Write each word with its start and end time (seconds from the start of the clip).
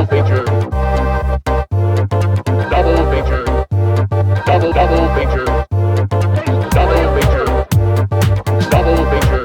Double 0.00 0.16
feature. 0.16 0.44
Double 2.70 3.04
feature. 3.10 3.44
Double 4.46 4.72
double 4.72 5.06
feature. 5.14 5.44
Double 6.72 7.04
feature. 7.16 7.48
Double 8.70 9.02
feature. 9.10 9.44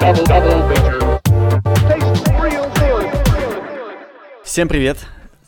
Double 0.00 0.24
double 0.26 0.60
feature. 0.68 1.00
Tastes 1.86 2.26
real 2.42 2.66
good. 2.74 3.06
Всем 4.42 4.66
привет! 4.66 4.98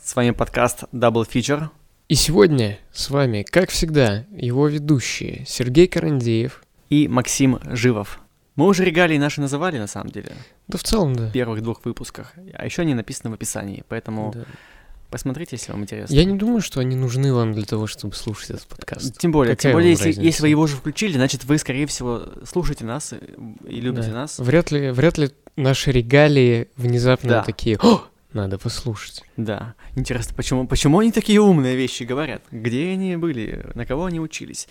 С 0.01 0.15
вами 0.15 0.31
подкаст 0.31 0.85
Double 0.93 1.29
Feature. 1.29 1.71
И 2.09 2.15
сегодня 2.15 2.79
с 2.93 3.11
вами, 3.11 3.43
как 3.43 3.71
всегда, 3.71 4.25
его 4.31 4.69
ведущие 4.69 5.45
Сергей 5.49 5.89
Карандеев. 5.89 6.63
и 6.91 7.09
Максим 7.09 7.59
Живов. 7.65 8.21
Мы 8.57 8.67
уже 8.67 8.85
регалии 8.85 9.19
наши 9.19 9.41
называли, 9.41 9.79
на 9.79 9.87
самом 9.87 10.11
деле, 10.11 10.33
Да 10.69 10.79
в 10.79 10.83
целом, 10.83 11.15
да. 11.15 11.29
в 11.29 11.33
первых 11.33 11.63
двух 11.63 11.85
выпусках. 11.85 12.33
А 12.55 12.65
еще 12.65 12.83
они 12.83 12.95
написаны 12.95 13.31
в 13.31 13.35
описании, 13.35 13.85
поэтому 13.89 14.33
Да. 14.35 14.45
посмотрите, 15.11 15.57
если 15.57 15.73
вам 15.73 15.83
интересно. 15.83 16.15
Я 16.15 16.25
не 16.25 16.37
думаю, 16.37 16.61
что 16.63 16.81
они 16.81 16.97
нужны 16.97 17.33
вам 17.35 17.53
для 17.53 17.65
того, 17.65 17.87
чтобы 17.87 18.15
слушать 18.15 18.51
этот 18.51 18.67
подкаст. 18.67 19.19
Тем 19.19 19.31
более, 19.33 19.55
Какая 19.57 19.73
тем 19.73 19.77
более, 19.77 19.91
если, 19.91 20.07
разница? 20.07 20.23
если 20.25 20.43
вы 20.43 20.49
его 20.49 20.63
уже 20.63 20.77
включили, 20.77 21.13
значит, 21.13 21.45
вы, 21.45 21.59
скорее 21.59 21.87
всего, 21.87 22.23
слушаете 22.45 22.85
нас 22.85 23.13
и, 23.13 23.17
и 23.69 23.81
любите 23.81 24.09
Да. 24.09 24.15
нас. 24.15 24.39
Вряд 24.39 24.71
ли, 24.71 24.91
вряд 24.91 25.19
ли 25.19 25.31
наши 25.57 25.93
регалии 25.93 26.69
внезапно 26.77 27.29
Да. 27.31 27.43
такие, 27.43 27.77
о, 27.83 28.03
надо 28.37 28.59
послушать. 28.59 29.25
Да. 29.37 29.75
Интересно, 29.97 30.35
почему, 30.37 30.67
почему 30.67 31.01
они 31.01 31.11
такие 31.11 31.41
умные 31.41 31.77
вещи 31.77 32.05
говорят? 32.05 32.43
Где 32.51 32.91
они 32.91 33.17
были? 33.17 33.67
На 33.75 33.85
кого 33.85 34.05
они 34.05 34.21
учились? 34.21 34.69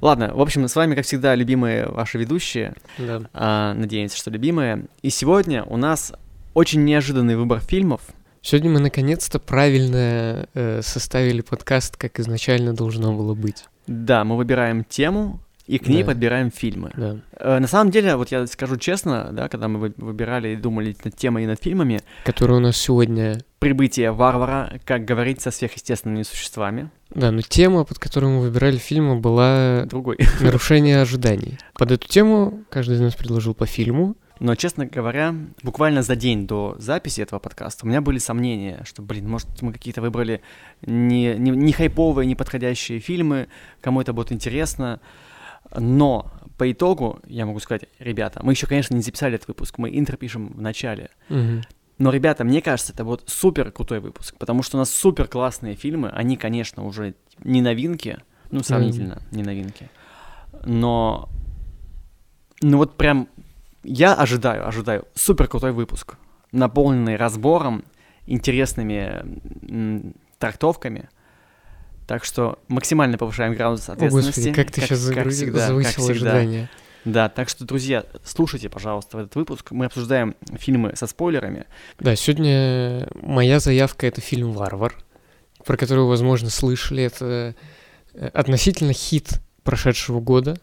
Ладно, 0.00 0.32
в 0.34 0.40
общем, 0.40 0.66
с 0.66 0.74
вами, 0.74 0.94
как 0.94 1.04
всегда, 1.04 1.34
любимые 1.34 1.86
ваши 1.86 2.16
ведущие. 2.16 2.74
Да. 2.96 3.22
А, 3.34 3.74
надеемся, 3.74 4.16
что 4.16 4.30
любимые. 4.30 4.86
И 5.02 5.10
сегодня 5.10 5.64
у 5.64 5.76
нас 5.76 6.12
очень 6.54 6.84
неожиданный 6.84 7.36
выбор 7.36 7.60
фильмов. 7.60 8.00
Сегодня 8.40 8.70
мы 8.70 8.80
наконец-то 8.80 9.38
правильно 9.38 10.48
э, 10.54 10.80
составили 10.82 11.42
подкаст, 11.42 11.96
как 11.96 12.18
изначально 12.20 12.72
должно 12.72 13.12
было 13.12 13.34
быть. 13.34 13.66
Да, 13.86 14.24
мы 14.24 14.36
выбираем 14.36 14.84
тему 14.84 15.40
и 15.68 15.78
к 15.78 15.86
ней 15.86 16.02
Да. 16.02 16.08
подбираем 16.08 16.50
фильмы. 16.50 16.90
Да. 16.96 17.16
Э, 17.38 17.58
На 17.60 17.66
самом 17.68 17.90
деле, 17.92 18.16
вот 18.16 18.30
я 18.32 18.46
скажу 18.46 18.76
честно, 18.76 19.28
да, 19.32 19.48
когда 19.48 19.68
мы 19.68 19.78
вы- 19.78 19.94
выбирали 19.98 20.48
и 20.48 20.56
думали 20.56 20.96
над 21.04 21.14
темой 21.14 21.44
и 21.44 21.46
над 21.46 21.62
фильмами, 21.62 22.00
Который 22.24 22.56
у 22.56 22.60
нас 22.60 22.76
сегодня... 22.76 23.38
«Прибытие 23.58 24.12
варвара», 24.12 24.80
как 24.84 25.04
говорить 25.04 25.40
со 25.42 25.50
сверхъестественными 25.50 26.22
существами, 26.22 26.90
Да, 27.10 27.30
но 27.30 27.42
тема, 27.42 27.84
под 27.84 27.98
которую 27.98 28.32
мы 28.34 28.40
выбирали 28.40 28.76
фильмы, 28.78 29.16
была 29.20 29.84
другой. 29.86 30.16
нарушение 30.40 31.00
ожиданий. 31.02 31.58
Под 31.74 31.90
эту 31.92 32.08
тему 32.08 32.64
каждый 32.70 32.96
из 32.96 33.00
нас 33.00 33.14
предложил 33.14 33.54
по 33.54 33.66
фильму. 33.66 34.16
Но, 34.40 34.54
честно 34.54 34.86
говоря, 34.86 35.34
буквально 35.64 36.02
за 36.02 36.14
день 36.14 36.46
до 36.46 36.76
записи 36.78 37.20
этого 37.22 37.40
подкаста 37.40 37.84
у 37.84 37.88
меня 37.88 38.00
были 38.00 38.18
сомнения, 38.18 38.82
что, 38.84 39.02
блин, 39.02 39.28
может, 39.28 39.48
мы 39.62 39.72
какие-то 39.72 40.00
выбрали 40.00 40.40
не, 40.86 41.34
не, 41.34 41.50
не 41.50 41.72
хайповые, 41.72 42.24
не 42.26 42.36
подходящие 42.36 43.00
фильмы, 43.00 43.48
кому 43.80 44.00
это 44.00 44.12
будет 44.12 44.30
интересно. 44.30 45.00
Но 45.76 46.32
по 46.56 46.70
итогу 46.70 47.20
я 47.26 47.46
могу 47.46 47.60
сказать, 47.60 47.84
ребята, 47.98 48.40
мы 48.42 48.52
еще, 48.52 48.66
конечно, 48.66 48.94
не 48.94 49.02
записали 49.02 49.36
этот 49.36 49.48
выпуск, 49.48 49.78
мы 49.78 49.96
интро 49.96 50.16
пишем 50.16 50.48
в 50.48 50.60
начале. 50.60 51.10
Но, 51.98 52.10
ребята, 52.12 52.44
мне 52.44 52.62
кажется, 52.62 52.92
это 52.92 53.04
вот 53.04 53.24
супер 53.26 53.72
крутой 53.72 53.98
выпуск, 54.00 54.36
потому 54.38 54.62
что 54.62 54.76
у 54.76 54.78
нас 54.78 54.90
супер 54.90 55.26
классные 55.26 55.74
фильмы, 55.74 56.10
они, 56.10 56.36
конечно, 56.36 56.84
уже 56.84 57.14
не 57.42 57.60
новинки, 57.60 58.18
ну, 58.50 58.62
сравнительно 58.62 59.22
не 59.32 59.42
новинки, 59.42 59.90
но, 60.64 61.28
ну 62.62 62.78
вот 62.78 62.96
прям 62.96 63.28
я 63.82 64.14
ожидаю, 64.14 64.66
ожидаю 64.66 65.06
супер 65.14 65.48
крутой 65.48 65.72
выпуск, 65.72 66.16
наполненный 66.52 67.16
разбором, 67.16 67.84
интересными 68.26 69.22
м, 69.68 70.14
трактовками, 70.38 71.08
так 72.08 72.24
что 72.24 72.58
максимально 72.68 73.18
повышаем 73.18 73.54
градус 73.54 73.86
О, 73.90 73.92
ответственности. 73.92 74.40
господи, 74.40 74.54
как 74.54 74.70
ты 74.70 74.80
сейчас 74.80 74.98
всегда, 74.98 75.22
как 75.22 75.32
завысил 75.68 76.02
всегда. 76.04 76.10
ожидания. 76.10 76.70
Да, 77.04 77.28
так 77.28 77.50
что, 77.50 77.66
друзья, 77.66 78.02
слушайте, 78.24 78.70
пожалуйста, 78.70 79.18
этот 79.18 79.36
выпуск. 79.36 79.72
Мы 79.72 79.84
обсуждаем 79.84 80.34
фильмы 80.58 80.96
со 80.96 81.06
спойлерами. 81.06 81.66
Да, 82.00 82.16
сегодня 82.16 83.08
моя 83.14 83.60
заявка— 83.60 84.06
это 84.08 84.22
фильм 84.22 84.52
«Варвар», 84.52 84.94
про 85.66 85.76
который 85.76 86.00
вы, 86.00 86.08
возможно, 86.08 86.48
слышали. 86.48 87.02
Это 87.02 87.54
э, 88.14 88.28
относительно 88.28 88.94
хит 88.94 89.42
прошедшего 89.62 90.20
года. 90.20 90.56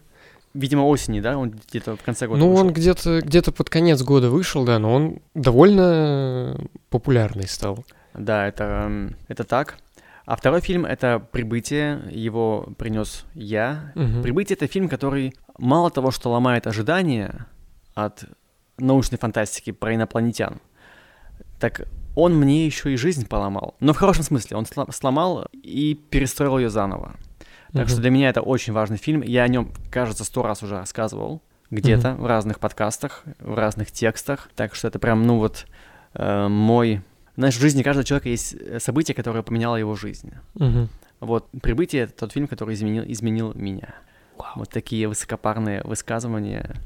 Видимо, 0.52 0.82
осени, 0.82 1.20
да? 1.20 1.38
Он 1.38 1.50
где-то 1.50 1.96
в 1.96 2.02
конце 2.02 2.26
года 2.26 2.40
ну, 2.40 2.50
вышел. 2.50 2.66
он 2.66 2.72
где-то 2.72 3.20
где 3.20 3.40
под 3.40 3.70
конец 3.70 4.02
года 4.02 4.30
вышел, 4.30 4.64
да, 4.64 4.80
но 4.80 4.92
он 4.92 5.18
довольно 5.34 6.58
популярный 6.90 7.46
стал. 7.46 7.84
Да, 8.14 8.48
это, 8.48 8.64
эм, 8.64 9.16
это 9.28 9.44
так. 9.44 9.78
А 10.26 10.34
второй 10.36 10.60
фильм— 10.60 10.84
это 10.86 11.20
«Прибытие». 11.20 12.02
Его 12.10 12.68
принес 12.78 13.24
я. 13.34 13.92
Мгм. 13.94 14.22
«Прибытие»— 14.22 14.56
это 14.60 14.66
фильм, 14.66 14.88
который 14.88 15.34
мало 15.56 15.90
того, 15.90 16.10
что 16.10 16.30
ломает 16.30 16.66
ожидания 16.66 17.46
от 17.94 18.24
научной 18.76 19.18
фантастики 19.18 19.70
про 19.72 19.94
инопланетян, 19.94 20.60
так 21.60 21.86
он 22.14 22.34
мне 22.34 22.66
еще 22.66 22.92
и 22.92 22.96
жизнь 22.96 23.26
поломал. 23.26 23.74
Но 23.80 23.92
в 23.92 23.96
хорошем 23.98 24.24
смысле. 24.24 24.56
Он 24.56 24.64
сло- 24.64 24.90
сломал 24.92 25.46
и 25.52 25.94
перестроил 25.94 26.58
ее 26.58 26.70
заново. 26.70 27.14
Так 27.72 27.82
Мгм. 27.82 27.88
что 27.88 28.00
для 28.00 28.10
меня 28.10 28.28
это 28.30 28.40
очень 28.42 28.72
важный 28.72 28.96
фильм. 28.96 29.22
Я 29.22 29.44
о 29.44 29.48
нем, 29.48 29.72
кажется, 29.90 30.24
сто 30.24 30.42
раз 30.42 30.62
уже 30.62 30.76
рассказывал. 30.78 31.40
Где-то 31.70 32.14
в 32.14 32.26
разных 32.26 32.58
подкастах, 32.58 33.22
в 33.38 33.54
разных 33.54 33.90
текстах. 33.92 34.48
Так 34.56 34.74
что 34.74 34.88
это 34.88 34.98
прям, 34.98 35.26
ну 35.26 35.38
вот, 35.38 35.66
э, 36.14 36.48
мой... 36.48 37.02
Знаешь, 37.36 37.56
в 37.56 37.60
жизни 37.60 37.82
каждого 37.82 38.04
человека 38.04 38.28
есть 38.28 38.54
э, 38.54 38.80
событие, 38.80 39.14
которое 39.14 39.42
поменяло 39.42 39.76
его 39.76 39.94
жизнь. 39.94 40.32
Мгм. 40.54 40.88
Вот 41.20 41.48
«Прибытие»— 41.62 42.02
это 42.04 42.14
тот 42.14 42.32
фильм, 42.32 42.48
который 42.48 42.74
изменил, 42.74 43.04
изменил 43.06 43.52
меня. 43.54 43.94
Вот 44.54 44.70
такие 44.70 45.08
высокопарные 45.08 45.82
высказывания. 45.82 46.76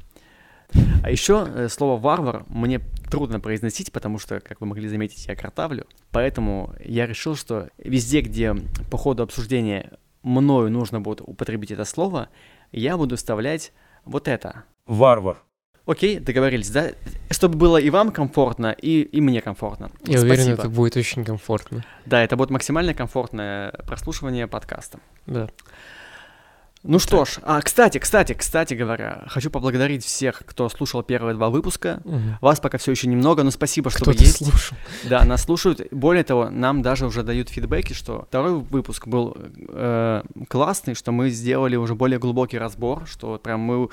А 1.03 1.09
еще 1.09 1.67
слово 1.67 1.99
«варвар» 1.99 2.45
мне 2.47 2.79
трудно 3.09 3.39
произносить, 3.41 3.91
потому 3.91 4.19
что, 4.19 4.39
как 4.39 4.61
вы 4.61 4.67
могли 4.67 4.87
заметить, 4.87 5.25
я 5.27 5.35
картавлю. 5.35 5.85
Поэтому 6.11 6.73
я 6.83 7.07
решил, 7.07 7.35
что 7.35 7.69
везде, 7.77 8.21
где 8.21 8.53
по 8.89 8.97
ходу 8.97 9.23
обсуждения 9.23 9.91
мною 10.23 10.71
нужно 10.71 11.01
будет 11.01 11.21
употребить 11.21 11.71
это 11.71 11.83
слово, 11.83 12.29
я 12.71 12.95
буду 12.95 13.17
вставлять 13.17 13.73
вот 14.05 14.27
это. 14.27 14.63
Варвар. 14.85 15.43
Окей, 15.85 16.19
договорились, 16.19 16.69
да? 16.69 16.91
Чтобы 17.31 17.57
было 17.57 17.77
и 17.77 17.89
вам 17.89 18.11
комфортно, 18.11 18.75
и, 18.79 19.01
и 19.01 19.19
мне 19.19 19.41
комфортно. 19.41 19.91
Я 20.05 20.19
уверен, 20.19 20.43
Спасибо. 20.43 20.61
это 20.61 20.69
будет 20.69 20.95
очень 20.95 21.25
комфортно. 21.25 21.83
Да, 22.05 22.23
это 22.23 22.37
будет 22.37 22.51
максимально 22.51 22.93
комфортное 22.93 23.71
прослушивание 23.87 24.47
подкаста. 24.47 24.99
Да. 25.25 25.49
Ну 26.83 26.97
что 26.97 27.25
ж, 27.25 27.37
а, 27.43 27.61
кстати, 27.61 27.99
кстати, 27.99 28.33
кстати 28.33 28.73
говоря, 28.73 29.23
хочу 29.27 29.51
поблагодарить 29.51 30.03
всех, 30.03 30.41
кто 30.45 30.67
слушал 30.67 31.03
первые 31.03 31.35
два 31.35 31.49
выпуска. 31.49 32.01
Мгм. 32.05 32.37
Вас 32.41 32.59
пока 32.59 32.79
все 32.79 32.91
еще 32.91 33.07
немного, 33.07 33.43
но 33.43 33.51
спасибо, 33.51 33.91
что 33.91 33.99
вы 34.05 34.13
Кто-то 34.13 34.23
есть. 34.23 34.37
слушал. 34.43 34.77
Да, 35.03 35.23
нас 35.23 35.43
слушают. 35.43 35.81
Более 35.91 36.23
того, 36.23 36.49
нам 36.49 36.81
даже 36.81 37.05
уже 37.05 37.21
дают 37.21 37.49
фидбэки, 37.49 37.93
что 37.93 38.25
второй 38.27 38.53
выпуск 38.59 39.07
был 39.07 39.37
э, 39.37 40.23
классный, 40.47 40.95
что 40.95 41.11
мы 41.11 41.29
сделали 41.29 41.75
уже 41.75 41.93
более 41.93 42.17
глубокий 42.17 42.57
разбор, 42.57 43.05
что 43.05 43.37
прям 43.37 43.59
мы 43.59 43.89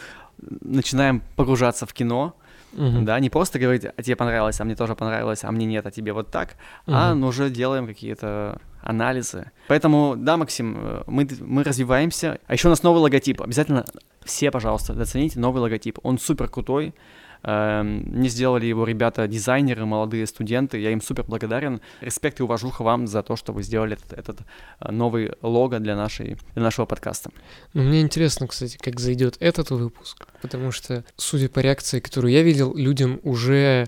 начинаем 0.63 1.23
погружаться 1.37 1.85
в 1.85 1.93
кино, 1.93 2.35
Мгм. 2.73 3.05
да, 3.05 3.19
не 3.21 3.31
просто 3.31 3.59
говорить, 3.59 3.85
а 3.85 4.03
тебе 4.03 4.17
понравилось, 4.17 4.61
а 4.61 4.65
мне 4.65 4.77
тоже 4.77 4.95
понравилось, 4.95 5.45
а 5.45 5.51
мне 5.51 5.67
нет, 5.67 5.87
а 5.87 5.91
тебе 5.91 6.13
вот 6.13 6.31
так, 6.31 6.57
а 6.87 7.11
Мгм. 7.11 7.21
ну, 7.21 7.27
уже 7.29 7.51
делаем 7.51 7.87
какие-то 7.87 8.61
анализы. 8.83 9.51
Поэтому, 9.69 10.15
да, 10.17 10.37
Максим, 10.37 10.77
э, 10.81 11.03
мы, 11.07 11.29
мы 11.41 11.65
развиваемся. 11.65 12.39
А 12.47 12.53
еще 12.53 12.69
у 12.69 12.71
нас 12.71 12.83
новый 12.83 13.01
логотип. 13.01 13.43
Обязательно 13.43 13.85
все, 14.25 14.51
пожалуйста, 14.51 14.95
зацените 14.95 15.41
новый 15.41 15.61
логотип. 15.61 15.99
Он 16.03 16.19
супер 16.19 16.49
крутой. 16.49 16.95
Эм, 17.43 18.21
Не 18.21 18.29
сделали 18.29 18.67
его 18.67 18.85
ребята, 18.85 19.27
дизайнеры, 19.29 19.87
молодые 19.87 20.27
студенты. 20.27 20.79
Я 20.79 20.91
им 20.91 21.01
супер 21.01 21.25
благодарен. 21.25 21.81
Респект 22.01 22.41
и 22.41 22.43
уважуха 22.43 22.83
вам 22.83 23.07
за 23.07 23.23
то, 23.23 23.37
что 23.37 23.53
вы 23.53 23.63
сделали 23.63 23.97
этот, 23.97 24.13
этот 24.13 24.41
э, 24.81 24.91
новый 24.91 25.33
лого 25.43 25.79
для, 25.79 25.97
нашей, 25.97 26.37
для 26.55 26.63
нашего 26.63 26.87
подкаста. 26.87 27.31
Ну, 27.75 27.83
мне 27.83 28.01
интересно, 28.01 28.47
кстати, 28.47 28.77
как 28.77 28.99
зайдет 29.01 29.37
этот 29.41 29.71
выпуск, 29.71 30.27
потому 30.43 30.73
что, 30.73 31.05
судя 31.17 31.49
по 31.49 31.61
реакции, 31.61 32.01
которую 32.01 32.33
я 32.33 32.43
видел, 32.43 32.75
людям 32.75 33.21
уже 33.23 33.87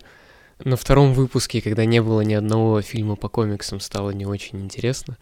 на 0.64 0.76
втором 0.76 1.12
выпуске, 1.12 1.60
когда 1.60 1.84
не 1.84 2.00
было 2.02 2.20
ни 2.22 2.34
одного 2.34 2.80
фильма 2.82 3.16
по 3.16 3.28
комиксам, 3.28 3.80
стало 3.80 4.10
не 4.10 4.26
очень 4.26 4.60
интересно, 4.60 5.16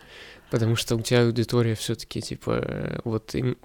потому 0.50 0.76
что 0.76 0.96
у 0.96 1.00
тебя 1.00 1.22
аудитория 1.24 1.74
все-таки 1.74 2.20
типа 2.20 2.60
э, 2.62 3.00
вот 3.04 3.34
им 3.34 3.56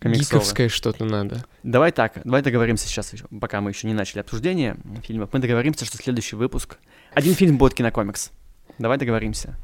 Комиксовая. 0.00 0.14
гиковское 0.40 0.68
что-то 0.68 1.04
надо. 1.04 1.44
Давай 1.62 1.92
так, 1.92 2.20
давай 2.24 2.42
договоримся 2.42 2.86
сейчас, 2.88 3.12
еще, 3.12 3.24
пока 3.40 3.60
мы 3.60 3.70
еще 3.70 3.86
не 3.86 3.94
начали 3.94 4.20
обсуждение 4.20 4.76
фильмов. 5.02 5.30
Мы 5.32 5.38
договоримся, 5.40 5.84
что 5.84 5.96
следующий 5.96 6.36
выпуск... 6.36 6.78
Один 7.12 7.34
фильм 7.34 7.58
будет 7.58 7.74
кинокомикс. 7.74 8.30
Давай 8.78 8.98
договоримся. 8.98 9.54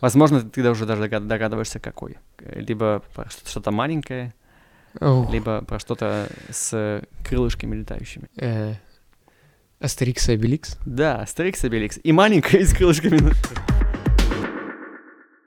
Возможно, 0.00 0.42
ты 0.42 0.68
уже 0.68 0.84
даже 0.86 1.02
догад- 1.04 1.26
догадываешься, 1.26 1.78
какой. 1.78 2.16
Либо 2.38 3.02
про 3.14 3.30
что- 3.30 3.48
что-то 3.48 3.70
маленькое, 3.70 4.34
Ох, 5.00 5.30
либо 5.32 5.62
про 5.62 5.78
что-то 5.78 6.28
с 6.50 7.02
крылышками 7.24 7.76
летающими. 7.76 8.28
э, 8.38 8.74
Астерикс 9.80 10.28
и 10.28 10.32
Обеликс. 10.32 10.78
Да, 10.86 11.20
Астерикс 11.20 11.62
и 11.64 11.66
Обеликс. 11.66 11.98
И 12.02 12.12
маленькое, 12.12 12.62
и 12.62 12.66
с 12.66 12.72
крылышками. 12.74 13.20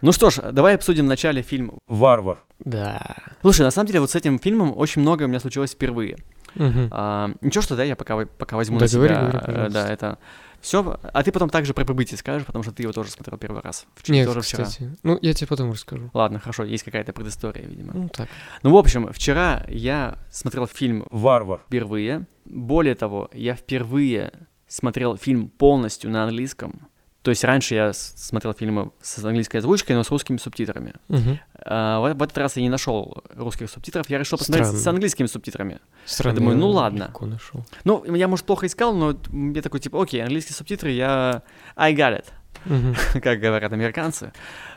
Ну 0.01 0.13
что 0.13 0.29
ж, 0.29 0.37
давай 0.53 0.75
обсудим 0.75 1.05
в 1.05 1.09
начале 1.09 1.41
фильм. 1.41 1.73
Варвар. 1.87 2.39
Да. 2.59 3.17
Слушай, 3.41 3.61
на 3.63 3.71
самом 3.71 3.87
деле 3.87 3.99
вот 3.99 4.11
с 4.11 4.15
этим 4.15 4.39
фильмом 4.39 4.73
очень 4.77 5.01
много 5.01 5.23
у 5.23 5.27
меня 5.27 5.39
случилось 5.41 5.71
впервые. 5.71 6.17
Мгм. 6.55 6.87
А, 6.91 7.31
ничего, 7.41 7.61
что 7.61 7.75
да, 7.75 7.83
я 7.83 7.95
пока, 7.95 8.25
пока 8.25 8.55
возьму 8.55 8.79
Да, 8.79 8.85
на 8.85 8.91
говори, 8.91 9.13
себя. 9.13 9.21
говори, 9.21 9.37
э, 9.37 9.45
пожалуйста. 9.45 9.73
да, 9.87 9.93
это 9.93 10.17
все. 10.61 10.99
А 11.13 11.23
ты 11.23 11.31
потом 11.31 11.49
также 11.49 11.73
про 11.73 11.83
прибытие 11.85 12.17
скажешь, 12.17 12.45
потому 12.45 12.63
что 12.63 12.71
ты 12.71 12.83
его 12.83 12.93
тоже 12.93 13.11
смотрел 13.11 13.37
первый 13.37 13.61
раз. 13.61 13.85
Вч- 14.01 14.11
Нет, 14.11 14.25
тоже 14.27 14.41
вчера. 14.41 14.63
кстати. 14.63 14.89
Ну, 15.03 15.19
я 15.21 15.33
тебе 15.33 15.47
потом 15.47 15.71
расскажу. 15.71 16.09
Ладно, 16.13 16.39
хорошо, 16.39 16.63
есть 16.63 16.83
какая-то 16.83 17.11
предыстория, 17.13 17.65
видимо. 17.67 17.91
Ну, 17.93 18.09
так. 18.09 18.29
Ну, 18.63 18.71
в 18.73 18.77
общем, 18.77 19.11
вчера 19.11 19.65
я 19.67 20.17
смотрел 20.31 20.65
фильм 20.65 21.05
Варвар. 21.11 21.59
впервые. 21.67 22.25
Более 22.49 22.95
того, 22.95 23.29
я 23.33 23.55
впервые 23.55 24.31
смотрел 24.67 25.17
фильм 25.17 25.49
полностью 25.49 26.11
на 26.11 26.23
английском. 26.25 26.87
То 27.21 27.31
есть 27.31 27.43
раньше 27.43 27.75
я 27.75 27.91
с- 27.91 28.13
смотрел 28.15 28.53
фильмы 28.53 28.91
с 29.01 29.23
английской 29.23 29.57
озвучкой, 29.57 29.95
но 29.95 30.03
с 30.03 30.09
русскими 30.09 30.37
субтитрами. 30.37 30.93
Мгм. 31.09 31.39
А 31.65 31.99
в, 31.99 32.13
в 32.17 32.23
этот 32.23 32.37
раз 32.37 32.55
я 32.55 32.63
не 32.63 32.69
нашел 32.69 33.23
русских 33.35 33.69
субтитров, 33.69 34.09
я 34.09 34.17
решил 34.17 34.37
посмотреть 34.37 34.67
с 34.67 34.79
Странно. 34.79 34.95
английскими 34.95 35.27
субтитрами. 35.27 35.79
Странно. 36.05 36.37
думаю, 36.39 36.57
ну 36.57 36.69
я 36.69 36.75
ладно. 36.75 37.03
легко 37.05 37.25
нашел. 37.25 37.65
Ну, 37.83 38.03
я, 38.15 38.27
может, 38.27 38.45
плохо 38.45 38.67
искал, 38.67 38.95
но 38.95 39.15
я 39.53 39.61
такой, 39.61 39.79
типа, 39.81 40.01
окей, 40.01 40.21
английские 40.23 40.55
субтитры, 40.55 40.91
я... 40.91 41.43
I 41.75 41.93
got 41.93 42.17
it, 42.21 42.25
Мгм. 42.65 42.95
как 43.21 43.39
говорят 43.41 43.73
американцы. 43.73 44.31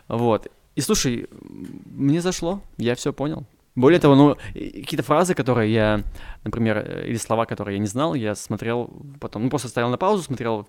Вот. 0.09 0.49
И 0.75 0.81
слушай, 0.81 1.29
мне 1.41 2.21
зашло, 2.21 2.61
я 2.77 2.95
все 2.97 3.13
понял. 3.13 3.47
Более 3.75 3.99
того, 4.01 4.15
ну, 4.15 4.37
какие-то 4.53 5.03
фразы, 5.03 5.35
которые 5.35 5.73
я, 5.73 6.03
например, 6.45 6.79
э, 6.87 7.07
или 7.07 7.17
слова, 7.17 7.47
которые 7.47 7.77
я 7.77 7.81
не 7.81 7.87
знал, 7.87 8.15
я 8.15 8.35
смотрел 8.35 8.91
потом, 9.19 9.45
ну, 9.45 9.49
просто 9.51 9.69
ставил 9.69 9.89
на 9.89 9.97
паузу, 9.97 10.23
смотрел 10.23 10.69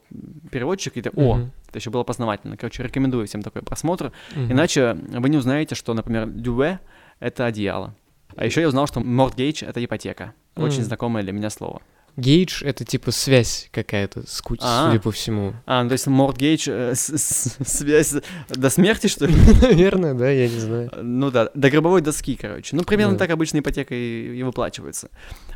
переводчик, 0.51 0.95
и 0.95 1.01
ты, 1.01 1.09
о, 1.15 1.35
Мгм. 1.35 1.51
это 1.67 1.79
еще 1.79 1.89
было 1.89 2.03
познавательно. 2.03 2.55
Короче, 2.55 2.81
рекомендую 2.83 3.27
всем 3.27 3.41
такой 3.41 3.61
просмотр. 3.61 4.13
Мгм. 4.35 4.53
Иначе 4.53 4.93
вы 4.93 5.27
не 5.29 5.37
узнаете, 5.37 5.75
что, 5.75 5.93
например, 5.93 6.27
дюве— 6.29 6.79
это 7.19 7.45
одеяло. 7.45 7.93
А 8.37 8.45
еще 8.45 8.61
я 8.61 8.67
узнал, 8.69 8.87
что 8.87 9.01
mortgage— 9.01 9.67
это 9.67 9.83
ипотека. 9.83 10.33
Очень 10.55 10.77
Мгм. 10.79 10.85
знакомое 10.85 11.23
для 11.23 11.33
меня 11.33 11.49
слово. 11.49 11.81
Гейдж— 12.15 12.63
это 12.65 12.85
типа 12.85 13.11
связь 13.11 13.69
какая-то, 13.71 14.21
ску- 14.27 14.57
А. 14.61 14.87
судя 14.89 15.01
по 15.01 15.11
всему. 15.11 15.53
А, 15.65 15.81
ну 15.83 15.89
то 15.89 15.93
есть 15.93 16.07
mortgage 16.07 16.65
э, 16.67 16.93
связь 16.95 18.13
до 18.49 18.69
смерти, 18.69 19.07
что 19.07 19.25
ли? 19.25 19.33
Наверное, 19.61 20.13
да, 20.13 20.29
я 20.29 20.47
не 20.47 20.59
знаю. 20.59 20.91
Ну 21.01 21.31
да, 21.31 21.49
до 21.55 21.69
гробовой 21.69 22.01
доски, 22.01 22.35
короче. 22.35 22.75
Ну, 22.75 22.83
примерно 22.83 23.13
Да. 23.13 23.19
так 23.19 23.31
обычно 23.31 23.59
ипотека 23.59 23.95
и, 23.95 24.37
и 24.37 24.43
выплачивается. 24.43 25.09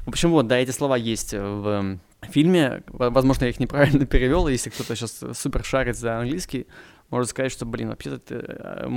В 0.06 0.10
общем, 0.10 0.32
вот, 0.32 0.48
да, 0.48 0.58
эти 0.58 0.72
слова 0.72 0.98
есть 0.98 1.34
в 1.34 1.68
м, 1.68 2.02
фильме. 2.32 2.82
Во- 2.88 3.10
Возможно, 3.12 3.44
я 3.46 3.50
их 3.52 3.60
неправильно 3.60 4.06
перевел. 4.08 4.48
Если 4.48 4.70
кто-то 4.70 4.96
сейчас 4.96 5.20
супер 5.34 5.64
шарит 5.64 5.96
за 5.98 6.20
английский, 6.20 6.66
может 7.10 7.30
сказать, 7.30 7.52
что, 7.52 7.66
блин, 7.66 7.90
вообще-то 7.90 8.20
ты, 8.20 8.36
э, 8.48 8.88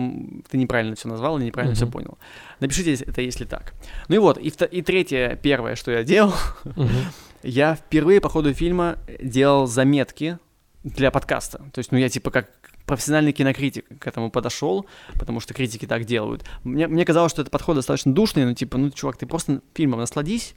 ты 0.51 0.59
неправильно 0.59 0.97
все 0.97 1.09
назвал 1.09 1.39
и 1.39 1.45
неправильно 1.45 1.75
все 1.77 1.85
Мгм. 1.85 1.93
понял. 1.93 2.19
Напишите 2.61 2.95
это, 3.05 3.21
если 3.23 3.45
так. 3.45 3.75
Ну 4.09 4.17
и 4.17 4.19
вот, 4.19 4.39
и, 4.39 4.49
и 4.49 4.83
третье, 4.83 5.39
первое, 5.43 5.77
что 5.77 5.91
я 5.93 6.03
делал, 6.03 6.35
Мгм. 6.65 6.89
я 7.43 7.75
впервые 7.77 8.21
по 8.21 8.29
ходу 8.29 8.53
фильма 8.53 8.97
делал 9.23 9.67
заметки 9.67 10.39
для 10.83 11.11
подкаста. 11.11 11.59
То 11.73 11.79
есть, 11.79 11.93
ну, 11.93 11.99
я 11.99 12.09
типа 12.09 12.31
как 12.31 12.49
профессиональный 12.87 13.33
кинокритик 13.33 13.87
к 14.01 14.07
этому 14.09 14.31
подошел, 14.31 14.87
потому 15.15 15.39
что 15.39 15.55
критики 15.55 15.87
так 15.87 16.05
делают. 16.05 16.45
Мне, 16.65 16.89
мне 16.89 17.05
казалось, 17.05 17.31
что 17.31 17.43
этот 17.43 17.53
подход 17.53 17.77
достаточно 17.77 18.13
душный, 18.13 18.45
но 18.45 18.55
типа, 18.55 18.79
ну, 18.79 18.91
чувак, 18.91 19.17
ты 19.17 19.27
просто 19.27 19.61
фильмом 19.75 20.01
насладись, 20.01 20.57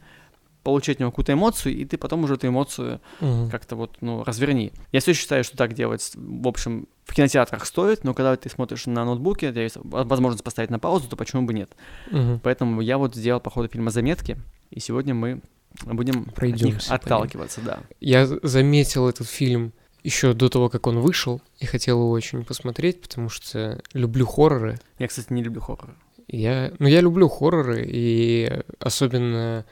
получать 0.63 0.95
от 0.95 0.99
него 1.01 1.11
какую-то 1.11 1.33
эмоцию, 1.33 1.75
и 1.75 1.85
ты 1.85 1.97
потом 1.97 2.23
уже 2.23 2.35
эту 2.35 2.47
эмоцию 2.47 3.01
Мгм. 3.19 3.49
как-то 3.49 3.75
вот, 3.75 3.97
ну, 4.01 4.23
разверни. 4.23 4.71
Я 4.91 5.01
все 5.01 5.13
считаю, 5.13 5.43
что 5.43 5.57
так 5.57 5.73
делать, 5.73 6.11
в 6.15 6.47
общем, 6.47 6.87
в 7.05 7.13
кинотеатрах 7.13 7.65
стоит, 7.65 8.03
но 8.05 8.13
когда 8.13 8.35
ты 8.37 8.49
смотришь 8.49 8.85
на 8.85 9.03
ноутбуке, 9.03 9.51
тебя 9.51 9.63
есть 9.63 9.77
возможность 9.83 10.43
поставить 10.43 10.69
на 10.69 10.79
паузу, 10.79 11.09
то 11.09 11.15
почему 11.17 11.41
бы 11.43 11.53
нет? 11.53 11.71
Мгм. 12.11 12.39
Поэтому 12.41 12.81
я 12.81 12.97
вот 12.97 13.15
сделал 13.15 13.41
по 13.41 13.49
ходу 13.49 13.67
фильма 13.67 13.91
заметки, 13.91 14.37
и 14.71 14.79
сегодня 14.79 15.13
мы 15.13 15.41
будем 15.85 16.21
от 16.21 16.25
них 16.27 16.33
Пройдёмся 16.35 16.87
по 16.87 16.93
ним. 16.93 16.95
отталкиваться, 16.95 17.61
да. 17.61 17.79
Я 17.99 18.25
заметил 18.25 19.09
этот 19.09 19.27
фильм 19.27 19.73
еще 20.03 20.33
до 20.33 20.49
того, 20.49 20.69
как 20.69 20.87
он 20.87 20.99
вышел, 20.99 21.41
и 21.59 21.65
хотел 21.65 21.99
его 21.99 22.11
очень 22.11 22.43
посмотреть, 22.45 23.01
потому 23.01 23.29
что 23.29 23.81
люблю 23.93 24.25
хорроры. 24.25 24.79
Я, 24.99 25.07
кстати, 25.07 25.31
не 25.33 25.43
люблю 25.43 25.61
хорроры. 25.61 25.93
Я, 26.27 26.71
ну, 26.79 26.87
я 26.87 27.01
люблю 27.01 27.27
хорроры, 27.27 27.83
и 27.87 28.61
особенно 28.79 29.65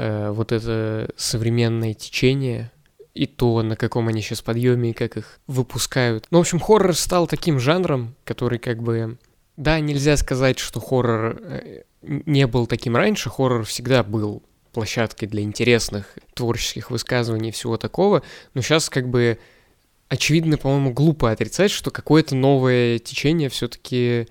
э, 0.00 0.30
вот 0.30 0.50
это 0.52 1.10
современное 1.16 1.92
течение, 1.94 2.72
и 3.12 3.26
то, 3.26 3.62
на 3.62 3.76
каком 3.76 4.08
они 4.08 4.22
сейчас 4.22 4.40
подъеме, 4.40 4.90
и 4.90 4.94
как 4.94 5.16
их 5.16 5.40
выпускают. 5.46 6.26
Ну, 6.30 6.38
в 6.38 6.40
общем, 6.40 6.58
хоррор 6.58 6.94
стал 6.94 7.26
таким 7.26 7.60
жанром, 7.60 8.14
который 8.24 8.58
как 8.58 8.82
бы... 8.82 9.18
Да, 9.56 9.78
нельзя 9.78 10.16
сказать, 10.16 10.58
что 10.58 10.80
хоррор 10.80 11.38
э, 11.42 11.82
не 12.00 12.46
был 12.46 12.66
таким 12.66 12.96
раньше, 12.96 13.28
хоррор 13.28 13.64
всегда 13.64 14.02
был 14.02 14.42
площадкой 14.72 15.26
для 15.26 15.42
интересных 15.42 16.16
творческих 16.34 16.90
высказываний 16.90 17.50
и 17.50 17.52
всего 17.52 17.76
такого, 17.76 18.22
но 18.54 18.62
сейчас 18.62 18.88
как 18.88 19.08
бы 19.08 19.38
очевидно, 20.08 20.56
по-моему, 20.56 20.92
глупо 20.92 21.30
отрицать, 21.30 21.72
что 21.72 21.90
какое-то 21.90 22.34
новое 22.36 22.98
течение 22.98 23.48
все-таки 23.48 24.28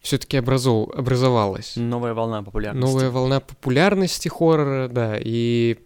все-таки 0.00 0.38
образов... 0.38 0.90
образовалось. 0.90 1.76
Новая 1.76 2.14
волна 2.14 2.42
популярности. 2.42 2.92
Новая 2.92 3.10
волна 3.10 3.40
популярности 3.40 4.28
хоррора, 4.28 4.88
да, 4.88 5.16
и 5.18 5.78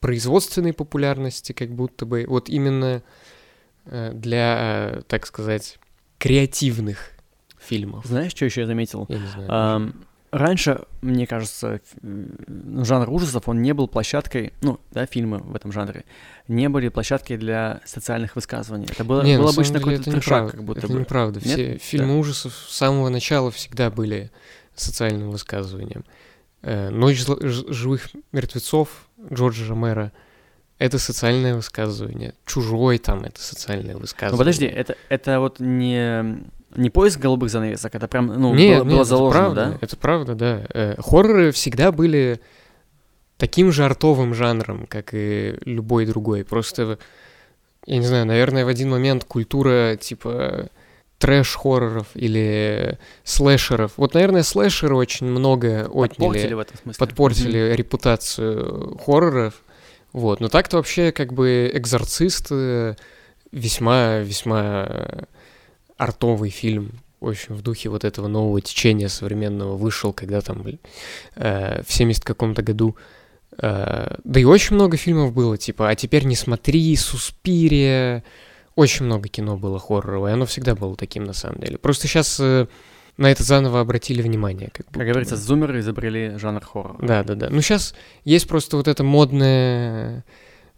производственной 0.00 0.72
популярности, 0.72 1.52
как 1.52 1.70
будто 1.70 2.06
бы, 2.06 2.24
вот 2.26 2.48
именно 2.48 3.02
э, 3.84 4.12
для, 4.14 4.56
э, 4.98 5.02
так 5.06 5.26
сказать, 5.26 5.78
креативных 6.18 7.12
фильмов. 7.58 8.06
Знаешь, 8.06 8.32
что 8.32 8.44
еще 8.44 8.62
я 8.62 8.66
заметил? 8.66 9.06
Я 9.08 9.18
не 9.18 9.26
знаю. 9.26 9.48
Ам, 9.50 10.04
раньше, 10.32 10.82
мне 11.02 11.26
кажется, 11.26 11.80
м, 12.02 12.84
жанр 12.84 13.10
ужасов, 13.10 13.48
он 13.48 13.62
не 13.62 13.72
был 13.74 13.88
площадкой, 13.88 14.52
ну, 14.62 14.78
да, 14.90 15.06
фильмы 15.06 15.38
в 15.38 15.54
этом 15.56 15.72
жанре, 15.72 16.04
не 16.48 16.68
были 16.68 16.88
площадкой 16.88 17.36
для 17.36 17.80
социальных 17.84 18.36
высказываний. 18.36 18.86
Это 18.90 19.04
было, 19.04 19.22
Не, 19.22 19.38
был 19.38 19.48
обычно 19.48 19.78
какой-то 19.78 20.02
это 20.02 20.10
трешак, 20.12 20.24
неправда, 20.26 20.52
как 20.52 20.64
будто 20.64 20.78
это 20.80 20.88
бы. 20.92 21.00
неправда. 21.00 21.40
Нет? 21.44 21.48
Все 21.54 21.78
фильмы 21.78 22.18
ужасов 22.18 22.52
с 22.68 22.76
самого 22.76 23.08
начала 23.08 23.50
всегда 23.50 23.90
были 23.90 24.30
социальным 24.74 25.30
высказыванием. 25.30 26.04
Э, 26.62 26.90
«Ночь 26.90 27.24
живых 27.24 28.08
мертвецов» 28.32 29.08
Джорджа 29.32 29.66
Ромера— 29.68 30.12
это 30.78 30.98
социальное 30.98 31.54
высказывание. 31.54 32.34
«Чужой» 32.46 32.98
там— 32.98 33.22
это 33.24 33.40
социальное 33.40 33.96
высказывание. 33.96 34.32
Ну, 34.32 34.38
подожди, 34.38 34.66
это, 34.66 34.96
это 35.08 35.40
вот 35.40 35.58
не, 35.60 36.42
не 36.76 36.90
поиск 36.90 37.18
голубых 37.18 37.50
занавесок, 37.50 37.94
это 37.94 38.08
прям, 38.08 38.26
ну, 38.26 38.54
Нет, 38.54 38.78
было, 38.78 38.84
нет, 38.84 38.92
было 38.92 39.00
это 39.00 39.08
заложено, 39.08 39.42
правда, 39.42 39.66
да? 39.66 39.78
Это 39.80 39.96
правда, 39.96 40.34
да. 40.34 40.66
Э, 40.72 40.94
хорроры 41.00 41.52
всегда 41.52 41.92
были 41.92 42.40
таким 43.36 43.72
же 43.72 43.84
артовым 43.84 44.34
жанром, 44.34 44.86
как 44.86 45.10
и 45.12 45.56
любой 45.64 46.06
другой. 46.06 46.44
Просто, 46.44 46.98
я 47.86 47.96
не 47.98 48.06
знаю, 48.06 48.26
наверное, 48.26 48.64
в 48.64 48.68
один 48.68 48.90
момент 48.90 49.24
культура 49.24 49.96
типа 49.96 50.68
трэш-хорроров 51.18 52.06
или 52.14 52.98
слэшеров. 53.24 53.92
Вот, 53.96 54.14
наверное, 54.14 54.42
слэшеры 54.42 54.94
очень 54.96 55.26
много 55.26 55.84
Подпортили 55.84 56.38
отняли, 56.38 56.54
в 56.54 56.58
этом 56.60 56.76
смысле. 56.78 56.98
подпортили 56.98 57.74
репутацию 57.74 58.98
хорроров. 59.04 59.54
Вот. 60.12 60.40
Но 60.40 60.48
так-то 60.48 60.78
вообще 60.78 61.12
как 61.12 61.32
бы 61.32 61.70
«Экзорцист» 61.72 62.48
э, 62.50 62.94
весьма-весьма 63.52 65.26
артовый 66.00 66.50
фильм. 66.50 67.00
В 67.20 67.28
общем, 67.28 67.54
в 67.54 67.62
духе 67.62 67.88
вот 67.90 68.04
этого 68.04 68.28
нового 68.28 68.60
течения 68.60 69.08
современного 69.08 69.76
вышел, 69.76 70.12
когда 70.12 70.40
там 70.40 70.64
э, 71.36 71.82
в 71.86 71.92
70 71.92 72.24
каком-то 72.24 72.62
году. 72.62 72.96
Э, 73.58 74.16
да 74.24 74.40
и 74.40 74.44
очень 74.44 74.76
много 74.76 74.96
фильмов 74.96 75.34
было, 75.34 75.58
типа 75.58 75.88
«А 75.88 75.94
теперь 75.94 76.24
не 76.24 76.36
смотри», 76.36 76.96
«Суспирия». 76.96 78.24
Очень 78.74 79.06
много 79.06 79.28
кино 79.28 79.58
было 79.58 79.78
хорроровое, 79.78 80.32
оно 80.32 80.46
всегда 80.46 80.74
было 80.74 80.96
таким 80.96 81.24
на 81.24 81.34
самом 81.34 81.60
деле. 81.60 81.76
Просто 81.76 82.08
сейчас 82.08 82.40
на 83.20 83.30
это 83.30 83.42
заново 83.42 83.80
обратили 83.80 84.22
внимание. 84.22 84.70
Как, 84.72 84.86
Как 84.86 85.06
говорится, 85.06 85.36
зумеры 85.36 85.80
изобрели 85.80 86.38
жанр 86.38 86.62
хоррора. 86.64 87.06
Да, 87.06 87.22
да, 87.22 87.34
да. 87.34 87.50
Ну, 87.50 87.60
сейчас 87.60 87.94
есть 88.24 88.48
просто 88.48 88.78
вот 88.78 88.88
это 88.88 89.04
модное 89.04 90.24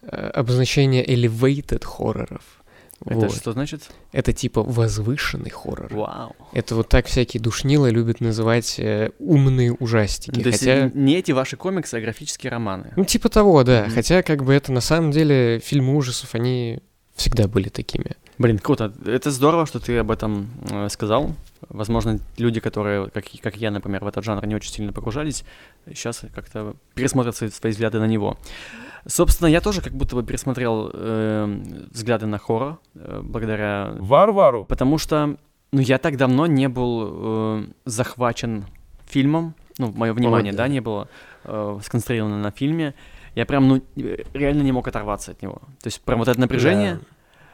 э, 0.02 0.30
обозначение 0.34 1.06
elevated 1.06 1.84
хорроров. 1.84 2.61
Это 3.06 3.20
Вот. 3.20 3.34
что 3.34 3.52
значит? 3.52 3.90
Это 4.12 4.32
типа 4.32 4.62
возвышенный 4.62 5.50
хоррор. 5.50 5.92
Вау. 5.92 6.36
Это 6.52 6.74
вот 6.74 6.88
так 6.88 7.06
всякие 7.06 7.42
душнилы 7.42 7.90
любят 7.90 8.20
называть 8.20 8.78
э, 8.78 9.10
умные 9.18 9.72
ужастики. 9.72 10.40
То 10.40 10.48
есть 10.48 10.60
Хотя, 10.60 10.90
не 10.94 11.16
эти 11.16 11.32
ваши 11.32 11.56
комиксы, 11.56 11.94
а 11.96 12.00
графические 12.00 12.50
романы. 12.50 12.92
ну, 12.96 13.04
типа 13.04 13.28
того, 13.28 13.62
да. 13.64 13.84
Мгм. 13.84 13.94
Хотя, 13.94 14.22
как 14.22 14.44
бы 14.44 14.52
это 14.52 14.72
на 14.72 14.80
самом 14.80 15.10
деле 15.10 15.60
фильмы 15.60 15.96
ужасов, 15.96 16.34
они 16.34 16.80
всегда 17.14 17.48
были 17.48 17.68
такими. 17.68 18.16
Блин, 18.38 18.58
круто. 18.58 18.92
Это 19.06 19.30
здорово, 19.30 19.66
что 19.66 19.78
ты 19.78 19.98
об 19.98 20.10
этом 20.10 20.48
э, 20.70 20.88
сказал. 20.88 21.34
Возможно, 21.68 22.18
люди, 22.38 22.58
которые, 22.60 23.08
как, 23.10 23.24
как 23.40 23.56
я, 23.56 23.70
например, 23.70 24.02
в 24.04 24.08
этот 24.08 24.24
жанр 24.24 24.44
не 24.46 24.54
очень 24.54 24.72
сильно 24.72 24.92
погружались, 24.92 25.44
сейчас 25.86 26.22
как-то 26.34 26.74
пересмотрят 26.94 27.36
свои, 27.36 27.50
свои 27.50 27.72
взгляды 27.72 28.00
на 28.00 28.06
него. 28.06 28.36
Собственно, 29.06 29.48
я 29.48 29.60
тоже 29.60 29.80
как 29.80 29.92
будто 29.92 30.14
бы 30.14 30.22
пересмотрел 30.22 30.90
э, 30.92 31.62
взгляды 31.90 32.26
на 32.26 32.38
хоррор 32.38 32.78
э, 32.94 33.20
благодаря... 33.22 33.94
Варвару. 33.98 34.64
Потому 34.64 34.98
что 34.98 35.36
Ну, 35.72 35.80
я 35.80 35.98
так 35.98 36.16
давно 36.16 36.46
не 36.46 36.68
был 36.68 37.10
э, 37.10 37.64
захвачен 37.84 38.64
фильмом, 39.06 39.54
ну, 39.78 39.92
мое 39.96 40.12
внимание, 40.12 40.52
Вот, 40.52 40.56
да, 40.56 40.64
да. 40.64 40.68
не 40.68 40.80
было 40.80 41.08
э, 41.44 41.78
сконцентрировано 41.82 42.38
на 42.38 42.50
фильме. 42.50 42.94
Я 43.34 43.46
прям, 43.46 43.68
ну, 43.68 43.82
э, 43.96 44.24
реально 44.34 44.62
не 44.62 44.72
мог 44.72 44.86
оторваться 44.86 45.30
от 45.32 45.42
него. 45.42 45.62
То 45.82 45.86
есть 45.86 46.00
прям 46.02 46.18
вот 46.18 46.28
это 46.28 46.38
напряжение, 46.38 46.94
да, 46.94 47.00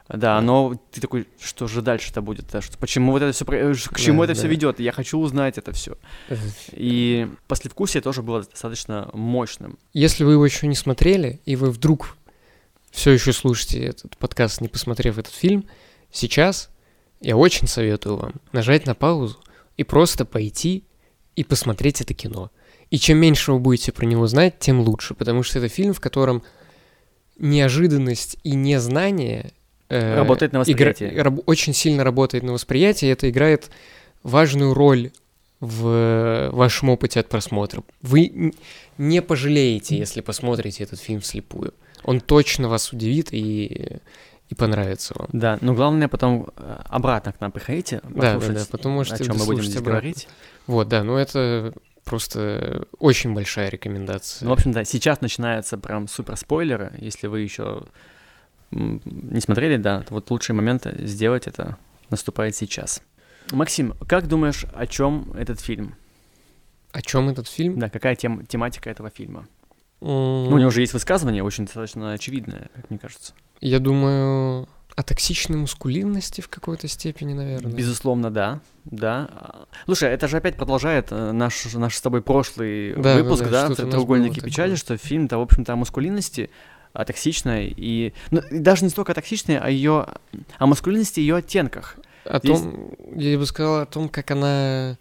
оно, 0.08 0.80
ты 0.90 1.00
такой, 1.00 1.26
что 1.38 1.68
же 1.68 1.82
дальше-то 1.82 2.22
будет, 2.22 2.46
да, 2.50 2.62
что, 2.62 2.78
почему 2.78 3.12
вот 3.12 3.22
это 3.22 3.32
все, 3.32 3.44
к 3.44 4.00
чему 4.00 4.22
Да, 4.22 4.24
это 4.24 4.34
все 4.34 4.44
да. 4.44 4.48
ведет, 4.48 4.80
я 4.80 4.92
хочу 4.92 5.18
узнать 5.18 5.58
это 5.58 5.72
все. 5.72 5.98
Это 6.28 6.40
И 6.72 7.28
послевкусие 7.46 8.00
тоже 8.00 8.22
было 8.22 8.42
достаточно 8.42 9.10
мощным. 9.12 9.78
Если 9.92 10.24
вы 10.24 10.32
его 10.32 10.46
еще 10.46 10.66
не 10.66 10.74
смотрели, 10.74 11.40
и 11.44 11.56
вы 11.56 11.70
вдруг 11.70 12.16
все 12.90 13.10
еще 13.10 13.34
слушаете 13.34 13.84
этот 13.84 14.16
подкаст, 14.16 14.62
не 14.62 14.68
посмотрев 14.68 15.18
этот 15.18 15.34
фильм, 15.34 15.66
сейчас 16.10 16.70
я 17.20 17.36
очень 17.36 17.68
советую 17.68 18.16
вам 18.16 18.34
нажать 18.52 18.86
на 18.86 18.94
паузу 18.94 19.38
и 19.76 19.84
просто 19.84 20.24
пойти 20.24 20.84
и 21.36 21.44
посмотреть 21.44 22.00
это 22.00 22.14
кино. 22.14 22.50
И 22.90 22.98
чем 22.98 23.18
меньше 23.18 23.52
вы 23.52 23.58
будете 23.58 23.92
про 23.92 24.06
него 24.06 24.26
знать, 24.26 24.58
тем 24.58 24.80
лучше, 24.80 25.14
потому 25.14 25.42
что 25.42 25.58
это 25.58 25.68
фильм, 25.68 25.92
в 25.92 26.00
котором 26.00 26.42
неожиданность 27.36 28.38
и 28.42 28.54
незнание 28.54 29.52
э, 29.88 30.16
Работает 30.16 30.52
на 30.52 30.58
игра- 30.58 30.88
восприятие. 30.90 31.22
раб- 31.22 31.42
очень 31.46 31.72
сильно 31.74 32.04
работает 32.04 32.44
на 32.44 32.52
восприятие, 32.52 33.10
и 33.10 33.12
это 33.12 33.28
играет 33.30 33.70
важную 34.22 34.74
роль 34.74 35.10
в 35.60 35.86
э, 35.88 36.50
вашем 36.52 36.88
опыте 36.90 37.20
от 37.20 37.28
просмотра. 37.28 37.82
Вы 38.02 38.52
не 38.96 39.22
пожалеете, 39.22 39.96
если 39.96 40.20
посмотрите 40.20 40.84
этот 40.84 41.00
фильм 41.00 41.20
вслепую. 41.20 41.74
Он 42.04 42.20
точно 42.20 42.68
вас 42.68 42.92
удивит 42.92 43.32
и, 43.32 43.98
и 44.48 44.54
понравится 44.54 45.14
вам. 45.18 45.28
Да, 45.32 45.58
но 45.60 45.74
главное 45.74 46.06
потом 46.08 46.48
э, 46.56 46.80
обратно 46.88 47.32
к 47.32 47.40
нам 47.40 47.50
приходите, 47.50 48.00
Да, 48.08 48.38
да, 48.38 48.48
да, 48.52 48.64
потом 48.70 48.92
можете 48.92 49.24
о 49.24 49.26
чем 49.26 49.36
мы 49.36 49.46
будем 49.46 49.62
здесь 49.62 49.76
обратно. 49.76 50.00
говорить. 50.00 50.28
Вот, 50.68 50.88
да, 50.88 51.02
ну 51.02 51.16
это 51.16 51.72
просто 52.04 52.86
очень 52.98 53.34
большая 53.34 53.68
рекомендация. 53.68 54.44
Ну, 54.46 54.50
в 54.50 54.52
общем, 54.54 54.72
да, 54.72 54.84
сейчас 54.84 55.20
начинаются 55.20 55.76
прям 55.76 56.06
супер 56.08 56.36
спойлеры. 56.36 56.92
Если 56.98 57.26
вы 57.26 57.40
еще 57.40 57.82
не 58.70 59.40
смотрели, 59.40 59.76
да, 59.76 60.04
вот 60.10 60.30
лучший 60.30 60.54
момент 60.54 60.86
сделать 60.98 61.46
это 61.46 61.76
наступает 62.10 62.54
сейчас. 62.56 63.02
Максим, 63.50 63.94
как 64.06 64.28
думаешь, 64.28 64.66
о 64.74 64.86
чем 64.86 65.32
этот 65.32 65.60
фильм? 65.60 65.94
О 66.92 67.02
чем 67.02 67.28
этот 67.28 67.48
фильм? 67.48 67.78
Да, 67.78 67.88
какая 67.88 68.14
тем, 68.14 68.44
тематика 68.46 68.90
этого 68.90 69.10
фильма? 69.10 69.46
М, 70.00 70.08
Ну, 70.08 70.50
у 70.50 70.58
него 70.58 70.68
уже 70.68 70.80
есть 70.82 70.92
высказывание, 70.92 71.42
очень 71.42 71.64
достаточно 71.64 72.12
очевидное, 72.12 72.68
как 72.74 72.90
мне 72.90 72.98
кажется. 72.98 73.32
Я 73.60 73.78
думаю, 73.78 74.68
о 74.94 75.02
токсичной 75.02 75.56
мускулинности 75.56 76.40
в 76.40 76.48
какой-то 76.48 76.88
степени, 76.88 77.32
наверное. 77.32 77.72
Безусловно, 77.72 78.30
да, 78.30 78.60
да. 78.84 79.30
Слушай, 79.84 80.10
это 80.10 80.28
же 80.28 80.36
опять 80.36 80.56
продолжает 80.56 81.08
э, 81.10 81.32
наш, 81.32 81.72
наш 81.74 81.96
с 81.96 82.00
тобой 82.00 82.20
прошлый 82.22 82.94
Да, 82.94 83.14
да, 83.16 83.22
выпуск, 83.22 83.44
да, 83.44 83.50
да, 83.50 83.68
нас 83.68 83.78
«Треугольники 83.78 84.40
печали», 84.40 84.70
такое. 84.74 84.76
что 84.76 84.96
фильм-то, 84.96 85.38
в 85.38 85.42
общем-то, 85.42 85.72
о 85.72 85.76
мускулинности, 85.76 86.50
о 86.92 87.04
токсичной 87.04 87.72
и... 87.76 88.12
Ну, 88.30 88.40
и 88.50 88.58
даже 88.58 88.84
не 88.84 88.90
столько 88.90 89.12
о 89.12 89.14
токсичной, 89.14 89.58
а 89.58 89.68
ее... 89.68 90.06
о 90.58 90.66
маскулинности 90.66 91.20
и 91.20 91.22
ее 91.22 91.36
оттенках. 91.36 91.96
О 92.24 92.38
Здесь- 92.38 92.60
том, 92.60 92.92
я 93.14 93.38
бы 93.38 93.46
сказал, 93.46 93.82
о 93.82 93.86
том, 93.86 94.08
как 94.08 94.30
она... 94.30 94.96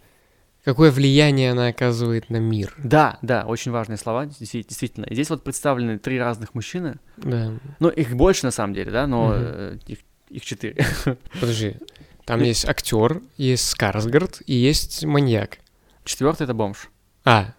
Какое 0.64 0.92
влияние 0.92 1.52
она 1.52 1.68
оказывает 1.68 2.30
на 2.30 2.38
мир. 2.38 2.76
Да, 2.78 3.20
да, 3.22 3.46
очень 3.46 3.72
важные 3.72 3.98
слова, 3.98 4.26
действи- 4.26 4.66
действительно. 4.68 5.08
Здесь 5.10 5.30
вот 5.30 5.44
представлены 5.44 5.98
три 5.98 6.20
разных 6.20 6.54
мужчины. 6.56 6.98
Да. 7.16 7.54
Ну, 7.80 7.88
их 7.88 8.14
больше 8.16 8.46
на 8.46 8.52
самом 8.52 8.74
деле, 8.74 8.92
да, 8.92 9.08
но 9.08 9.32
э, 9.34 9.78
их, 9.88 10.00
их 10.30 10.44
четыре. 10.44 10.86
Подожди. 11.40 11.78
Там 12.26 12.44
есть 12.44 12.68
актер, 12.68 13.22
есть 13.38 13.70
Скарсгард 13.70 14.42
и 14.46 14.54
есть 14.54 15.06
маньяк. 15.06 15.60
Четвертый 16.04 16.44
это 16.44 16.54
бомж. 16.54 16.90
А, 17.24 17.54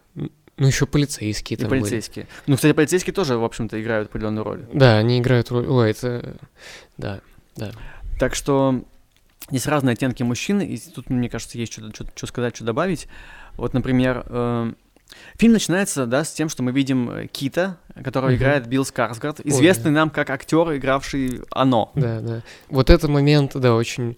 ну 0.59 0.67
еще 0.67 0.87
полицейские 0.87 1.57
И 1.57 1.61
там 1.61 1.71
были. 1.71 1.81
полицейские. 1.81 2.27
Ну, 2.47 2.57
кстати, 2.57 2.73
полицейские 2.73 3.15
тоже, 3.15 3.37
в 3.38 3.45
общем-то, 3.45 3.81
играют 3.81 4.09
определенную 4.09 4.45
роль. 4.45 4.67
Да, 4.73 4.99
они 4.99 5.19
играют 5.19 5.50
роль. 5.50 5.67
Ой, 5.67 5.91
это. 5.91 6.37
Да, 6.97 7.21
да. 7.57 7.73
Так 8.19 8.35
что 8.35 8.85
здесь 9.50 9.67
разные 9.67 9.95
оттенки 9.95 10.23
мужчин, 10.23 10.61
и 10.61 10.77
тут, 10.79 11.11
мне 11.11 11.29
кажется, 11.31 11.59
есть 11.59 11.73
что 11.73 12.27
сказать, 12.27 12.57
что 12.57 12.65
добавить. 12.65 13.07
Вот, 13.55 13.73
например, 13.75 14.25
э, 14.29 14.73
фильм 15.37 15.53
начинается, 15.53 16.07
да, 16.07 16.25
с 16.25 16.33
тем, 16.33 16.49
что 16.49 16.62
мы 16.62 16.73
видим 16.73 17.11
э, 17.11 17.27
Кита, 17.27 17.77
которого 18.05 18.29
Мгм. 18.31 18.37
играет 18.38 18.67
Билл 18.67 18.85
Скарсгард, 18.85 19.41
Ой, 19.41 19.50
известный 19.50 19.91
нам 19.91 20.11
как 20.11 20.31
актер, 20.31 20.77
игравший 20.77 21.43
«Оно». 21.50 21.91
Да, 21.95 22.21
да. 22.21 22.43
Вот 22.69 22.91
этот 22.91 23.11
момент, 23.11 23.53
да, 23.57 23.75
очень, 23.75 24.17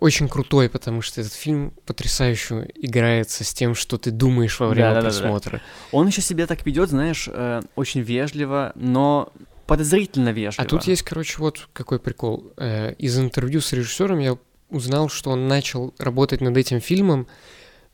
очень 0.00 0.28
крутой, 0.28 0.68
потому 0.68 1.02
что 1.02 1.20
этот 1.20 1.34
фильм 1.34 1.72
потрясающе 1.84 2.70
играется 2.74 3.44
с 3.44 3.52
тем, 3.52 3.74
что 3.74 3.98
ты 3.98 4.10
думаешь 4.10 4.58
во 4.58 4.68
время 4.68 4.94
Да-да-да-да. 4.94 5.18
просмотра. 5.20 5.60
Он 5.92 6.06
еще 6.06 6.22
себя 6.22 6.46
так 6.46 6.64
ведет, 6.64 6.88
знаешь, 6.88 7.28
э, 7.30 7.60
очень 7.76 8.00
вежливо, 8.00 8.72
но 8.74 9.30
подозрительно 9.66 10.30
вежливо. 10.30 10.64
А 10.64 10.68
тут 10.68 10.84
есть, 10.84 11.02
короче, 11.02 11.38
вот 11.38 11.68
какой 11.72 11.98
прикол. 11.98 12.52
Э, 12.56 12.94
Из 12.94 13.18
интервью 13.18 13.60
с 13.60 13.72
режиссером 13.72 14.18
я 14.20 14.38
узнал, 14.70 15.08
что 15.08 15.30
он 15.30 15.48
начал 15.48 15.94
работать 15.98 16.40
над 16.40 16.56
этим 16.56 16.80
фильмом, 16.80 17.26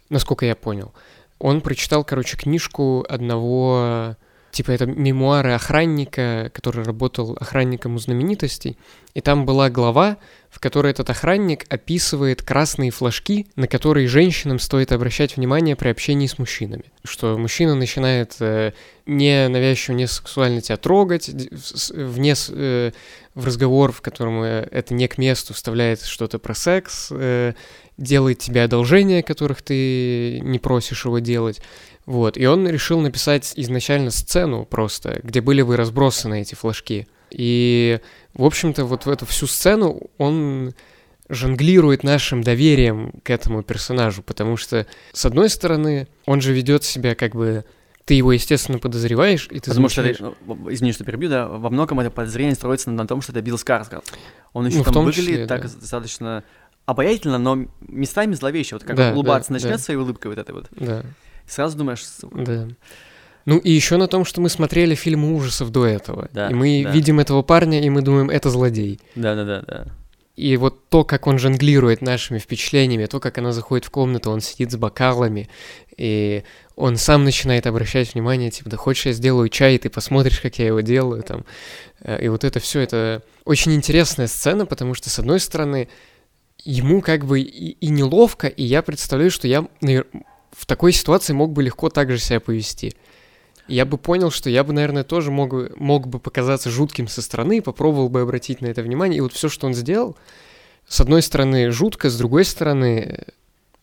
насколько 0.08 0.46
я 0.46 0.54
понял. 0.54 0.92
Он 1.38 1.60
прочитал, 1.60 2.04
короче, 2.04 2.36
книжку 2.36 3.04
одного, 3.08 4.16
типа 4.52 4.72
это 4.72 4.86
мемуары 4.86 5.52
охранника, 5.52 6.50
который 6.54 6.84
работал 6.84 7.36
охранником 7.40 7.94
у 7.94 7.98
знаменитостей. 7.98 8.76
И 9.14 9.20
там 9.20 9.44
была 9.44 9.70
глава, 9.70 10.18
в 10.50 10.58
которой 10.58 10.90
этот 10.90 11.08
охранник 11.10 11.64
описывает 11.72 12.42
красные 12.42 12.90
флажки, 12.90 13.46
на 13.56 13.68
которые 13.68 14.08
женщинам 14.08 14.58
стоит 14.58 14.92
обращать 14.92 15.36
внимание 15.36 15.76
при 15.76 15.88
общении 15.88 16.26
с 16.26 16.38
мужчинами. 16.38 16.84
Что 17.04 17.38
мужчина 17.38 17.74
начинает 17.74 18.36
э, 18.40 18.72
не 19.06 19.48
навязчиво, 19.48 19.94
не 19.94 20.06
сексуально 20.06 20.60
тебя 20.60 20.76
трогать, 20.76 21.28
вне 21.28 22.34
э, 22.48 22.90
в 23.34 23.46
разговор, 23.46 23.92
в 23.92 24.00
котором 24.00 24.42
э, 24.42 24.68
это 24.70 24.94
не 24.94 25.06
к 25.06 25.18
месту, 25.18 25.54
вставляет 25.54 26.02
что-то 26.02 26.38
про 26.38 26.54
секс, 26.54 27.08
э, 27.10 27.54
делает 27.96 28.38
тебе 28.38 28.64
одолжения, 28.64 29.22
которых 29.22 29.62
ты 29.62 30.40
не 30.40 30.58
просишь 30.58 31.04
его 31.04 31.20
делать. 31.20 31.60
Вот. 32.06 32.36
И 32.36 32.46
он 32.46 32.68
решил 32.68 33.00
написать 33.00 33.52
изначально 33.56 34.10
сцену 34.10 34.64
просто, 34.64 35.20
где 35.22 35.40
были 35.40 35.62
бы 35.62 35.76
разбросаны 35.76 36.40
эти 36.40 36.54
флажки. 36.56 37.06
И, 37.30 38.00
в 38.34 38.44
общем-то, 38.44 38.84
вот 38.84 39.06
в 39.06 39.10
эту 39.10 39.26
всю 39.26 39.46
сцену 39.46 40.10
он 40.18 40.74
жонглирует 41.28 42.02
нашим 42.02 42.42
доверием 42.42 43.12
к 43.22 43.30
этому 43.30 43.62
персонажу, 43.62 44.22
потому 44.22 44.56
что, 44.56 44.86
с 45.12 45.24
одной 45.24 45.48
стороны, 45.48 46.08
он 46.26 46.40
же 46.40 46.52
ведет 46.52 46.84
себя 46.84 47.14
как 47.14 47.34
бы... 47.34 47.64
Ты 48.06 48.14
его, 48.14 48.32
естественно, 48.32 48.78
подозреваешь, 48.80 49.46
и 49.52 49.60
ты 49.60 49.70
Потому 49.70 49.88
что, 49.88 50.02
замечаешь- 50.02 50.20
это, 50.20 50.34
ну, 50.46 50.72
извини, 50.72 50.92
что 50.92 51.04
перебью, 51.04 51.28
да, 51.28 51.46
во 51.46 51.70
многом 51.70 52.00
это 52.00 52.10
подозрение 52.10 52.56
строится 52.56 52.90
на 52.90 53.06
том, 53.06 53.20
что 53.22 53.30
это 53.30 53.40
Билл 53.42 53.56
Скарсгард. 53.56 54.04
Он 54.52 54.66
еще 54.66 54.78
Ну, 54.78 54.84
там 54.84 55.04
выглядит 55.04 55.24
числе, 55.30 55.46
так 55.46 55.62
да. 55.62 55.68
достаточно 55.68 56.42
обаятельно, 56.86 57.38
но 57.38 57.66
местами 57.80 58.34
зловеще. 58.34 58.74
Вот 58.74 58.82
как 58.82 58.96
Да, 58.96 59.12
улыбаться 59.12 59.50
да, 59.50 59.54
начнет 59.54 59.72
да. 59.72 59.78
своей 59.78 60.00
улыбкой 60.00 60.28
вот 60.28 60.38
этой 60.38 60.52
вот, 60.52 60.66
Да. 60.72 61.04
сразу 61.46 61.78
думаешь, 61.78 62.02
Да. 62.32 62.66
Ну 63.46 63.58
и 63.58 63.70
еще 63.70 63.96
на 63.96 64.06
том, 64.06 64.24
что 64.24 64.40
мы 64.40 64.48
смотрели 64.48 64.94
фильмы 64.94 65.34
ужасов 65.34 65.70
до 65.70 65.86
этого. 65.86 66.28
Да, 66.32 66.48
и 66.48 66.54
мы 66.54 66.82
да. 66.84 66.90
видим 66.90 67.20
этого 67.20 67.42
парня, 67.42 67.80
и 67.80 67.88
мы 67.90 68.02
думаем, 68.02 68.30
это 68.30 68.50
злодей. 68.50 69.00
да-да-да-да. 69.14 69.86
И 70.36 70.56
вот 70.56 70.88
то, 70.88 71.04
как 71.04 71.26
он 71.26 71.38
жонглирует 71.38 72.00
нашими 72.00 72.38
впечатлениями, 72.38 73.04
то, 73.04 73.20
как 73.20 73.36
она 73.36 73.52
заходит 73.52 73.84
в 73.84 73.90
комнату, 73.90 74.30
он 74.30 74.40
сидит 74.40 74.72
с 74.72 74.76
бокалами, 74.76 75.50
и 75.98 76.44
он 76.76 76.96
сам 76.96 77.24
начинает 77.24 77.66
обращать 77.66 78.14
внимание, 78.14 78.50
типа, 78.50 78.70
да 78.70 78.78
хочешь 78.78 79.04
я 79.06 79.12
сделаю 79.12 79.50
чай, 79.50 79.74
и 79.74 79.78
ты 79.78 79.90
посмотришь, 79.90 80.40
как 80.40 80.58
я 80.58 80.68
его 80.68 80.80
делаю, 80.80 81.22
там. 81.22 81.44
Э, 82.00 82.24
И 82.24 82.28
вот 82.28 82.44
это 82.44 82.58
все, 82.58 82.80
это 82.80 83.22
очень 83.44 83.74
интересная 83.74 84.28
сцена, 84.28 84.64
потому 84.64 84.94
что, 84.94 85.10
с 85.10 85.18
одной 85.18 85.40
стороны, 85.40 85.88
ему 86.64 87.02
как 87.02 87.26
бы 87.26 87.40
и, 87.40 87.72
и 87.72 87.88
неловко, 87.88 88.46
и 88.46 88.62
я 88.62 88.80
представляю, 88.80 89.30
что 89.30 89.46
я 89.46 89.66
в 89.80 90.66
такой 90.66 90.92
ситуации 90.92 91.34
мог 91.34 91.52
бы 91.52 91.62
легко 91.62 91.90
так 91.90 92.10
же 92.10 92.18
себя 92.18 92.40
повести. 92.40 92.94
Я 93.70 93.84
бы 93.86 93.96
понял, 93.98 94.30
что 94.30 94.50
я 94.50 94.64
бы, 94.64 94.72
наверное, 94.72 95.04
тоже 95.04 95.30
мог, 95.30 95.50
бы- 95.50 95.72
мог 95.76 96.06
бы 96.08 96.18
показаться 96.18 96.70
жутким 96.70 97.08
со 97.08 97.22
стороны, 97.22 97.62
попробовал 97.62 98.08
бы 98.08 98.20
обратить 98.20 98.60
на 98.60 98.66
это 98.66 98.82
внимание. 98.82 99.18
И 99.18 99.20
вот 99.20 99.32
все, 99.32 99.48
что 99.48 99.66
он 99.66 99.74
сделал, 99.74 100.16
с 100.86 101.00
одной 101.00 101.22
стороны 101.22 101.70
жутко, 101.70 102.10
с 102.10 102.16
другой 102.18 102.44
стороны... 102.44 103.24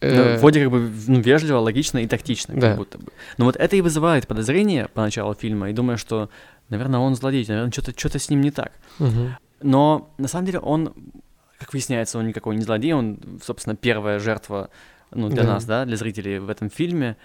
э, 0.01 0.34
Ну, 0.34 0.39
вроде 0.39 0.62
как 0.62 0.72
бы 0.72 0.91
ну, 1.08 1.20
вежливо, 1.22 1.60
логично 1.60 2.00
и 2.00 2.08
тактично, 2.08 2.53
Да. 2.56 2.70
как 2.70 2.77
будто 2.77 2.98
бы. 2.98 3.12
Но 3.38 3.46
вот 3.46 3.56
это 3.56 3.75
и 3.75 3.82
вызывает 3.82 4.27
подозрение 4.27 4.88
по 4.94 5.01
началу 5.01 5.34
фильма, 5.34 5.70
и 5.70 5.74
думаю, 5.74 5.98
что, 5.98 6.29
наверное, 6.70 7.00
он 7.00 7.15
злодей, 7.15 7.46
наверное, 7.48 7.72
что-то, 7.72 7.94
что-то 7.98 8.20
с 8.20 8.29
ним 8.29 8.41
не 8.41 8.51
так. 8.51 8.72
мгм. 9.00 9.36
Но 9.62 10.13
на 10.17 10.27
самом 10.27 10.46
деле 10.46 10.60
он, 10.60 10.94
как 11.60 11.74
выясняется, 11.74 12.20
он 12.20 12.27
никакой 12.27 12.56
не 12.58 12.62
злодей, 12.63 12.94
он, 12.94 13.17
собственно, 13.44 13.75
первая 13.75 14.20
жертва 14.20 14.70
ну, 15.12 15.29
для 15.29 15.44
Да. 15.44 15.53
нас, 15.53 15.65
да, 15.65 15.86
для 15.86 15.96
зрителей 15.98 16.39
в 16.39 16.50
этом 16.50 16.70
фильме. 16.70 17.15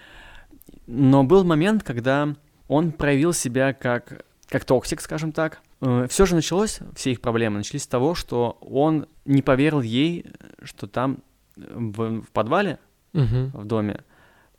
Но 0.87 1.23
был 1.23 1.43
момент, 1.43 1.83
когда 1.83 2.33
он 2.73 2.91
проявил 2.91 3.33
себя 3.33 3.73
как, 3.73 4.25
как 4.47 4.65
токсик, 4.65 5.01
скажем 5.01 5.31
так. 5.31 5.61
Все 6.09 6.25
же 6.25 6.35
началось, 6.35 6.79
все 6.95 7.11
их 7.11 7.21
проблемы 7.21 7.57
начались 7.57 7.83
с 7.83 7.87
того, 7.87 8.15
что 8.15 8.57
он 8.61 9.07
не 9.25 9.41
поверил 9.41 9.81
ей, 9.81 10.25
что 10.63 10.87
там 10.87 11.19
в, 11.55 12.21
в 12.21 12.29
подвале, 12.31 12.79
Мгм. 13.13 13.51
в 13.53 13.65
доме, 13.65 13.99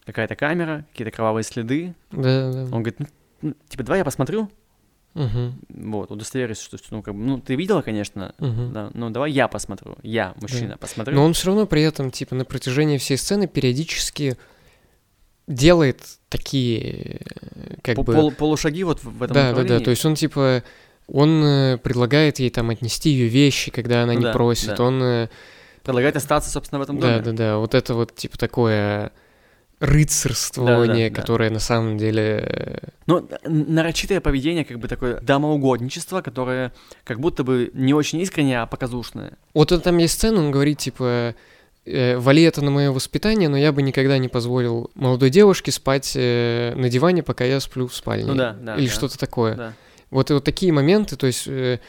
какая-то 0.06 0.36
камера, 0.36 0.84
какие-то 0.92 1.10
кровавые 1.10 1.42
следы. 1.44 1.94
Да, 2.12 2.52
да. 2.52 2.62
Он 2.64 2.82
говорит, 2.82 3.00
ну, 3.00 3.06
ну, 3.42 3.54
типа, 3.68 3.82
давай 3.82 3.98
я 4.00 4.04
посмотрю, 4.04 4.48
Мгм. 5.14 5.58
вот, 5.70 6.10
удостоверюсь, 6.10 6.60
что, 6.60 6.76
ну, 6.90 7.02
как 7.02 7.14
бы, 7.14 7.20
ну, 7.20 7.40
ты 7.40 7.54
видела, 7.56 7.82
конечно, 7.82 8.34
Мгм. 8.38 8.72
да, 8.72 8.90
ну, 8.94 9.10
давай 9.10 9.32
я 9.32 9.48
посмотрю, 9.48 9.96
я, 10.02 10.34
мужчина, 10.40 10.76
посмотрю. 10.76 11.14
Но 11.16 11.24
он 11.24 11.32
все 11.32 11.46
равно 11.48 11.66
при 11.66 11.82
этом, 11.82 12.10
типа, 12.10 12.34
на 12.34 12.44
протяжении 12.44 12.98
всей 12.98 13.16
сцены 13.16 13.46
периодически 13.48 14.36
делает 15.46 16.00
такие, 16.28 17.20
э, 17.54 17.74
как 17.82 17.96
бы... 17.98 18.12
пол- 18.14 18.32
полушаги 18.32 18.82
вот 18.82 19.02
в 19.02 19.22
этом 19.22 19.34
да, 19.34 19.52
да, 19.52 19.62
да. 19.64 19.80
То 19.80 19.90
есть 19.90 20.04
он, 20.04 20.14
типа, 20.14 20.62
он 21.06 21.44
э, 21.44 21.78
предлагает 21.78 22.38
ей 22.38 22.50
там 22.50 22.70
отнести 22.70 23.10
ее 23.10 23.28
вещи, 23.28 23.70
когда 23.70 24.02
она 24.04 24.14
не 24.14 24.22
да, 24.24 24.32
просит. 24.32 24.76
да. 24.76 24.84
Он... 24.84 25.02
э, 25.02 25.28
Предлагает 25.82 26.16
остаться, 26.16 26.50
собственно, 26.50 26.78
в 26.78 26.82
этом 26.82 26.98
Да, 26.98 27.18
доме. 27.20 27.22
да, 27.24 27.32
да. 27.32 27.58
Вот 27.58 27.74
это 27.74 27.92
вот, 27.94 28.14
типа, 28.14 28.38
такое 28.38 29.12
рыцарствование, 29.80 31.08
Да, 31.10 31.14
да, 31.14 31.14
да. 31.16 31.20
которое 31.20 31.50
на 31.50 31.58
самом 31.58 31.98
деле... 31.98 32.80
Ну, 33.06 33.28
нарочитое 33.44 34.20
поведение, 34.20 34.64
как 34.64 34.78
бы 34.78 34.88
такое 34.88 35.20
домоугодничество, 35.20 36.22
которое 36.22 36.72
как 37.04 37.20
будто 37.20 37.44
бы 37.44 37.70
не 37.74 37.92
очень 37.94 38.20
искреннее, 38.20 38.60
а 38.62 38.66
показушное. 38.66 39.34
Вот 39.52 39.72
он- 39.72 39.80
там 39.80 39.98
есть 39.98 40.14
сцена, 40.14 40.40
он 40.40 40.50
говорит, 40.50 40.78
типа, 40.78 41.34
вали 41.86 42.42
это 42.42 42.62
на 42.62 42.70
мое 42.70 42.90
воспитание, 42.92 43.48
но 43.48 43.56
я 43.58 43.72
бы 43.72 43.82
никогда 43.82 44.16
не 44.18 44.28
позволил 44.28 44.90
молодой 44.94 45.30
девушке 45.30 45.70
спать 45.72 46.12
э, 46.16 46.72
на 46.76 46.88
диване, 46.88 47.22
пока 47.22 47.44
я 47.44 47.60
сплю 47.60 47.86
в 47.88 47.94
спальне. 47.94 48.26
Ну 48.26 48.34
да, 48.34 48.52
да. 48.60 48.76
Или 48.76 48.86
да, 48.86 48.92
что-то 48.92 49.18
такое. 49.18 49.54
Да. 49.54 49.72
Вот, 50.10 50.30
вот 50.30 50.44
такие 50.44 50.72
моменты, 50.72 51.16
то 51.16 51.26
есть 51.26 51.44
э, 51.46 51.80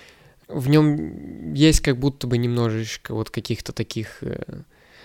в 0.48 0.68
нем 0.70 1.54
есть 1.54 1.80
как 1.82 1.98
будто 1.98 2.28
бы 2.28 2.38
немножечко 2.38 3.14
вот 3.14 3.30
каких-то 3.30 3.72
таких... 3.72 4.18
э, 4.22 4.42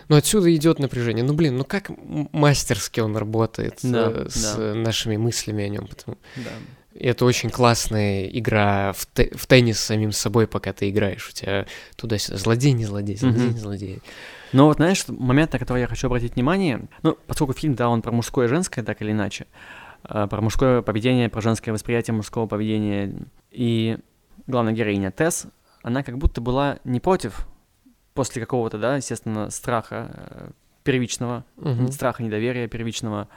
ну, 0.08 0.16
отсюда 0.16 0.52
идет 0.54 0.80
напряжение. 0.80 1.22
Ну, 1.24 1.34
блин, 1.34 1.56
ну 1.58 1.64
как 1.64 1.90
мастерски 2.32 2.98
он 3.00 3.16
работает 3.16 3.78
Да, 3.82 4.10
э, 4.12 4.26
с 4.28 4.56
да. 4.56 4.74
нашими 4.74 5.16
мыслями 5.16 5.64
о 5.64 5.68
нем. 5.68 5.86
Потому... 5.86 6.16
да. 6.36 6.50
И 6.94 7.06
это 7.06 7.24
очень 7.24 7.50
классная 7.50 8.26
игра 8.26 8.92
в, 8.92 9.06
те- 9.14 9.30
в 9.36 9.46
теннис 9.46 9.78
с 9.78 9.84
самим 9.84 10.10
собой, 10.10 10.48
пока 10.48 10.72
ты 10.72 10.90
играешь. 10.90 11.28
У 11.28 11.32
тебя 11.32 11.66
туда-сюда 11.96 12.36
злодей, 12.38 12.72
не 12.72 12.84
злодей, 12.84 13.16
злодей, 13.16 13.40
Мгм. 13.44 13.54
не 13.54 13.60
злодей. 13.60 13.98
Но 14.52 14.66
вот, 14.66 14.76
знаешь, 14.76 15.04
момент, 15.08 15.52
на 15.52 15.58
который 15.58 15.80
я 15.80 15.86
хочу 15.86 16.06
обратить 16.06 16.34
внимание, 16.34 16.82
ну, 17.02 17.16
поскольку 17.26 17.52
фильм, 17.52 17.74
да, 17.74 17.88
он 17.88 18.02
про 18.02 18.12
мужское 18.12 18.46
и 18.46 18.48
женское, 18.48 18.82
так 18.82 19.00
или 19.02 19.12
иначе, 19.12 19.46
э, 20.08 20.26
про 20.28 20.40
мужское 20.40 20.82
поведение, 20.82 21.28
про 21.28 21.40
женское 21.40 21.72
восприятие 21.72 22.14
мужского 22.14 22.46
поведения, 22.46 23.14
и 23.50 23.98
главная 24.46 24.72
героиня 24.72 25.10
Тесс, 25.12 25.46
она 25.82 26.02
как 26.02 26.18
будто 26.18 26.40
была 26.40 26.78
не 26.84 27.00
против 27.00 27.46
после 28.14 28.40
какого-то, 28.42 28.78
да, 28.78 28.96
естественно, 28.96 29.50
страха 29.50 30.10
э, 30.12 30.50
первичного, 30.84 31.44
Мгм. 31.56 31.92
страха, 31.92 32.22
недоверия 32.22 32.66
первичного, 32.68 33.28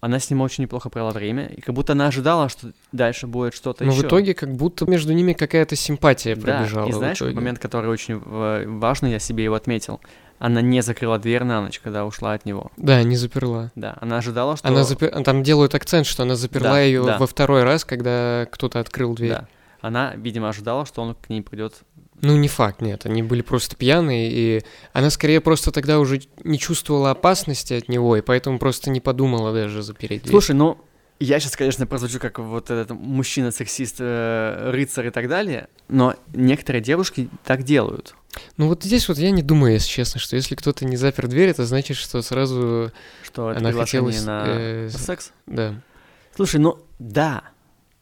она 0.00 0.18
с 0.18 0.28
ним 0.30 0.40
очень 0.42 0.62
неплохо 0.64 0.90
провела 0.90 1.10
время, 1.12 1.46
и 1.46 1.60
как 1.60 1.74
будто 1.74 1.92
она 1.92 2.08
ожидала, 2.08 2.48
что 2.48 2.72
дальше 2.92 3.26
будет 3.26 3.54
что-то 3.54 3.84
Но 3.84 3.92
еще. 3.92 4.02
в 4.02 4.06
итоге 4.06 4.34
как 4.34 4.52
будто 4.54 4.84
между 4.86 5.12
ними 5.12 5.32
какая-то 5.32 5.76
симпатия 5.76 6.34
Да, 6.36 6.42
пробежала. 6.58 6.88
и 6.88 6.92
в 6.92 6.96
знаешь, 6.96 7.20
момент, 7.20 7.58
который 7.58 7.88
очень 7.88 8.16
в- 8.16 8.64
важный, 8.66 9.12
я 9.12 9.18
себе 9.18 9.44
его 9.44 9.54
отметил. 9.54 10.00
Она 10.38 10.60
не 10.60 10.82
закрыла 10.82 11.18
дверь 11.18 11.44
на 11.44 11.62
ночь, 11.62 11.80
когда 11.80 12.04
ушла 12.04 12.32
от 12.32 12.44
него. 12.44 12.70
Да, 12.76 13.02
не 13.02 13.16
заперла. 13.16 13.70
Да, 13.76 13.96
она 14.00 14.18
ожидала, 14.18 14.56
что... 14.56 14.68
Она 14.68 14.84
запер... 14.84 15.10
Там 15.22 15.42
делают 15.42 15.74
акцент, 15.74 16.06
что 16.06 16.24
она 16.24 16.36
заперла 16.36 16.72
Да, 16.72 16.80
ее 16.80 17.04
да. 17.04 17.18
во 17.18 17.26
второй 17.26 17.62
раз, 17.62 17.84
когда 17.84 18.46
кто-то 18.50 18.80
открыл 18.80 19.14
дверь. 19.14 19.30
Да. 19.30 19.48
Она, 19.80 20.14
видимо, 20.16 20.48
ожидала, 20.48 20.86
что 20.86 21.02
он 21.02 21.14
к 21.14 21.28
ней 21.28 21.42
придет. 21.42 21.74
Ну, 22.22 22.36
не 22.36 22.48
факт, 22.48 22.80
нет. 22.80 23.04
Они 23.06 23.22
были 23.22 23.42
просто 23.42 23.76
пьяные, 23.76 24.30
и 24.30 24.62
она 24.92 25.10
скорее 25.10 25.40
просто 25.40 25.72
тогда 25.72 25.98
уже 25.98 26.22
не 26.42 26.58
чувствовала 26.58 27.10
опасности 27.10 27.74
от 27.74 27.88
него, 27.88 28.16
и 28.16 28.22
поэтому 28.22 28.58
просто 28.58 28.90
не 28.90 29.00
подумала 29.00 29.52
даже 29.52 29.82
запереть 29.82 30.22
дверь. 30.22 30.32
Слушай, 30.32 30.56
ну, 30.56 30.78
я 31.20 31.40
сейчас, 31.40 31.56
конечно, 31.56 31.86
прозвучу 31.86 32.18
как 32.18 32.38
вот 32.38 32.70
этот 32.70 32.90
мужчина, 32.90 33.50
сексист, 33.50 33.96
э, 34.00 34.70
рыцарь 34.70 35.06
и 35.06 35.10
так 35.10 35.28
далее, 35.28 35.68
но 35.88 36.14
некоторые 36.32 36.82
девушки 36.82 37.28
так 37.44 37.62
делают. 37.62 38.14
Ну 38.56 38.66
вот 38.68 38.82
здесь 38.82 39.08
вот 39.08 39.16
я 39.18 39.30
не 39.30 39.42
думаю, 39.42 39.74
если 39.74 39.88
честно, 39.88 40.18
что 40.20 40.34
если 40.36 40.54
кто-то 40.56 40.84
не 40.84 40.96
запер 40.96 41.28
дверь, 41.28 41.50
это 41.50 41.64
значит, 41.66 41.96
что 41.96 42.20
сразу, 42.22 42.90
Что 43.22 43.50
это 43.50 43.60
Она 43.60 43.72
хотелось, 43.72 44.24
на 44.24 44.44
э, 44.46 44.84
на 44.92 44.98
секс. 44.98 45.32
да. 45.46 45.80
Слушай, 46.34 46.58
ну, 46.60 46.78
да, 46.98 47.44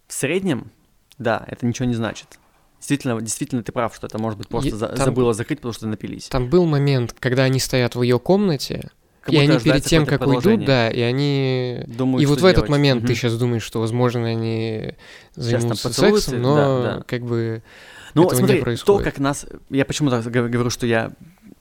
в 0.09 0.15
среднем, 0.15 0.71
да, 1.19 1.45
это 1.49 1.67
ничего 1.67 1.87
не 1.87 1.95
значит. 1.95 2.39
Действительно, 2.79 3.21
действительно, 3.21 3.63
ты 3.63 3.73
прав, 3.73 3.95
что 3.95 4.07
это 4.07 4.19
может 4.19 4.39
быть 4.39 4.49
просто 4.49 4.75
за- 4.75 4.89
там- 4.89 5.05
забыла 5.05 5.35
закрыть, 5.35 5.59
потому 5.59 5.75
что 5.75 5.87
напились. 5.87 6.29
Там 6.29 6.49
был 6.49 6.65
момент, 6.65 7.15
когда 7.21 7.45
они 7.45 7.61
стоят 7.61 7.95
в 7.95 8.03
ее 8.03 8.19
комнате, 8.19 8.91
Как 9.23 9.35
и 9.35 9.39
они 9.39 9.59
перед 9.61 9.85
тем, 9.85 10.05
как 10.05 10.27
уйдут, 10.27 10.65
да, 10.65 10.91
и 10.91 11.01
они... 11.01 11.85
Думают, 11.87 12.23
и 12.23 12.27
вот 12.27 12.41
в 12.41 12.45
этот 12.45 12.57
делать. 12.67 12.71
момент 12.71 13.03
ты 13.03 13.07
Мгм. 13.13 13.15
сейчас 13.15 13.39
думаешь, 13.39 13.63
что, 13.63 13.79
возможно, 13.79 14.27
они 14.27 14.95
займутся 15.37 15.93
сексом, 15.93 16.43
но 16.43 16.57
да, 16.57 16.97
да. 16.97 17.03
как 17.07 17.23
бы... 17.23 17.63
Ну, 18.15 18.25
этого 18.25 18.35
не 18.35 18.39
смотри, 18.41 18.59
то, 18.59 18.65
происходит. 18.65 19.05
как 19.05 19.19
нас... 19.21 19.47
Я 19.71 19.85
почему 19.85 20.11
так 20.11 20.25
гов- 20.25 20.51
говорю, 20.51 20.71
что 20.71 20.87
я 20.87 21.13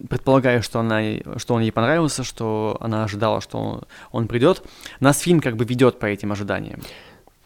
предполагаю, 0.09 0.63
что, 0.63 0.79
она, 0.79 1.01
что 1.37 1.53
он 1.53 1.61
ей 1.61 1.71
понравился, 1.71 2.23
что 2.23 2.77
она 2.79 3.03
ожидала, 3.03 3.41
что 3.41 3.59
он, 3.59 3.83
он 4.11 4.27
придет. 4.27 4.63
Нас 4.99 5.19
фильм 5.19 5.39
как 5.39 5.55
бы 5.55 5.63
ведет 5.63 5.99
по 5.99 6.07
этим 6.07 6.31
ожиданиям. 6.31 6.81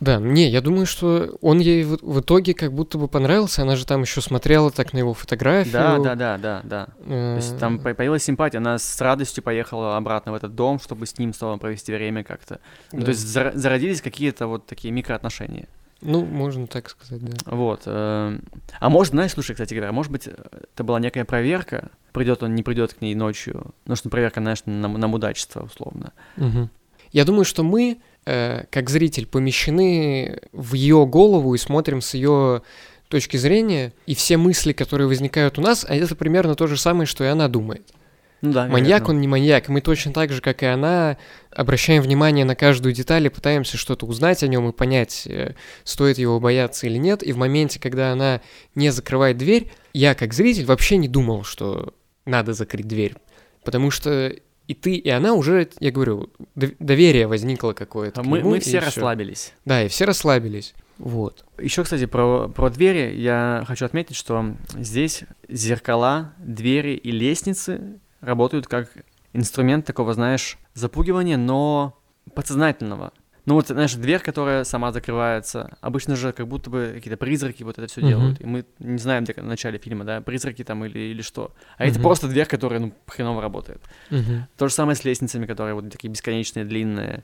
Да, 0.05 0.19
не, 0.19 0.49
я 0.49 0.61
думаю, 0.61 0.85
что 0.85 1.35
он 1.41 1.57
ей 1.57 1.83
в, 1.83 1.97
в 2.03 2.19
итоге 2.19 2.53
как 2.53 2.71
будто 2.71 2.99
бы 2.99 3.07
понравился, 3.07 3.63
она 3.63 3.75
же 3.75 3.87
там 3.87 4.03
еще 4.03 4.21
смотрела 4.21 4.69
так 4.69 4.93
на 4.93 4.99
его 4.99 5.15
фотографию. 5.15 5.73
Да, 5.73 5.97
да, 5.97 6.15
да, 6.15 6.37
да, 6.37 6.61
да. 6.63 6.85
То 6.85 6.93
э, 7.07 7.35
есть 7.37 7.57
там 7.57 7.79
по- 7.79 7.95
появилась 7.95 8.23
симпатия, 8.23 8.59
она 8.59 8.77
с 8.77 9.01
радостью 9.01 9.43
поехала 9.43 9.97
обратно 9.97 10.31
в 10.31 10.35
этот 10.35 10.53
дом, 10.53 10.79
чтобы 10.79 11.07
с 11.07 11.17
ним 11.17 11.33
снова 11.33 11.57
провести 11.57 11.91
время 11.91 12.23
как-то. 12.23 12.59
Ну, 12.91 12.99
да. 12.99 13.05
то 13.05 13.09
есть 13.09 13.27
зародились 13.27 14.01
какие-то 14.01 14.45
вот 14.45 14.67
такие 14.67 14.91
микроотношения. 14.91 15.67
Ну, 16.01 16.23
можно 16.23 16.67
так 16.67 16.87
сказать, 16.89 17.25
да. 17.25 17.37
Вот. 17.45 17.81
э, 17.87 18.37
А 18.79 18.89
может, 18.89 19.13
знаешь, 19.13 19.31
слушай, 19.31 19.53
кстати 19.53 19.73
говоря, 19.73 19.91
может 19.91 20.11
быть, 20.11 20.27
это 20.27 20.83
была 20.83 20.99
некая 20.99 21.25
проверка, 21.25 21.89
придет 22.11 22.43
он, 22.43 22.53
не 22.53 22.61
придет 22.61 22.93
к 22.93 23.01
ней 23.01 23.15
ночью. 23.15 23.73
Ну, 23.87 23.95
что 23.95 24.09
проверка, 24.09 24.39
знаешь, 24.39 24.59
на, 24.65 24.87
на 24.87 25.07
мудачество, 25.07 25.63
условно. 25.63 26.13
Мгм. 26.37 26.69
Я 27.11 27.25
думаю, 27.25 27.45
что 27.45 27.63
мы, 27.63 27.97
э, 28.25 28.65
как 28.69 28.89
зритель, 28.89 29.25
помещены 29.25 30.39
в 30.51 30.73
ее 30.73 31.05
голову 31.05 31.55
и 31.55 31.57
смотрим 31.57 32.01
с 32.01 32.13
ее 32.13 32.61
точки 33.07 33.37
зрения, 33.37 33.93
и 34.05 34.15
все 34.15 34.37
мысли, 34.37 34.73
которые 34.73 35.07
возникают 35.07 35.57
у 35.57 35.61
нас, 35.61 35.85
а 35.87 35.95
это 35.95 36.15
примерно 36.15 36.55
то 36.55 36.67
же 36.67 36.77
самое, 36.77 37.05
что 37.05 37.23
и 37.23 37.27
она 37.27 37.47
думает. 37.47 37.93
Ну 38.41 38.51
да, 38.51 38.67
Маньяк 38.67 39.09
он 39.09 39.21
не 39.21 39.27
маньяк, 39.27 39.69
мы 39.69 39.81
точно 39.81 40.13
так 40.13 40.31
же, 40.31 40.41
как 40.41 40.61
и 40.61 40.65
она, 40.65 41.17
обращаем 41.51 42.03
внимание 42.03 42.45
на 42.45 42.55
каждую 42.55 42.93
деталь 42.93 43.25
и 43.25 43.29
пытаемся 43.29 43.77
что-то 43.77 44.05
узнать 44.05 44.43
о 44.43 44.47
нем 44.47 44.69
и 44.69 44.71
понять, 44.71 45.25
э, 45.25 45.55
стоит 45.83 46.17
его 46.17 46.39
бояться 46.39 46.85
или 46.85 46.97
нет. 46.97 47.23
И 47.23 47.31
в 47.31 47.37
моменте, 47.37 47.79
когда 47.79 48.11
она 48.11 48.41
не 48.75 48.91
закрывает 48.91 49.37
дверь, 49.37 49.71
я 49.93 50.13
как 50.13 50.33
зритель 50.33 50.65
вообще 50.65 50.97
не 50.97 51.07
думал, 51.07 51.43
что 51.43 51.93
надо 52.25 52.53
закрыть 52.53 52.87
дверь. 52.87 53.15
Потому 53.63 53.89
что 53.89 54.35
и 54.67 54.73
ты, 54.73 54.95
и 54.95 55.09
она 55.09 55.33
уже, 55.33 55.69
я 55.79 55.91
говорю, 55.91 56.31
дов- 56.55 56.75
доверие 56.79 57.27
возникло 57.27 57.73
какое-то. 57.73 58.21
к 58.21 58.25
Мы, 58.25 58.39
нему, 58.39 58.51
мы 58.51 58.59
все 58.59 58.79
расслабились. 58.79 59.53
Да, 59.65 59.83
и 59.83 59.87
все 59.87 60.05
расслабились. 60.05 60.73
Вот. 60.97 61.45
Еще, 61.59 61.83
кстати, 61.83 62.05
про, 62.05 62.47
про 62.47 62.69
двери 62.69 63.15
я 63.19 63.63
хочу 63.67 63.85
отметить, 63.85 64.15
что 64.15 64.55
здесь 64.77 65.23
зеркала, 65.49 66.33
двери 66.37 66.93
и 66.95 67.11
лестницы 67.11 67.99
работают 68.21 68.67
как 68.67 68.89
инструмент 69.33 69.85
такого, 69.85 70.13
знаешь, 70.13 70.57
запугивания, 70.73 71.37
но 71.37 71.97
подсознательного. 72.33 73.11
Ну 73.45 73.53
вот, 73.53 73.67
знаешь, 73.67 73.93
дверь, 73.93 74.19
которая 74.21 74.63
сама 74.63 74.91
закрывается, 74.91 75.77
обычно 75.81 76.15
же 76.15 76.33
как 76.33 76.47
будто 76.47 76.69
бы 76.69 76.91
какие-то 76.95 77.17
призраки 77.17 77.61
вот 77.63 77.77
это 77.77 77.87
все 77.87 78.01
Мгм. 78.01 78.09
делают, 78.09 78.41
и 78.41 78.45
мы 78.45 78.65
не 78.79 78.97
знаем 78.97 79.23
где- 79.23 79.33
в 79.33 79.43
начале 79.43 79.77
фильма, 79.77 80.03
да, 80.03 80.21
призраки 80.21 80.63
там 80.63 80.83
или, 80.85 80.97
или 80.97 81.21
что. 81.21 81.53
А 81.77 81.85
это 81.85 81.95
Мгм. 81.95 82.03
просто 82.03 82.27
дверь, 82.27 82.47
которая, 82.47 82.79
ну, 82.79 82.93
хреново 83.07 83.41
работает. 83.41 83.81
Мгм. 84.09 84.47
То 84.57 84.67
же 84.67 84.73
самое 84.73 84.95
с 84.95 85.05
лестницами, 85.05 85.45
которые 85.45 85.75
вот 85.75 85.89
такие 85.91 86.09
бесконечные, 86.09 86.65
длинные, 86.65 87.23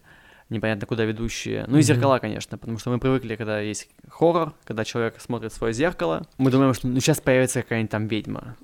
непонятно 0.50 0.86
куда 0.86 1.06
ведущие. 1.06 1.66
Ну 1.68 1.78
и 1.80 1.82
зеркала, 1.82 2.20
конечно, 2.20 2.58
потому 2.58 2.78
что 2.78 2.92
мы 2.92 3.00
привыкли, 3.00 3.36
когда 3.36 3.60
есть 3.60 3.90
хоррор, 4.10 4.54
когда 4.64 4.84
человек 4.84 5.20
смотрит 5.20 5.52
в 5.54 5.56
свое 5.56 5.74
зеркало, 5.74 6.28
мы 6.38 6.52
думаем, 6.52 6.74
что 6.76 6.88
ну 6.88 7.00
сейчас 7.00 7.20
появится 7.20 7.64
какая-нибудь 7.64 7.90
там 7.92 8.08
ведьма. 8.08 8.58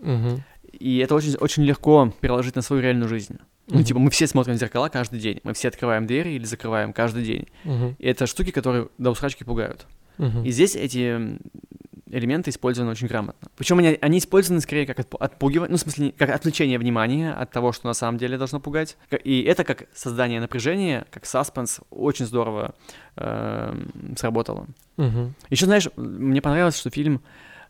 И 0.79 0.97
это 0.99 1.15
очень, 1.15 1.35
очень 1.37 1.63
легко 1.63 2.13
переложить 2.21 2.55
на 2.55 2.61
свою 2.61 2.83
реальную 2.83 3.09
жизнь. 3.09 3.39
Ну, 3.67 3.83
типа, 3.83 3.99
мы 3.99 4.09
все 4.09 4.27
смотрим 4.27 4.55
в 4.55 4.57
зеркала 4.59 4.89
каждый 4.89 5.19
день. 5.19 5.39
Мы 5.43 5.53
все 5.53 5.67
открываем 5.67 6.07
двери 6.07 6.29
или 6.31 6.45
закрываем 6.45 6.93
каждый 6.93 7.23
день. 7.23 7.47
Мгм. 7.63 7.95
И 7.99 8.07
это 8.07 8.25
штуки, 8.25 8.51
которые 8.51 8.87
до 8.97 9.11
усрачки 9.11 9.43
пугают. 9.43 9.85
Мгм. 10.17 10.43
И 10.43 10.51
здесь 10.51 10.75
эти 10.75 11.37
элементы 12.09 12.51
использованы 12.51 12.91
очень 12.91 13.07
грамотно. 13.07 13.49
Причем 13.57 13.79
они, 13.79 13.97
они 13.99 14.19
использованы 14.19 14.61
скорее 14.61 14.85
как 14.85 14.99
отпу- 14.99 15.17
отпугивание, 15.19 15.71
ну, 15.71 15.77
в 15.77 15.81
смысле, 15.81 16.13
как 16.17 16.29
отвлечение 16.29 16.79
внимания 16.79 17.33
от 17.33 17.51
того, 17.51 17.73
что 17.73 17.87
на 17.87 17.93
самом 17.93 18.17
деле 18.17 18.37
должно 18.37 18.61
пугать. 18.61 18.97
И 19.23 19.41
это 19.41 19.65
как 19.65 19.83
создание 19.93 20.39
напряжения, 20.39 21.05
как 21.11 21.25
саспенс, 21.25 21.81
очень 21.89 22.25
здорово 22.25 22.73
эм, 23.17 24.15
сработало. 24.17 24.67
Мгм. 24.95 25.35
Еще, 25.49 25.65
знаешь, 25.65 25.89
мне 25.95 26.41
понравилось, 26.41 26.77
что 26.77 26.89
фильм... 26.89 27.21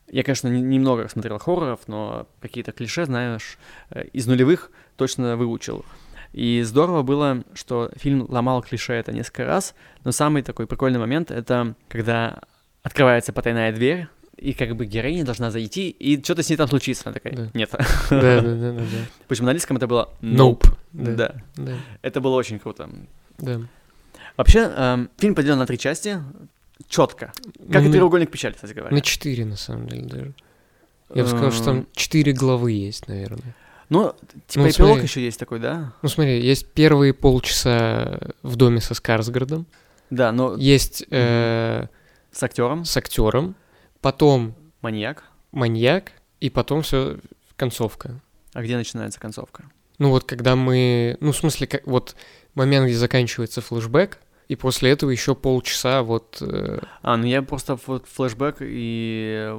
Я, 0.09 0.23
конечно, 0.23 0.47
не- 0.47 0.61
немного 0.61 1.09
смотрел 1.09 1.37
хорроров, 1.37 1.81
но 1.87 2.27
какие-то 2.39 2.71
клише, 2.71 3.05
знаешь, 3.05 3.57
э, 3.89 4.05
из 4.13 4.25
нулевых 4.25 4.71
точно 4.97 5.37
выучил. 5.37 5.85
И 6.33 6.61
здорово 6.63 7.03
было, 7.03 7.43
что 7.53 7.89
фильм 7.95 8.25
ломал 8.29 8.61
клише 8.61 8.93
это 8.93 9.11
несколько 9.13 9.45
раз, 9.45 9.73
но 10.03 10.11
самый 10.11 10.41
такой 10.43 10.67
прикольный 10.67 10.99
момент— 10.99 11.31
это 11.31 11.73
когда 11.87 12.41
открывается 12.83 13.33
потайная 13.33 13.71
дверь, 13.71 14.07
и 14.35 14.53
как 14.53 14.75
бы 14.75 14.85
героиня 14.85 15.23
должна 15.25 15.49
зайти, 15.49 15.89
и 15.89 16.21
что-то 16.21 16.43
с 16.43 16.49
ней 16.49 16.57
там 16.57 16.67
случится. 16.67 17.03
Она 17.05 17.13
такая, 17.13 17.33
Да. 17.33 17.49
нет. 17.53 17.71
Да, 17.71 18.19
да, 18.19 18.41
да, 18.41 18.71
да. 18.73 18.83
Почему 19.27 19.45
на 19.45 19.51
английском 19.51 19.77
это 19.77 19.87
было 19.87 20.09
Nope. 20.21 20.65
Да. 20.93 21.11
Да. 21.13 21.35
Да, 21.55 21.73
Это 22.03 22.21
было 22.21 22.35
очень 22.35 22.59
круто. 22.59 22.89
да. 23.39 23.61
Вообще, 24.35 24.59
эм, 24.75 25.09
фильм 25.17 25.33
поделен 25.33 25.57
на 25.57 25.65
три 25.65 25.79
части, 25.79 26.21
четко. 26.87 27.31
Как 27.71 27.81
и 27.81 27.87
Ну, 27.87 27.91
треугольник 27.91 28.29
печали, 28.29 28.53
кстати 28.53 28.73
говоря. 28.73 28.93
На 28.93 29.01
четыре, 29.01 29.45
на 29.45 29.55
самом 29.55 29.87
деле, 29.87 30.03
даже. 30.03 30.33
Я 31.15 31.23
бы 31.23 31.29
сказал, 31.29 31.51
что 31.51 31.71
Эм, 31.71 31.83
там 31.83 31.87
четыре 31.95 32.33
главы 32.33 32.71
есть, 32.73 33.07
наверное. 33.07 33.55
Ну, 33.89 34.13
типа 34.47 34.65
Ну, 34.65 34.69
эпилог 34.69 34.89
смотри. 34.89 35.03
еще 35.03 35.23
есть 35.23 35.39
такой, 35.39 35.59
да? 35.59 35.93
Ну, 36.01 36.09
смотри, 36.09 36.41
есть 36.41 36.71
первые 36.73 37.13
полчаса 37.13 38.19
в 38.43 38.55
доме 38.55 38.81
со 38.81 38.93
Скарсгардом, 38.93 39.65
Да, 40.09 40.31
но 40.31 40.55
есть 40.55 41.05
э, 41.09 41.87
с 42.31 42.43
актером, 42.43 42.83
с 42.85 42.97
актером, 42.97 43.55
потом 44.01 44.55
маньяк. 44.81 45.23
маньяк, 45.51 46.11
и 46.41 46.49
потом 46.49 46.81
все 46.81 47.17
концовка. 47.55 48.19
А 48.53 48.61
где 48.61 48.75
начинается 48.75 49.19
концовка? 49.19 49.63
Ну 49.99 50.09
вот 50.09 50.25
когда 50.25 50.55
мы, 50.55 51.17
ну 51.21 51.31
в 51.31 51.37
смысле, 51.37 51.65
как, 51.67 51.87
вот 51.87 52.15
момент, 52.55 52.85
где 52.87 52.95
заканчивается 52.95 53.61
флешбэк, 53.61 54.19
и 54.47 54.55
после 54.55 54.91
этого 54.91 55.09
еще 55.09 55.33
полчаса 55.35 56.03
вот, 56.03 56.37
э, 56.41 56.79
А, 57.01 57.17
ну 57.17 57.25
я 57.25 57.41
просто 57.41 57.77
вот 57.87 58.05
флешбэк 58.07 58.57
и 58.61 59.53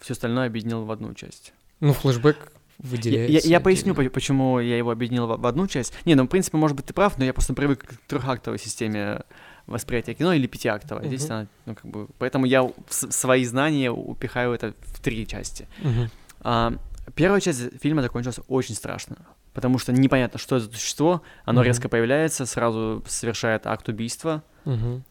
все 0.00 0.12
остальное 0.14 0.46
объединил 0.46 0.84
в 0.84 0.90
одну 0.90 1.12
часть. 1.14 1.52
ну 1.80 1.92
флешбэк 1.92 2.52
выделяется. 2.78 3.32
я- 3.48 3.56
я 3.56 3.60
поясню, 3.60 3.92
отдельно. 3.92 4.10
по- 4.10 4.14
почему 4.14 4.60
я 4.60 4.76
его 4.76 4.90
объединил 4.90 5.26
в, 5.26 5.36
в 5.40 5.46
одну 5.46 5.66
часть. 5.66 5.92
Не, 6.04 6.14
ну, 6.14 6.24
в 6.24 6.28
принципе, 6.28 6.56
может 6.56 6.76
быть, 6.76 6.86
ты 6.86 6.94
прав, 6.94 7.18
но 7.18 7.24
я 7.24 7.32
просто 7.32 7.54
привык 7.54 7.84
к 7.84 7.96
трехактовой 8.08 8.58
системе 8.58 9.20
восприятия 9.66 10.14
кино 10.14 10.32
или 10.32 10.46
пятиактовой. 10.46 11.06
Здесь 11.08 11.24
Мгм. 11.24 11.32
она, 11.32 11.46
ну, 11.66 11.74
как 11.74 11.86
бы... 11.86 12.06
Поэтому 12.18 12.46
я 12.46 12.70
свои 12.88 13.44
знания 13.44 13.90
упихаю 13.90 14.52
это 14.52 14.74
в 14.82 15.00
три 15.00 15.26
части. 15.26 15.66
Мгм. 15.82 16.10
А, 16.40 16.74
первая 17.14 17.40
часть 17.40 17.80
фильма 17.82 18.02
закончилась 18.02 18.38
очень 18.48 18.74
страшно, 18.76 19.16
потому 19.54 19.78
что 19.78 19.92
непонятно, 19.92 20.38
что 20.38 20.56
это 20.56 20.66
за 20.66 20.72
существо, 20.72 21.22
оно 21.44 21.60
Мгм. 21.60 21.66
резко 21.68 21.88
появляется, 21.88 22.46
сразу 22.46 23.02
совершает 23.08 23.66
акт 23.66 23.88
убийства. 23.88 24.42
Мгм. 24.64 25.02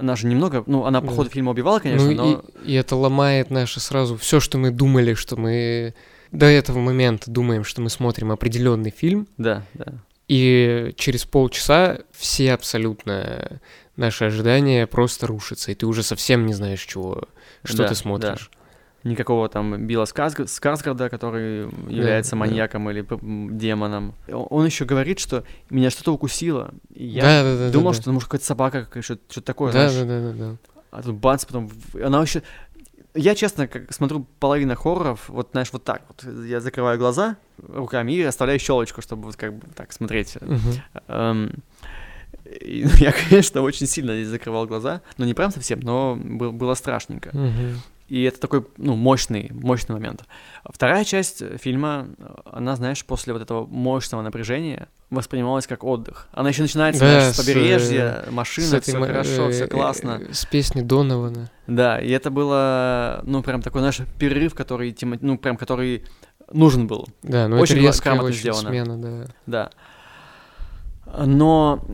Она 0.00 0.16
же 0.16 0.26
немного, 0.26 0.64
ну, 0.66 0.84
она 0.84 1.00
по 1.00 1.12
ходу 1.12 1.30
фильма 1.30 1.52
убивала, 1.52 1.78
конечно, 1.78 2.10
ну 2.10 2.14
но... 2.14 2.44
и, 2.64 2.72
и 2.72 2.74
это 2.74 2.96
ломает 2.96 3.50
наше 3.50 3.78
сразу 3.80 4.16
все, 4.16 4.40
что 4.40 4.58
мы 4.58 4.70
думали, 4.72 5.14
что 5.14 5.36
мы 5.36 5.94
до 6.32 6.46
этого 6.46 6.78
момента 6.78 7.30
думаем, 7.30 7.64
что 7.64 7.80
мы 7.80 7.90
смотрим 7.90 8.30
определенный 8.32 8.90
фильм, 8.90 9.26
Да, 9.38 9.62
да. 9.74 9.94
и 10.28 10.92
через 10.96 11.24
полчаса 11.24 11.98
все 12.12 12.52
абсолютно 12.52 13.60
наши 13.96 14.24
ожидания 14.24 14.86
просто 14.86 15.26
рушатся, 15.26 15.72
и 15.72 15.74
ты 15.74 15.86
уже 15.86 16.02
совсем 16.02 16.46
не 16.46 16.52
знаешь, 16.54 16.82
чего, 16.82 17.24
что 17.64 17.78
Да, 17.78 17.88
ты 17.88 17.94
смотришь. 17.94 18.50
Никакого 19.04 19.48
там 19.48 19.86
Билла 19.86 20.02
Скарсг- 20.04 20.48
Скарсгарда, 20.48 21.08
который 21.08 21.68
является 21.88 22.32
да. 22.32 22.38
маньяком 22.38 22.90
или 22.90 23.02
п- 23.02 23.14
м, 23.14 23.56
демоном. 23.56 24.14
Он 24.28 24.66
еще 24.66 24.84
говорит, 24.84 25.20
что 25.20 25.44
меня 25.70 25.90
что-то 25.90 26.12
укусило. 26.12 26.74
И 26.92 27.06
я 27.06 27.22
да, 27.22 27.42
да, 27.44 27.56
да, 27.56 27.70
думал, 27.70 27.92
да, 27.92 27.94
что 27.94 28.02
это 28.02 28.12
может 28.12 28.28
какая-то 28.28 28.46
собака, 28.46 28.88
что-то, 29.02 29.40
такое, 29.42 29.72
да, 29.72 29.88
знаешь. 29.88 30.08
да, 30.08 30.20
да, 30.20 30.32
да, 30.32 30.50
да. 30.50 30.56
А 30.90 31.02
тут 31.02 31.14
бац, 31.16 31.44
потом... 31.44 31.70
Она 32.02 32.18
вообще... 32.18 32.42
Я, 33.16 33.34
честно, 33.34 33.66
как 33.66 33.92
смотрю 33.92 34.26
половина 34.40 34.74
хорроров, 34.74 35.28
вот, 35.28 35.48
знаешь, 35.52 35.68
вот 35.72 35.84
так 35.84 36.02
вот. 36.08 36.24
Я 36.44 36.60
закрываю 36.60 36.98
глаза 36.98 37.36
руками 37.68 38.12
и 38.12 38.22
оставляю 38.22 38.58
щелочку, 38.60 39.00
чтобы 39.02 39.24
вот 39.24 39.36
как 39.36 39.54
бы 39.54 39.66
так 39.74 39.92
смотреть. 39.92 40.36
Эм, 41.08 41.52
и, 42.44 42.84
ну, 42.84 42.90
я, 42.98 43.12
конечно, 43.28 43.62
очень 43.62 43.86
сильно 43.86 44.14
здесь 44.14 44.28
закрывал 44.28 44.66
глаза. 44.66 45.00
Ну, 45.18 45.24
не 45.24 45.34
прям 45.34 45.50
совсем, 45.50 45.80
но 45.80 46.16
был- 46.16 46.52
было 46.52 46.74
страшненько. 46.74 47.30
Мгм. 47.32 47.80
И 48.08 48.22
это 48.22 48.38
такой, 48.38 48.64
ну, 48.76 48.94
мощный, 48.94 49.50
мощный 49.52 49.94
момент. 49.94 50.22
Вторая 50.64 51.04
часть 51.04 51.42
фильма, 51.60 52.08
она, 52.44 52.76
знаешь, 52.76 53.04
после 53.04 53.32
вот 53.32 53.42
этого 53.42 53.66
мощного 53.66 54.22
напряжения 54.22 54.86
воспринималась 55.10 55.66
как 55.66 55.82
отдых. 55.82 56.28
Она 56.32 56.50
еще 56.50 56.62
начинается, 56.62 57.00
Да, 57.00 57.06
знаешь, 57.20 57.34
с 57.34 57.38
с, 57.38 57.44
побережья, 57.44 58.24
С 58.28 58.30
машина, 58.30 58.76
этой 58.76 58.80
все 58.82 59.00
хорошо, 59.00 59.50
все 59.50 59.64
э, 59.64 59.68
классно. 59.68 60.20
э, 60.22 60.32
С 60.32 60.44
песни 60.46 60.82
Донована. 60.82 61.50
Да, 61.66 62.00
и 62.00 62.08
это 62.10 62.30
было, 62.30 63.22
ну, 63.24 63.42
прям 63.42 63.60
такой, 63.60 63.80
знаешь, 63.80 63.98
перерыв, 64.20 64.54
который, 64.54 64.92
тема- 64.92 65.18
ну, 65.20 65.36
прям, 65.36 65.56
который 65.56 66.04
нужен 66.52 66.86
был, 66.86 67.08
Да, 67.24 67.48
но 67.48 67.58
Очень 67.58 67.76
это 67.78 67.86
резкая 67.86 68.12
грамотно 68.14 68.28
очень 68.30 68.38
сделано. 68.40 68.68
смена, 68.68 68.98
да. 69.46 69.70
да. 71.06 71.24
Но 71.26 71.84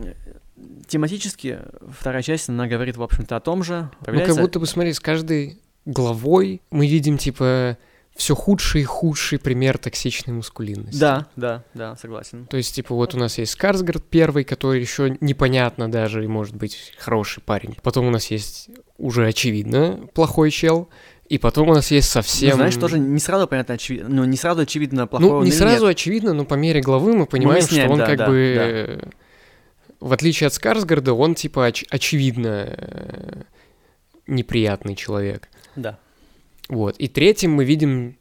тематически 0.88 1.61
вторая 1.98 2.22
часть, 2.22 2.48
она 2.48 2.66
говорит, 2.66 2.96
в 2.96 3.03
общем-то, 3.03 3.37
о 3.37 3.40
том 3.40 3.62
же. 3.62 3.83
Ну, 3.83 3.88
как 3.90 4.05
Появляется- 4.07 4.40
будто 4.40 4.59
бы, 4.61 4.66
смотри, 4.66 4.92
с 4.92 5.01
каждой 5.01 5.59
главой 5.85 6.62
мы 6.71 6.87
видим, 6.87 7.18
типа, 7.18 7.77
все 8.14 8.35
худший 8.35 8.83
и 8.83 8.85
худший 8.85 9.38
пример 9.38 9.79
токсичной 9.79 10.35
маскулинности. 10.35 10.99
Да, 10.99 11.27
да, 11.37 11.64
да, 11.75 11.97
согласен. 11.97 12.47
То 12.47 12.57
есть, 12.57 12.75
типа, 12.75 12.95
вот 12.95 13.14
у 13.14 13.18
нас 13.18 13.38
есть 13.38 13.53
Скарсгард 13.53 14.05
первый, 14.05 14.45
который 14.45 14.81
еще 14.81 15.16
непонятно 15.21 15.90
даже, 15.90 16.25
и 16.25 16.29
может 16.29 16.55
быть 16.55 16.92
хороший 16.99 17.42
парень. 17.42 17.77
Потом 17.83 18.07
у 18.07 18.11
нас 18.11 18.31
есть 18.31 18.68
уже 18.99 19.27
очевидно 19.27 20.09
плохой 20.14 20.51
чел. 20.51 20.88
И 21.29 21.38
потом 21.38 21.71
у 21.71 21.75
нас 21.75 21.90
есть 21.90 22.11
совсем... 22.11 22.51
Ну, 22.51 22.57
знаешь, 22.57 22.77
тоже 22.77 22.99
не 22.99 23.18
сразу 23.18 23.47
понятно, 23.47 23.75
очевидно, 23.75 24.09
ну, 24.11 24.25
не 24.25 24.37
сразу 24.37 24.61
очевидно, 24.62 25.07
плохой 25.07 25.29
Ну, 25.31 25.42
не 25.42 25.51
сразу 25.51 25.87
нет. 25.87 25.92
очевидно, 25.92 26.35
но 26.35 26.45
по 26.45 26.55
мере 26.55 26.83
главы 26.83 27.14
мы 27.14 27.25
понимаем, 27.25 27.62
выясняем, 27.62 27.87
что 27.87 27.92
он 27.95 27.99
да, 28.01 28.07
как 28.07 28.18
да, 28.18 28.27
бы... 28.27 29.01
да. 29.01 29.09
В 30.01 30.12
отличие 30.12 30.49
от 30.49 30.53
Скарсгарда, 30.53 31.14
он 31.14 31.35
типа 31.35 31.71
оч- 31.71 31.87
очевидно 31.88 32.75
э, 32.77 33.42
неприятный 34.27 34.95
человек. 34.95 35.49
Да. 35.77 35.99
Вот. 36.69 36.97
И 36.99 37.09
третьим 37.09 37.53
мы 37.53 37.65
видим 37.65 38.17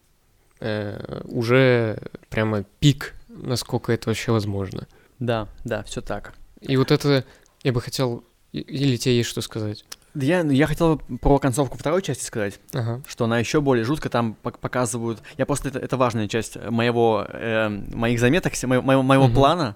э, 0.60 1.22
уже 1.26 2.00
прямо 2.30 2.64
пик, 2.80 3.16
насколько 3.30 3.92
это 3.92 4.10
вообще 4.10 4.32
возможно. 4.32 4.88
Да, 5.20 5.48
да, 5.64 5.84
все 5.84 6.02
так. 6.02 6.34
И 6.62 6.76
вот 6.78 6.92
это 6.92 7.24
я 7.64 7.72
бы 7.74 7.82
хотел... 7.82 8.24
Или 8.52 8.98
тебе 8.98 9.18
есть 9.18 9.30
что 9.30 9.42
сказать? 9.42 9.86
Да 10.14 10.26
Я, 10.26 10.42
я 10.42 10.68
хотел 10.68 10.98
про 11.22 11.40
концовку 11.40 11.78
второй 11.78 12.02
части 12.02 12.26
сказать, 12.26 12.60
Ага. 12.74 13.02
что 13.08 13.24
она 13.26 13.40
еще 13.40 13.62
более 13.62 13.86
жутко, 13.86 14.10
там 14.10 14.36
пок- 14.44 14.58
показывают... 14.60 15.22
Я 15.38 15.46
просто... 15.46 15.70
Это, 15.70 15.80
это 15.80 15.96
важная 15.96 16.28
часть 16.28 16.58
моего, 16.58 17.26
э, 17.30 17.70
моих 17.70 18.20
заметок, 18.20 18.52
моего, 18.64 18.84
моего, 18.84 19.04
моего 19.04 19.26
Мгм. 19.28 19.34
плана. 19.34 19.76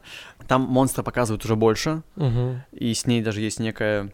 Там 0.49 0.63
монстра 0.63 1.03
показывают 1.03 1.45
уже 1.45 1.55
больше, 1.55 2.01
Мгм. 2.17 2.63
и 2.73 2.93
с 2.93 3.05
ней 3.05 3.21
даже 3.21 3.39
есть 3.41 3.59
некое... 3.59 4.11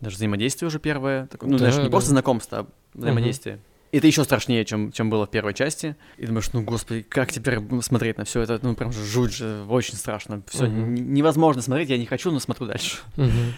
Даже 0.00 0.16
взаимодействие 0.16 0.68
уже 0.68 0.78
первое. 0.78 1.26
такое, 1.26 1.50
ну, 1.50 1.58
Да, 1.58 1.64
знаешь, 1.64 1.76
не 1.76 1.84
да. 1.84 1.90
просто 1.90 2.10
знакомство, 2.10 2.58
а 2.60 2.66
взаимодействие. 2.94 3.58
Это 3.92 4.06
еще 4.06 4.22
страшнее, 4.22 4.64
чем, 4.64 4.92
чем 4.92 5.10
было 5.10 5.26
в 5.26 5.30
первой 5.30 5.52
части. 5.52 5.96
И 6.16 6.24
думаешь, 6.26 6.52
ну, 6.52 6.62
господи, 6.62 7.02
как 7.02 7.32
теперь 7.32 7.58
смотреть 7.82 8.18
на 8.18 8.24
все 8.24 8.40
это? 8.42 8.60
Ну, 8.62 8.74
прям 8.76 8.92
же 8.92 9.04
жуть 9.04 9.32
же, 9.34 9.64
очень 9.68 9.94
страшно. 9.96 10.42
Все 10.48 10.66
Мгм. 10.66 10.94
невозможно 11.12 11.60
смотреть, 11.60 11.88
я 11.90 11.98
не 11.98 12.06
хочу, 12.06 12.30
но 12.30 12.38
смотрю 12.38 12.66
дальше. 12.68 12.98
Мгм. 13.16 13.52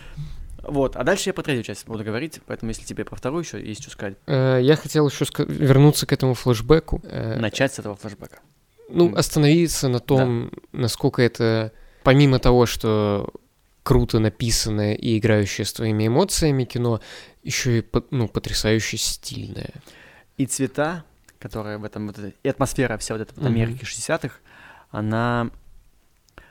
Вот, 0.62 0.96
а 0.96 1.02
дальше 1.04 1.28
я 1.28 1.34
про 1.34 1.42
третью 1.42 1.64
часть 1.64 1.86
буду 1.86 2.02
говорить, 2.04 2.40
поэтому 2.46 2.70
если 2.70 2.84
тебе 2.84 3.04
про 3.04 3.16
вторую 3.16 3.42
еще 3.42 3.60
есть 3.62 3.82
что 3.82 3.90
сказать, 3.90 4.14
Э, 4.26 4.58
Я 4.62 4.76
хотел 4.76 5.08
еще 5.08 5.26
вернуться 5.38 6.06
к 6.06 6.12
этому 6.12 6.32
флешбеку. 6.34 7.02
Э, 7.04 7.38
начать 7.38 7.74
с 7.74 7.78
этого 7.80 7.96
флешбека. 7.96 8.38
Ну, 8.88 9.14
остановиться 9.16 9.88
на 9.88 9.98
том, 10.00 10.50
насколько 10.72 11.20
это, 11.20 11.72
помимо 12.04 12.38
того, 12.38 12.66
что 12.66 13.28
круто 13.82 14.18
написанное 14.18 14.94
и 14.94 15.18
играющее 15.18 15.64
с 15.64 15.72
твоими 15.72 16.06
эмоциями 16.06 16.64
кино, 16.64 17.00
еще 17.42 17.80
и 17.80 17.84
ну, 18.10 18.28
потрясающе 18.28 18.96
стильное. 18.96 19.72
И 20.36 20.46
цвета, 20.46 21.04
которые 21.38 21.78
в 21.78 21.84
этом, 21.84 22.06
вот 22.06 22.18
и 22.42 22.48
атмосфера 22.48 22.96
вся 22.98 23.14
вот 23.14 23.22
эта 23.22 23.34
вот. 23.34 23.46
Америки 23.46 23.84
60-х, 23.84 24.36
она 24.90 25.50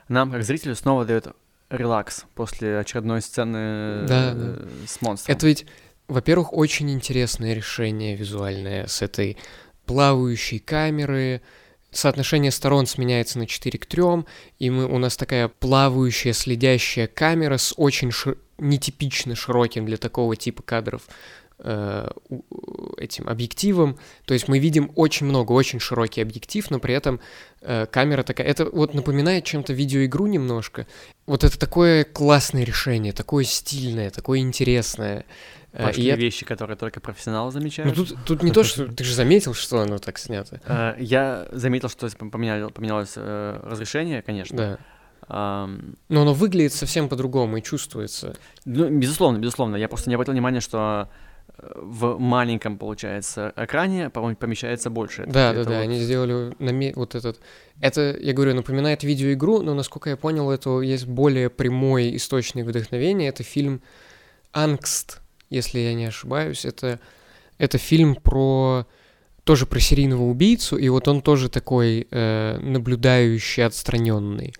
нам, 0.07 0.31
как 0.31 0.43
зрителю, 0.43 0.75
снова 0.75 1.05
дает 1.05 1.27
релакс 1.69 2.25
после 2.35 2.79
очередной 2.79 3.21
сцены 3.21 4.05
Да, 4.05 4.33
э, 4.35 4.67
с 4.85 5.01
монстром. 5.01 5.33
Это 5.33 5.47
ведь, 5.47 5.65
во-первых, 6.07 6.51
очень 6.53 6.91
интересное 6.91 7.53
решение 7.53 8.15
визуальное 8.15 8.87
с 8.87 9.01
этой 9.01 9.37
плавающей 9.85 10.59
камеры. 10.59 11.41
Соотношение 11.91 12.51
сторон 12.51 12.85
сменяется 12.85 13.37
на 13.37 13.45
4 13.45 13.77
к 13.77 13.85
3, 13.85 14.03
и 14.59 14.69
мы, 14.69 14.85
у 14.85 14.97
нас 14.97 15.17
такая 15.17 15.49
плавающая, 15.49 16.31
следящая 16.31 17.07
камера 17.07 17.57
с 17.57 17.73
очень 17.75 18.11
ши- 18.11 18.37
нетипично 18.57 19.35
широким 19.35 19.85
для 19.85 19.97
такого 19.97 20.37
типа 20.37 20.63
кадров 20.63 21.01
э, 21.59 22.07
этим 22.97 23.27
объективом. 23.27 23.99
То 24.25 24.33
есть 24.33 24.47
мы 24.47 24.59
видим 24.59 24.91
очень 24.95 25.25
много, 25.25 25.51
очень 25.51 25.81
широкий 25.81 26.21
объектив, 26.21 26.69
но 26.71 26.79
при 26.79 26.93
этом 26.93 27.19
э, 27.59 27.85
камера 27.87 28.23
такая... 28.23 28.47
Это 28.47 28.65
вот 28.65 28.93
напоминает 28.93 29.43
чем-то 29.43 29.73
видеоигру 29.73 30.27
немножко. 30.27 30.87
Вот 31.25 31.43
это 31.43 31.59
такое 31.59 32.05
классное 32.05 32.63
решение, 32.63 33.11
такое 33.11 33.43
стильное, 33.43 34.11
такое 34.11 34.39
интересное. 34.39 35.25
А, 35.73 35.87
Пошли 35.87 36.03
я- 36.03 36.15
вещи, 36.17 36.45
которые 36.45 36.75
только 36.75 36.99
профессионалы 36.99 37.45
Ну 37.45 37.51
замечают. 37.51 37.95
тут, 37.95 38.13
тут 38.25 38.43
не 38.43 38.51
то, 38.51 38.63
что 38.63 38.87
ты 38.87 39.03
же 39.05 39.13
заметил, 39.15 39.53
что 39.53 39.79
оно 39.79 39.99
так 39.99 40.17
снято. 40.17 40.59
Э, 40.65 40.95
Я 40.99 41.47
заметил, 41.53 41.87
что 41.89 42.07
поменяли- 42.07 42.69
поменялось 42.71 43.13
э, 43.15 43.59
разрешение, 43.63 44.21
конечно. 44.21 44.57
Да. 44.57 44.77
Но 45.29 46.21
оно 46.23 46.33
выглядит 46.33 46.73
совсем 46.73 47.07
по-другому 47.07 47.57
и 47.57 47.61
чувствуется. 47.63 48.35
Ну, 48.65 48.89
безусловно, 48.89 49.37
безусловно. 49.37 49.77
Я 49.77 49.87
просто 49.87 50.09
не 50.09 50.15
обратил 50.15 50.33
внимания, 50.33 50.59
что 50.59 51.07
э, 51.57 51.71
в 51.75 52.17
маленьком, 52.19 52.77
получается, 52.77 53.53
экране, 53.55 54.09
по-моему, 54.09 54.35
помещается 54.35 54.89
больше. 54.89 55.21
Это- 55.23 55.31
Да, 55.31 55.53
да, 55.53 55.59
это 55.61 55.69
да, 55.69 55.75
вот- 55.77 55.83
они 55.83 55.99
сделали 55.99 56.53
наме- 56.59 56.91
вот 56.95 57.15
этот... 57.15 57.39
Это, 57.79 58.17
я 58.19 58.33
говорю, 58.33 58.55
напоминает 58.55 59.03
видеоигру, 59.03 59.61
но, 59.61 59.73
насколько 59.73 60.09
я 60.09 60.17
понял, 60.17 60.51
это 60.51 60.81
есть 60.81 61.07
более 61.07 61.49
прямой 61.49 62.13
источник 62.17 62.65
вдохновения. 62.65 63.29
Это 63.29 63.43
фильм 63.43 63.81
«Ангст», 64.53 65.20
если 65.51 65.77
я 65.79 65.93
не 65.93 66.05
ошибаюсь. 66.05 66.65
Это, 66.65 66.99
это 67.59 67.77
фильм 67.77 68.15
про... 68.15 68.87
Тоже 69.43 69.65
про 69.65 69.79
серийного 69.79 70.21
убийцу, 70.23 70.77
и 70.77 70.87
вот 70.89 71.07
он 71.07 71.21
тоже 71.21 71.49
такой 71.49 72.07
э, 72.11 72.59
наблюдающий, 72.61 73.65
отстраненный. 73.65 74.53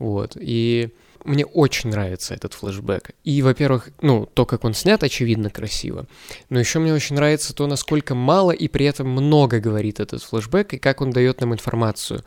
Вот. 0.00 0.36
И 0.40 0.92
мне 1.24 1.46
очень 1.46 1.90
нравится 1.90 2.34
этот 2.34 2.52
флешбэк. 2.52 3.12
И, 3.24 3.42
во-первых, 3.42 3.88
ну, 4.02 4.26
то, 4.26 4.44
как 4.44 4.64
он 4.64 4.74
снят, 4.74 5.02
очевидно, 5.02 5.50
красиво. 5.50 6.06
Но 6.50 6.60
еще 6.60 6.78
мне 6.78 6.92
очень 6.92 7.16
нравится 7.16 7.54
то, 7.54 7.66
насколько 7.66 8.14
мало 8.14 8.50
и 8.50 8.68
при 8.68 8.86
этом 8.86 9.08
много 9.08 9.60
говорит 9.60 10.00
этот 10.00 10.22
флешбэк, 10.22 10.74
и 10.74 10.78
как 10.78 11.00
он 11.00 11.10
дает 11.10 11.40
нам 11.40 11.54
информацию. 11.54 12.24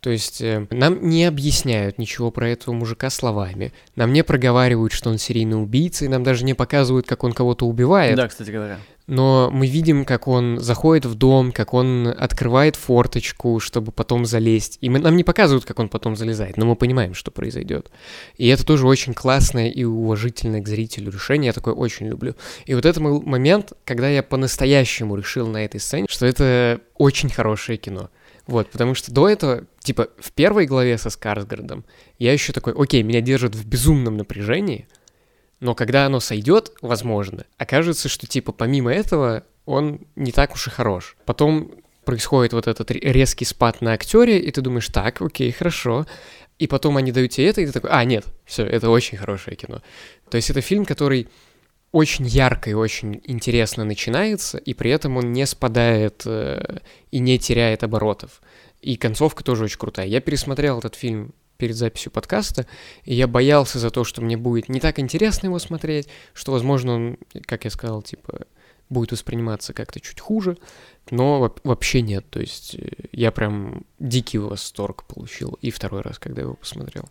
То 0.00 0.08
есть 0.08 0.40
э, 0.40 0.66
нам 0.70 1.06
не 1.06 1.26
объясняют 1.26 1.98
ничего 1.98 2.30
про 2.30 2.48
этого 2.48 2.74
мужика 2.74 3.10
словами, 3.10 3.72
нам 3.96 4.14
не 4.14 4.24
проговаривают, 4.24 4.94
что 4.94 5.10
он 5.10 5.18
серийный 5.18 5.62
убийца, 5.62 6.06
и 6.06 6.08
нам 6.08 6.22
даже 6.24 6.44
не 6.44 6.54
показывают, 6.54 7.06
как 7.06 7.22
он 7.22 7.32
кого-то 7.32 7.66
убивает 7.66 8.16
Да, 8.16 8.26
кстати 8.26 8.50
говоря. 8.50 8.78
но 9.06 9.50
мы 9.52 9.66
видим, 9.66 10.06
как 10.06 10.26
он 10.26 10.58
заходит 10.58 11.04
в 11.04 11.16
дом, 11.16 11.52
как 11.52 11.74
он 11.74 12.06
открывает 12.08 12.76
форточку, 12.76 13.60
чтобы 13.60 13.92
потом 13.92 14.24
залезть. 14.24 14.78
И 14.80 14.88
мы, 14.88 15.00
нам 15.00 15.16
не 15.16 15.24
показывают, 15.24 15.66
как 15.66 15.78
он 15.78 15.90
потом 15.90 16.16
залезает, 16.16 16.56
но 16.56 16.64
мы 16.64 16.76
понимаем, 16.76 17.12
что 17.12 17.30
произойдет. 17.30 17.90
И 18.38 18.48
это 18.48 18.64
тоже 18.64 18.86
очень 18.86 19.12
классное 19.12 19.68
и 19.68 19.84
уважительное 19.84 20.62
к 20.62 20.68
зрителю 20.68 21.12
решение, 21.12 21.48
я 21.48 21.52
такое 21.52 21.74
очень 21.74 22.06
люблю. 22.08 22.36
И 22.64 22.74
вот 22.74 22.86
это 22.86 22.98
был 23.00 23.20
момент, 23.20 23.74
когда 23.84 24.08
я 24.08 24.22
по-настоящему 24.22 25.14
решил 25.14 25.46
на 25.46 25.62
этой 25.62 25.78
сцене, 25.78 26.06
что 26.08 26.24
это 26.24 26.80
очень 26.96 27.28
хорошее 27.28 27.76
кино. 27.76 28.08
Вот, 28.50 28.68
потому 28.68 28.96
что 28.96 29.12
до 29.12 29.28
этого, 29.28 29.64
типа, 29.78 30.08
в 30.18 30.32
первой 30.32 30.66
главе 30.66 30.98
со 30.98 31.08
Скарсгардом 31.08 31.84
я 32.18 32.32
еще 32.32 32.52
такой, 32.52 32.72
окей, 32.76 33.04
меня 33.04 33.20
держат 33.20 33.54
в 33.54 33.64
безумном 33.64 34.16
напряжении, 34.16 34.88
но 35.60 35.76
когда 35.76 36.04
оно 36.04 36.18
сойдет, 36.18 36.72
возможно, 36.82 37.46
окажется, 37.58 38.08
что 38.08 38.26
типа 38.26 38.50
помимо 38.50 38.92
этого 38.92 39.44
он 39.66 40.00
не 40.16 40.32
так 40.32 40.52
уж 40.54 40.66
и 40.66 40.70
хорош. 40.70 41.16
Потом 41.26 41.70
происходит 42.04 42.52
вот 42.52 42.66
этот 42.66 42.90
ре- 42.90 42.98
резкий 42.98 43.44
спад 43.44 43.82
на 43.82 43.92
актере, 43.92 44.40
и 44.40 44.50
ты 44.50 44.62
думаешь, 44.62 44.88
так, 44.88 45.22
окей, 45.22 45.52
хорошо. 45.52 46.08
И 46.58 46.66
потом 46.66 46.96
они 46.96 47.12
дают 47.12 47.30
тебе 47.30 47.50
это, 47.50 47.60
и 47.60 47.66
ты 47.66 47.72
такой, 47.72 47.90
а, 47.90 48.04
нет, 48.04 48.24
все, 48.46 48.66
это 48.66 48.90
очень 48.90 49.16
хорошее 49.16 49.56
кино. 49.56 49.80
То 50.28 50.38
есть 50.38 50.50
это 50.50 50.60
фильм, 50.60 50.84
который 50.84 51.28
очень 51.92 52.26
ярко 52.26 52.70
и 52.70 52.74
очень 52.74 53.20
интересно 53.24 53.84
начинается, 53.84 54.58
и 54.58 54.74
при 54.74 54.90
этом 54.90 55.16
он 55.16 55.32
не 55.32 55.46
спадает 55.46 56.22
э, 56.24 56.78
и 57.10 57.18
не 57.18 57.38
теряет 57.38 57.82
оборотов. 57.82 58.40
И 58.80 58.96
концовка 58.96 59.42
тоже 59.44 59.64
очень 59.64 59.78
крутая. 59.78 60.06
Я 60.06 60.20
пересмотрел 60.20 60.78
этот 60.78 60.94
фильм 60.94 61.34
перед 61.58 61.76
записью 61.76 62.10
подкаста, 62.12 62.66
и 63.04 63.14
я 63.14 63.26
боялся 63.26 63.78
за 63.78 63.90
то, 63.90 64.04
что 64.04 64.22
мне 64.22 64.36
будет 64.36 64.68
не 64.68 64.80
так 64.80 64.98
интересно 64.98 65.48
его 65.48 65.58
смотреть, 65.58 66.08
что, 66.32 66.52
возможно, 66.52 66.94
он, 66.94 67.18
как 67.44 67.64
я 67.64 67.70
сказал, 67.70 68.02
типа, 68.02 68.46
будет 68.88 69.12
восприниматься 69.12 69.72
как-то 69.72 70.00
чуть 70.00 70.20
хуже, 70.20 70.56
но 71.10 71.38
во- 71.40 71.54
вообще 71.64 72.02
нет. 72.02 72.24
То 72.30 72.40
есть 72.40 72.76
э, 72.76 72.88
я 73.12 73.30
прям 73.32 73.84
дикий 73.98 74.38
восторг 74.38 75.04
получил 75.04 75.58
и 75.60 75.70
второй 75.70 76.02
раз, 76.02 76.18
когда 76.18 76.42
его 76.42 76.54
посмотрел. 76.54 77.08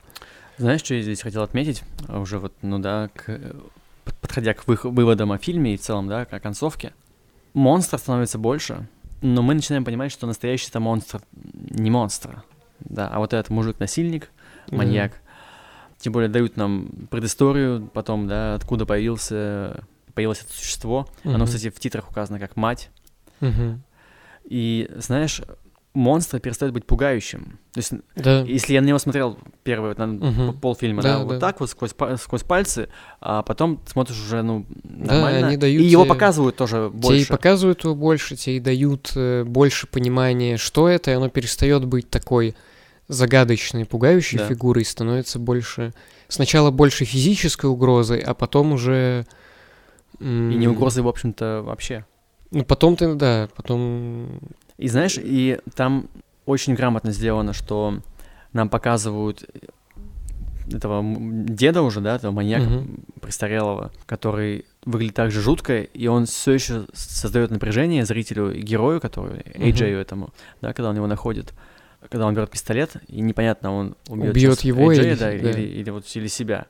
Знаешь, 0.58 0.82
что 0.82 0.96
я 0.96 1.02
здесь 1.02 1.22
хотел 1.22 1.44
отметить? 1.44 1.84
Уже 2.08 2.40
вот, 2.40 2.54
ну 2.62 2.80
да, 2.80 3.10
к- 3.14 3.56
подходя 4.16 4.54
к 4.54 4.66
выводам 4.68 5.32
о 5.32 5.38
фильме 5.38 5.74
и 5.74 5.78
в 5.78 5.82
целом, 5.82 6.08
да, 6.08 6.22
о 6.22 6.40
концовке. 6.40 6.94
Монстров 7.54 8.02
становится 8.02 8.38
больше, 8.38 8.88
но 9.22 9.42
мы 9.42 9.54
начинаем 9.54 9.84
понимать, 9.86 10.12
что 10.12 10.28
настоящий 10.28 10.70
это 10.70 10.80
монстр 10.80 11.22
не 11.34 11.90
монстр, 11.90 12.44
да, 12.80 13.08
а 13.08 13.20
вот 13.20 13.34
этот 13.34 13.50
мужик-насильник, 13.50 14.30
маньяк. 14.72 15.14
Тем 15.98 16.14
более 16.14 16.30
дают 16.30 16.56
нам 16.56 16.90
предысторию 17.10 17.90
потом, 17.94 18.28
да, 18.28 18.56
откуда 18.56 18.86
появился, 18.86 19.84
появилось 20.14 20.42
это 20.42 20.54
существо. 20.54 21.10
Оно, 21.26 21.40
Мгм. 21.40 21.46
кстати, 21.46 21.70
в 21.70 21.80
титрах 21.80 22.10
указано 22.10 22.40
как 22.40 22.56
мать. 22.56 22.90
Мгм. 23.42 23.82
И, 24.46 24.90
знаешь, 24.98 25.42
монстр 25.94 26.40
перестает 26.40 26.72
быть 26.72 26.86
пугающим. 26.86 27.60
То 27.74 27.80
есть, 27.80 27.94
Да. 28.16 28.42
если 28.42 28.74
я 28.74 28.82
на 28.82 28.86
него 28.86 29.00
смотрел 29.00 29.38
первый 29.64 29.90
вот, 29.90 29.98
на 29.98 30.08
Мгм. 30.08 30.60
полфильма, 30.60 31.02
Да, 31.02 31.18
да, 31.18 31.24
вот 31.24 31.34
да. 31.34 31.40
так 31.40 31.60
вот 31.60 31.70
сквозь, 31.70 31.92
сквозь 32.22 32.44
пальцы, 32.44 32.90
а 33.20 33.42
потом 33.42 33.82
смотришь 33.88 34.20
уже, 34.20 34.42
ну, 34.44 34.66
Да, 34.84 35.14
нормально. 35.16 35.48
они 35.48 35.58
дают 35.58 35.82
и 35.82 35.86
его 35.86 36.04
тебе- 36.04 36.14
показывают 36.14 36.56
тоже 36.56 36.90
Тебе 36.90 36.98
и 36.98 37.02
больше. 37.02 37.28
показывают 37.28 37.84
его 37.84 37.96
больше, 37.96 38.36
тебе 38.36 38.58
и 38.58 38.60
дают 38.60 39.12
э, 39.16 39.44
больше 39.46 39.88
понимания, 39.88 40.58
что 40.58 40.88
это, 40.88 41.10
и 41.12 41.16
оно 41.16 41.28
перестает 41.30 41.86
быть 41.86 42.10
такой 42.10 42.56
загадочной, 43.08 43.86
пугающей 43.86 44.38
Да. 44.38 44.48
фигурой, 44.48 44.86
становится 44.86 45.40
больше... 45.40 45.94
Сначала 46.28 46.70
больше 46.70 47.06
физической 47.06 47.66
угрозой, 47.66 48.20
а 48.20 48.36
потом 48.36 48.74
уже... 48.74 49.26
И 50.20 50.24
не 50.26 50.66
м, 50.68 50.74
угрозы, 50.74 51.02
в 51.02 51.08
общем-то, 51.08 51.64
вообще. 51.66 52.06
Ну, 52.52 52.64
потом 52.64 52.96
ты, 52.96 53.14
да, 53.16 53.50
потом... 53.56 54.40
И 54.80 54.88
знаешь, 54.88 55.18
и 55.22 55.60
там 55.76 56.08
очень 56.46 56.74
грамотно 56.74 57.12
сделано, 57.12 57.54
что 57.54 58.00
нам 58.54 58.70
показывают 58.70 59.44
этого 60.72 61.00
м- 61.00 61.46
деда 61.46 61.82
уже, 61.82 62.00
да, 62.00 62.16
этого 62.16 62.32
маньяка 62.32 62.70
Мгм. 62.70 63.00
престарелого, 63.22 63.92
который 64.06 64.66
выглядит 64.86 65.16
так 65.16 65.32
же 65.32 65.42
жутко, 65.42 65.82
и 65.82 66.08
он 66.08 66.26
все 66.26 66.54
еще 66.54 66.86
создает 66.94 67.52
напряжение 67.52 68.06
зрителю 68.06 68.52
и 68.56 68.62
герою, 68.62 69.02
который, 69.02 69.42
Эйджею 69.56 70.00
этому, 70.00 70.30
да, 70.62 70.74
когда 70.74 70.90
он 70.92 70.96
его 70.96 71.08
находит, 71.08 71.54
когда 72.10 72.26
он 72.28 72.34
берет 72.36 72.50
пистолет, 72.52 72.96
и 73.08 73.20
непонятно, 73.22 73.74
он 73.74 73.96
убьет, 74.08 74.32
Убьет 74.36 74.62
его 74.62 74.92
Эйджея, 74.92 75.12
или- 75.14 75.20
да, 75.20 75.26
да. 75.32 75.36
или, 75.60 75.62
или 75.62 75.90
вот 75.90 76.06
или 76.16 76.28
себя. 76.28 76.68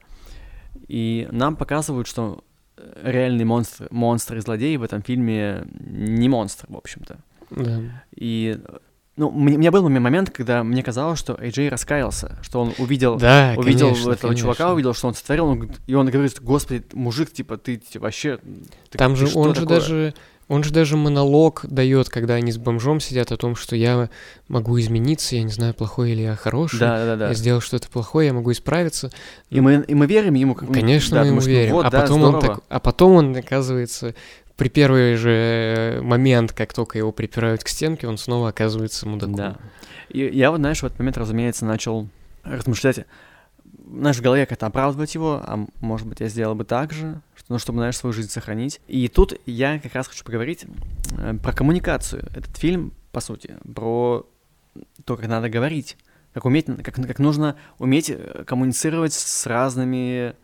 И 0.88 1.28
нам 1.32 1.56
показывают, 1.56 2.08
что 2.08 2.44
реальный 3.04 3.44
монстр, 3.46 3.88
монстр 3.92 4.38
и 4.38 4.40
злодей 4.40 4.78
в 4.78 4.84
этом 4.84 5.02
фильме 5.04 5.66
не 5.80 6.30
монстр, 6.30 6.66
в 6.70 6.78
общем-то. 6.78 7.20
Да. 7.52 7.82
И, 8.16 8.60
ну, 9.18 9.32
мне- 9.32 9.56
у 9.56 9.60
меня 9.60 9.72
был 9.72 9.88
момент, 9.90 10.30
когда 10.30 10.64
мне 10.64 10.82
казалось, 10.84 11.20
что 11.20 11.38
Эйджей 11.40 11.70
раскаялся, 11.70 12.38
что 12.42 12.62
он 12.62 12.74
увидел, 12.78 13.18
Да, 13.18 13.54
увидел 13.58 13.88
конечно, 13.90 14.12
этого 14.12 14.36
чувака, 14.36 14.58
конечно. 14.58 14.74
увидел, 14.74 14.94
что 14.94 15.08
он 15.10 15.14
сотворил, 15.16 15.46
он 15.48 15.72
и 15.88 15.94
он 15.94 16.10
говорит, 16.10 16.40
господи, 16.42 16.84
мужик, 16.94 17.32
типа, 17.32 17.58
ты, 17.58 17.78
ты 17.92 18.00
вообще... 18.00 18.40
ты- 18.90 18.98
Там 18.98 19.16
ты 19.16 19.26
же 19.28 19.38
он 19.38 19.54
же 19.56 19.62
такое?» 19.62 19.80
даже... 19.80 20.14
Он 20.52 20.64
же 20.64 20.74
даже 20.74 20.98
монолог 20.98 21.64
дает, 21.70 22.10
когда 22.10 22.34
они 22.34 22.52
с 22.52 22.58
бомжом 22.58 23.00
сидят 23.00 23.32
о 23.32 23.38
том, 23.38 23.56
что 23.56 23.76
я 23.76 24.10
могу 24.48 24.80
измениться, 24.80 25.36
я 25.36 25.44
не 25.44 25.52
знаю, 25.52 25.76
плохой 25.76 26.14
или 26.14 26.22
я 26.24 26.36
хороший. 26.36 26.80
Да, 26.80 27.06
да, 27.06 27.16
да. 27.16 27.28
Я 27.28 27.34
сделал 27.36 27.62
что-то 27.62 27.88
плохое, 27.88 28.30
я 28.30 28.34
могу 28.34 28.52
исправиться. 28.52 29.12
И 29.52 29.62
мы, 29.62 29.86
и 29.88 29.94
мы 29.94 30.08
верим 30.08 30.34
ему. 30.34 30.56
как- 30.56 30.74
Конечно, 30.74 31.18
да, 31.18 31.22
мы 31.22 31.28
ему 31.28 31.42
что, 31.42 31.52
верим. 31.52 31.74
вот, 31.74 31.86
а, 31.86 31.92
да, 31.92 32.02
потом 32.02 32.24
он 32.24 32.40
так, 32.42 32.62
а 32.68 32.80
потом 32.80 33.12
он, 33.12 33.36
оказывается, 33.38 34.16
при 34.60 34.68
первый 34.68 35.16
же 35.16 36.02
момент, 36.04 36.52
как 36.52 36.74
только 36.74 36.98
его 36.98 37.14
припирают 37.14 37.64
к 37.64 37.70
стенке, 37.70 38.08
он 38.08 38.18
снова 38.18 38.50
оказывается 38.50 39.08
мудаком. 39.08 39.36
Да. 39.36 39.58
И 40.10 40.20
я 40.20 40.52
вот, 40.52 40.58
знаешь, 40.58 40.82
в 40.82 40.86
этот 40.86 41.00
момент, 41.00 41.18
разумеется, 41.18 41.66
начал 41.66 42.10
размышлять, 42.44 43.06
знаешь, 43.90 44.18
в 44.18 44.22
голове 44.22 44.46
как-то 44.46 44.66
оправдывать 44.66 45.16
его, 45.16 45.42
а 45.42 45.66
может 45.80 46.08
быть, 46.08 46.20
я 46.20 46.28
сделал 46.28 46.56
бы 46.56 46.66
так 46.66 46.92
же, 46.92 47.22
ну, 47.48 47.58
чтобы, 47.58 47.80
знаешь, 47.80 47.96
свою 47.96 48.12
жизнь 48.12 48.30
сохранить. 48.30 48.82
И 48.90 49.08
тут 49.08 49.34
я 49.46 49.80
как 49.80 49.96
раз 49.96 50.10
хочу 50.10 50.26
поговорить 50.26 50.66
э, 51.18 51.36
про 51.42 51.54
коммуникацию. 51.54 52.28
Этот 52.36 52.58
фильм, 52.58 52.92
по 53.14 53.22
сути, 53.22 53.56
про 53.74 54.28
то, 55.06 55.16
как 55.16 55.28
надо 55.28 55.50
говорить, 55.50 55.96
как 56.34 56.44
уметь, 56.44 56.66
как, 56.66 56.96
как 56.96 57.20
нужно 57.20 57.56
уметь 57.78 58.10
э, 58.10 58.44
коммуницировать 58.46 59.14
с 59.14 59.46
разными 59.46 60.36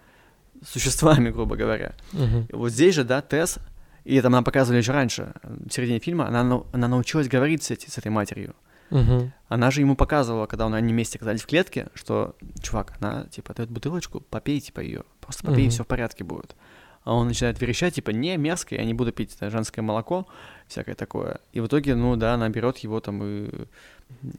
существами, 0.66 1.30
грубо 1.32 1.58
говоря. 1.58 1.96
Мгм. 2.14 2.48
Вот 2.54 2.72
здесь 2.72 2.96
же, 2.96 3.04
да, 3.04 3.22
Тесс, 3.22 3.60
и 4.06 4.16
это 4.16 4.30
нам 4.30 4.44
показывали 4.44 4.80
еще 4.82 4.92
раньше, 4.94 5.34
в 5.44 5.72
середине 5.72 6.00
фильма, 6.00 6.28
она, 6.28 6.62
она 6.72 6.88
научилась 6.88 7.28
говорить 7.28 7.64
с, 7.64 7.72
эти- 7.72 7.90
с 7.90 7.98
этой 7.98 8.10
матерью. 8.12 8.56
Мгм. 8.92 9.34
Она 9.50 9.72
же 9.72 9.82
ему 9.82 9.96
показывала, 9.96 10.46
когда 10.46 10.66
он- 10.68 10.76
они 10.76 10.94
вместе 10.94 11.18
оказались 11.18 11.42
в 11.42 11.48
клетке, 11.48 11.88
что, 11.96 12.36
чувак, 12.62 12.94
она, 13.02 13.26
типа, 13.32 13.54
дает 13.54 13.70
бутылочку, 13.72 14.22
попей, 14.22 14.60
типа, 14.62 14.80
ее. 14.82 15.04
Просто 15.22 15.44
попей, 15.44 15.62
и 15.64 15.68
Мгм. 15.68 15.72
все 15.72 15.84
в 15.84 15.88
порядке 15.88 16.24
будет. 16.24 16.56
А 17.04 17.14
он 17.14 17.28
начинает 17.28 17.60
верещать, 17.62 17.96
типа, 17.96 18.12
не, 18.12 18.38
мерзко, 18.38 18.76
я 18.76 18.84
не 18.86 18.94
буду 18.94 19.12
пить 19.12 19.36
это 19.36 19.50
женское 19.52 19.82
молоко, 19.84 20.28
всякое 20.68 20.96
такое. 20.96 21.40
И 21.54 21.60
в 21.60 21.68
итоге, 21.68 21.96
ну 21.96 22.16
да, 22.16 22.34
она 22.36 22.50
берет 22.50 22.78
его 22.80 23.00
там 23.00 23.22
и 23.24 23.50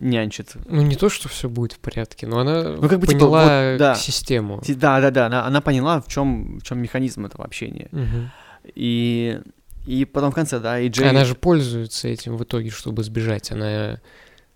нянчит. 0.00 0.52
Ну, 0.68 0.82
не 0.82 0.96
то, 0.96 1.08
что 1.08 1.28
все 1.28 1.48
будет 1.48 1.72
в 1.72 1.78
порядке, 1.78 2.26
но 2.26 2.38
она 2.40 2.62
Ну, 2.76 2.88
как 2.88 2.98
бы, 3.00 3.06
типа, 3.06 3.18
поняла 3.20 3.70
вот, 3.72 3.78
да. 3.78 3.94
систему. 3.94 4.60
Да, 4.68 5.00
да, 5.00 5.10
да, 5.10 5.26
она, 5.26 5.44
она 5.46 5.60
поняла, 5.60 6.00
в 6.00 6.08
чем 6.08 6.58
в 6.58 6.62
чем 6.62 6.78
механизм 6.80 7.24
этого 7.26 7.44
общения. 7.44 7.88
Мгм. 7.92 8.30
И, 8.74 9.40
и 9.86 10.04
потом 10.04 10.32
в 10.32 10.34
конце, 10.34 10.58
да, 10.60 10.78
и 10.80 10.88
Джей... 10.88 11.08
Она 11.08 11.24
же 11.24 11.34
пользуется 11.34 12.08
этим 12.08 12.36
в 12.36 12.44
итоге, 12.44 12.70
чтобы 12.70 13.02
сбежать. 13.04 13.50
Она, 13.52 14.00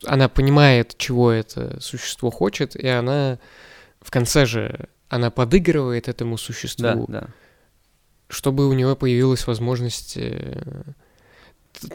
она 0.04 0.28
понимает, 0.28 0.96
чего 0.98 1.30
это 1.30 1.80
существо 1.80 2.30
хочет, 2.30 2.76
и 2.76 2.86
она 2.88 3.38
в 4.00 4.10
конце 4.10 4.44
же 4.46 4.88
она 5.08 5.30
подыгрывает 5.30 6.08
этому 6.08 6.36
Да, 6.36 6.42
существу, 6.42 7.06
да. 7.08 7.28
чтобы 8.28 8.68
у 8.68 8.72
него 8.72 8.94
появилась 8.96 9.46
возможность... 9.46 10.16
э, 10.16 10.62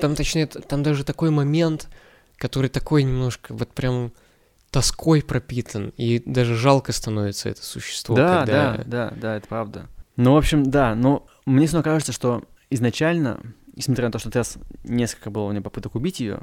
Там, 0.02 0.16
точнее, 0.16 0.48
там 0.48 0.84
даже 0.84 1.04
такой 1.04 1.30
момент, 1.30 1.88
который 2.38 2.70
такой 2.70 3.04
немножко 3.04 3.54
вот 3.54 3.70
прям 3.70 4.12
тоской 4.72 5.22
пропитан, 5.22 5.94
и 5.96 6.20
даже 6.26 6.56
жалко 6.56 6.92
становится 6.92 7.50
это 7.50 7.64
существо. 7.64 8.16
Да, 8.16 8.40
когда- 8.40 8.78
да, 8.78 8.84
да, 8.86 9.14
да, 9.16 9.36
это 9.38 9.48
правда. 9.48 9.88
Ну, 10.18 10.34
в 10.34 10.38
общем, 10.38 10.70
да, 10.70 10.96
но 10.96 11.26
мне 11.46 11.68
все 11.68 11.78
равно 11.78 11.92
кажется, 11.92 12.12
что 12.12 12.44
изначально, 12.70 13.40
несмотря 13.76 14.06
на 14.08 14.12
то, 14.12 14.20
что 14.20 14.32
Тесс 14.32 14.58
несколько 14.84 15.30
было 15.30 15.44
у 15.46 15.52
нее 15.52 15.62
попыток 15.62 15.96
убить 15.96 16.20
ее, 16.20 16.42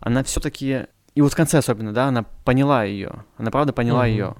она 0.00 0.22
все-таки, 0.24 0.86
и 1.14 1.20
вот 1.22 1.32
в 1.32 1.36
конце 1.36 1.58
особенно, 1.58 1.92
да, 1.92 2.06
она 2.06 2.24
поняла 2.44 2.84
ее, 2.84 3.24
она 3.36 3.50
правда 3.50 3.72
поняла 3.72 4.02
Мгм. 4.02 4.10
ее. 4.10 4.34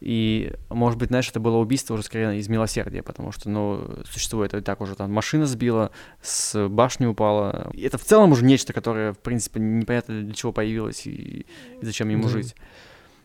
И, 0.00 0.52
может 0.68 0.98
быть, 0.98 1.08
знаешь, 1.08 1.28
это 1.30 1.38
было 1.40 1.56
убийство 1.58 1.94
уже 1.94 2.02
скорее 2.02 2.38
из 2.38 2.48
милосердия, 2.48 3.02
потому 3.02 3.30
что, 3.32 3.48
ну, 3.48 4.02
существует 4.04 4.52
и 4.52 4.60
так 4.60 4.80
уже 4.80 4.94
там 4.96 5.12
машина 5.12 5.46
сбила, 5.46 5.90
с 6.20 6.68
башни 6.68 7.06
упала. 7.06 7.70
И 7.72 7.82
это 7.82 7.96
в 7.96 8.02
целом 8.04 8.32
уже 8.32 8.44
нечто, 8.44 8.72
которое, 8.72 9.12
в 9.12 9.18
принципе, 9.18 9.60
непонятно 9.60 10.22
для 10.22 10.34
чего 10.34 10.52
появилось 10.52 11.06
и, 11.06 11.46
и 11.80 11.84
зачем 11.84 12.08
ему 12.08 12.24
Да. 12.24 12.28
жить. 12.30 12.56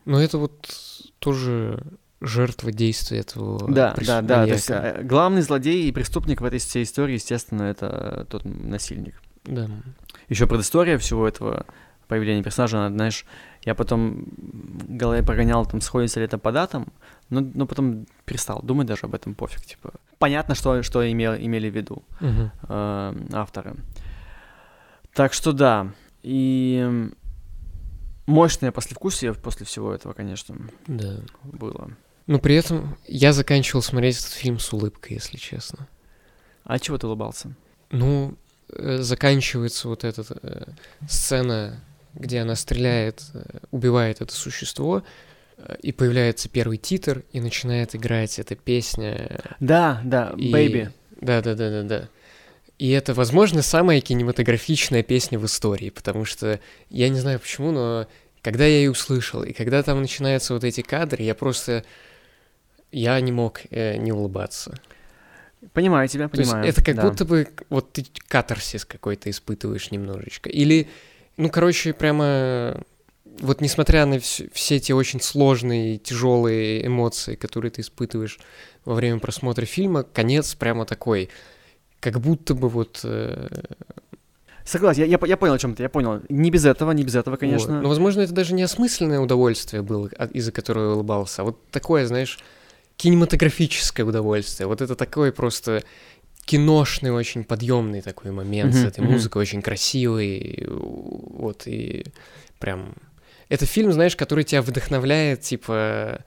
Но 0.05 0.21
это 0.21 0.37
вот 0.37 0.69
тоже 1.19 1.83
жертва 2.21 2.71
действия 2.71 3.19
этого 3.19 3.67
Да, 3.71 3.95
да, 3.97 4.21
да. 4.21 4.45
То 4.45 4.51
есть 4.51 4.69
э, 4.69 5.01
главный 5.03 5.41
злодей 5.41 5.87
и 5.89 5.91
преступник 5.91 6.39
в 6.41 6.45
этой 6.45 6.59
всей 6.59 6.83
истории, 6.83 7.13
естественно, 7.15 7.63
это 7.63 8.25
тот 8.29 8.45
насильник. 8.45 9.21
Да. 9.43 9.67
Еще 10.29 10.45
предыстория 10.47 10.97
всего 10.97 11.27
этого 11.27 11.65
появления 12.07 12.43
персонажа, 12.43 12.77
она, 12.77 12.89
знаешь, 12.89 13.25
я 13.63 13.73
потом 13.73 14.25
в 14.37 14.95
голове 14.97 15.23
прогонял, 15.23 15.65
там, 15.65 15.81
сходится 15.81 16.19
ли 16.19 16.25
это 16.25 16.37
по 16.37 16.51
датам, 16.51 16.91
но, 17.29 17.39
но 17.41 17.65
потом 17.65 18.05
перестал 18.25 18.61
думать 18.61 18.85
даже 18.87 19.05
об 19.05 19.15
этом, 19.15 19.33
пофиг, 19.33 19.61
типа. 19.61 19.93
Понятно, 20.19 20.53
что, 20.53 20.83
что 20.83 21.09
имел, 21.09 21.33
имели 21.35 21.69
в 21.69 21.75
виду 21.75 22.03
Мгм. 22.19 22.51
э, 22.67 23.15
авторы. 23.33 23.75
Так 25.13 25.33
что 25.33 25.53
да, 25.53 25.91
и 26.21 27.09
мощное 28.27 28.71
послевкусие 28.71 29.33
после 29.33 29.65
всего 29.65 29.93
этого, 29.93 30.13
конечно, 30.13 30.55
Да. 30.87 31.15
было. 31.43 31.91
Но 32.27 32.39
при 32.39 32.55
этом 32.55 32.97
я 33.07 33.33
заканчивал 33.33 33.81
смотреть 33.81 34.19
этот 34.19 34.31
фильм 34.31 34.59
с 34.59 34.71
улыбкой, 34.73 35.13
если 35.13 35.37
честно. 35.37 35.87
А 36.63 36.79
чего 36.79 36.97
ты 36.97 37.07
улыбался? 37.07 37.53
Ну, 37.89 38.35
э, 38.69 38.97
заканчивается 38.99 39.87
вот 39.89 40.03
эта 40.03 40.23
э, 40.43 40.63
сцена, 41.09 41.83
где 42.13 42.39
она 42.39 42.55
стреляет, 42.55 43.23
э, 43.33 43.43
убивает 43.71 44.21
это 44.21 44.33
существо, 44.33 45.03
э, 45.57 45.75
и 45.81 45.91
появляется 45.91 46.47
первый 46.47 46.77
титр, 46.77 47.23
и 47.33 47.41
начинает 47.41 47.95
играть 47.95 48.37
эта 48.39 48.55
песня. 48.55 49.41
Да, 49.59 50.01
да, 50.05 50.33
и- 50.37 50.51
Baby. 50.51 50.91
Да, 51.19 51.41
да, 51.41 51.55
да, 51.55 51.69
да, 51.69 51.83
да. 51.83 52.09
И 52.77 52.89
это, 52.91 53.13
возможно, 53.13 53.61
самая 53.61 54.01
кинематографичная 54.01 55.03
песня 55.03 55.37
в 55.37 55.45
истории, 55.45 55.89
потому 55.89 56.25
что 56.25 56.59
я 56.89 57.09
не 57.09 57.19
знаю 57.19 57.39
почему, 57.39 57.71
но 57.71 58.07
когда 58.41 58.65
я 58.65 58.77
ее 58.79 58.91
услышал, 58.91 59.43
и 59.43 59.53
когда 59.53 59.83
там 59.83 60.01
начинаются 60.01 60.53
вот 60.53 60.63
эти 60.63 60.81
кадры, 60.81 61.23
я 61.23 61.35
просто 61.35 61.83
я 62.91 63.19
не 63.21 63.31
мог 63.31 63.61
э, 63.69 63.97
не 63.97 64.11
улыбаться. 64.11 64.79
Понимаю 65.73 66.07
тебя, 66.07 66.27
То 66.27 66.39
есть 66.39 66.49
понимаю. 66.51 66.69
это 66.69 66.83
как 66.83 66.95
да. 66.95 67.03
будто 67.09 67.23
бы 67.25 67.47
вот 67.69 67.93
ты 67.93 68.05
катарсис 68.27 68.83
какой-то 68.85 69.29
испытываешь 69.29 69.91
немножечко. 69.91 70.49
Или, 70.49 70.87
ну, 71.37 71.49
короче, 71.49 71.93
прямо 71.93 72.83
вот 73.39 73.61
несмотря 73.61 74.05
на 74.05 74.15
вс- 74.15 74.49
все 74.53 74.77
эти 74.77 74.91
очень 74.91 75.21
сложные, 75.21 75.97
тяжелые 75.97 76.85
эмоции, 76.85 77.35
которые 77.35 77.71
ты 77.71 77.81
испытываешь 77.81 78.39
во 78.85 78.95
время 78.95 79.19
просмотра 79.19 79.65
фильма, 79.65 80.03
конец 80.03 80.55
прямо 80.55 80.85
такой, 80.85 81.29
как 81.99 82.19
будто 82.19 82.55
бы 82.55 82.67
вот... 82.67 83.01
э, 83.03 83.47
Согласен, 84.65 85.01
я, 85.03 85.05
я, 85.07 85.19
я 85.25 85.37
понял 85.37 85.53
о 85.53 85.59
чем 85.59 85.75
ты, 85.75 85.83
я 85.83 85.89
понял. 85.89 86.21
Не 86.29 86.51
без 86.51 86.65
этого, 86.65 86.91
не 86.91 87.03
без 87.03 87.15
этого, 87.15 87.33
вот. 87.33 87.39
конечно. 87.39 87.81
Но, 87.81 87.87
возможно, 87.89 88.21
это 88.21 88.33
даже 88.33 88.53
не 88.53 88.63
осмысленное 88.63 89.19
удовольствие 89.19 89.81
было, 89.81 90.09
а- 90.17 90.25
из-за 90.27 90.51
которого 90.51 90.89
я 90.89 90.95
улыбался, 90.95 91.41
а 91.41 91.45
вот 91.45 91.67
такое, 91.69 92.05
знаешь, 92.05 92.39
кинематографическое 92.97 94.05
удовольствие. 94.05 94.67
Вот 94.67 94.81
это 94.81 94.95
такой 94.95 95.31
просто 95.31 95.83
киношный, 96.45 97.11
очень 97.11 97.43
подъемный 97.43 98.01
такой 98.01 98.31
момент 98.31 98.73
с 98.73 98.77
Мгм, 98.79 98.87
этой 98.87 99.01
мгм. 99.01 99.11
музыкой, 99.13 99.41
очень 99.41 99.61
красивый, 99.61 100.65
вот, 100.67 101.63
и 101.67 102.05
прям... 102.59 102.93
Это 103.49 103.65
фильм, 103.65 103.91
знаешь, 103.91 104.15
который 104.15 104.43
тебя 104.43 104.61
вдохновляет, 104.61 105.41
типа... 105.41 106.21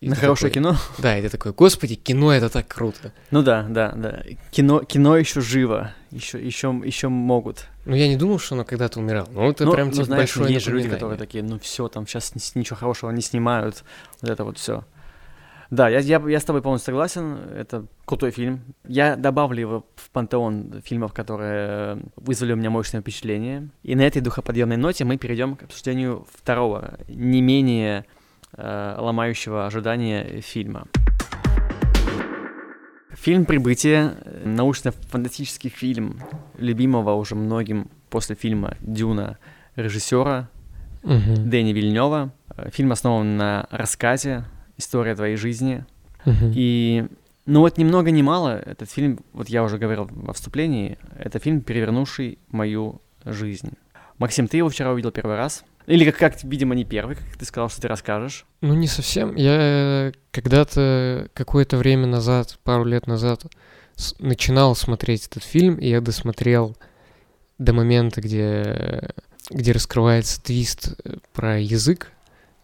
На 0.00 0.14
хорошее 0.14 0.50
такой- 0.52 0.62
кино? 0.62 0.76
Да, 0.98 1.18
и 1.18 1.22
ты 1.22 1.28
такой, 1.28 1.52
господи, 1.52 1.96
кино 1.96 2.32
это 2.32 2.48
так 2.48 2.68
круто. 2.68 3.12
Ну 3.32 3.42
да, 3.42 3.64
да, 3.68 3.92
да. 3.96 4.22
Кино, 4.52 4.84
кино 4.84 5.16
еще 5.16 5.40
живо, 5.40 5.92
еще, 6.12 6.38
еще, 6.44 6.68
еще 6.84 7.08
могут. 7.08 7.66
Ну, 7.84 7.96
я 7.96 8.06
не 8.06 8.16
думал, 8.16 8.38
что 8.38 8.54
оно 8.54 8.64
когда-то 8.64 9.00
умирало. 9.00 9.28
Ну, 9.32 9.50
это 9.50 9.64
Ну, 9.64 9.72
прям, 9.72 9.88
ну, 9.88 9.92
типа, 9.94 10.04
знаешь, 10.04 10.20
большое 10.36 10.52
есть 10.54 10.66
же 10.66 10.70
люди, 10.72 10.88
которые 10.88 11.18
такие, 11.18 11.42
ну 11.42 11.58
все, 11.58 11.88
там 11.88 12.06
сейчас 12.06 12.32
ничего 12.54 12.76
хорошего 12.76 13.10
не 13.10 13.22
снимают, 13.22 13.82
вот 14.20 14.30
это 14.30 14.44
вот 14.44 14.58
все. 14.58 14.84
Да, 15.70 15.88
я, 15.90 15.98
я, 15.98 16.22
я 16.26 16.40
с 16.40 16.44
тобой 16.44 16.62
полностью 16.62 16.92
согласен, 16.92 17.36
это 17.54 17.86
крутой 18.06 18.30
фильм. 18.30 18.60
Я 18.86 19.16
добавлю 19.16 19.60
его 19.60 19.86
в 19.96 20.10
пантеон 20.10 20.80
фильмов, 20.82 21.12
которые 21.12 21.98
вызвали 22.16 22.54
у 22.54 22.56
меня 22.56 22.70
мощное 22.70 23.02
впечатление. 23.02 23.68
И 23.82 23.94
на 23.94 24.02
этой 24.02 24.22
духоподъемной 24.22 24.78
ноте 24.78 25.04
мы 25.04 25.18
перейдем 25.18 25.56
к 25.56 25.64
обсуждению 25.64 26.26
второго, 26.32 26.98
не 27.08 27.42
менее 27.42 28.06
э, 28.56 28.96
ломающего 28.98 29.66
ожидания 29.66 30.40
фильма. 30.40 30.86
Фильм 33.10 33.44
«Прибытие»— 33.44 34.14
научно-фантастический 34.44 35.68
фильм 35.68 36.20
любимого 36.56 37.14
уже 37.14 37.34
многим 37.34 37.90
после 38.08 38.36
фильма 38.36 38.76
«Дюна» 38.80 39.38
режиссера 39.76 40.48
Мгм. 41.02 41.48
Дэни 41.50 41.72
Вильнева. 41.72 42.32
Э, 42.56 42.70
Фильм 42.72 42.92
основан 42.92 43.36
на 43.36 43.66
рассказе 43.70 44.44
«История 44.78 45.14
твоей 45.14 45.36
жизни». 45.36 45.84
И, 46.54 47.06
ну 47.46 47.60
вот 47.60 47.76
ни 47.78 47.84
много 47.84 48.10
ни 48.10 48.22
мало, 48.22 48.58
этот 48.58 48.90
фильм, 48.90 49.20
вот 49.32 49.48
я 49.48 49.62
уже 49.62 49.78
говорил 49.78 50.08
во 50.10 50.32
вступлении, 50.32 50.98
это 51.18 51.38
фильм, 51.38 51.60
перевернувший 51.60 52.38
мою 52.48 53.00
жизнь. 53.24 53.72
Максим, 54.18 54.48
ты 54.48 54.56
его 54.58 54.68
вчера 54.68 54.92
увидел 54.92 55.10
первый 55.10 55.36
раз? 55.36 55.64
Или 55.86 56.04
как, 56.10 56.18
как 56.18 56.44
видимо, 56.44 56.74
не 56.74 56.84
первый, 56.84 57.16
как 57.16 57.36
ты 57.38 57.44
сказал, 57.46 57.70
что 57.70 57.80
ты 57.80 57.88
расскажешь. 57.88 58.44
Ну, 58.60 58.74
не 58.74 58.86
совсем. 58.88 59.34
Я 59.36 60.12
когда-то, 60.32 61.28
какое-то 61.32 61.78
время 61.78 62.06
назад, 62.06 62.58
пару 62.62 62.84
лет 62.84 63.06
назад, 63.06 63.46
с- 63.94 64.14
начинал 64.18 64.74
смотреть 64.76 65.26
этот 65.28 65.44
фильм, 65.44 65.76
и 65.76 65.88
я 65.88 66.00
досмотрел 66.02 66.76
до 67.56 67.72
момента, 67.72 68.20
где, 68.20 69.14
где 69.50 69.72
раскрывается 69.72 70.42
твист 70.42 70.94
э, 71.04 71.16
про 71.32 71.58
язык 71.58 72.12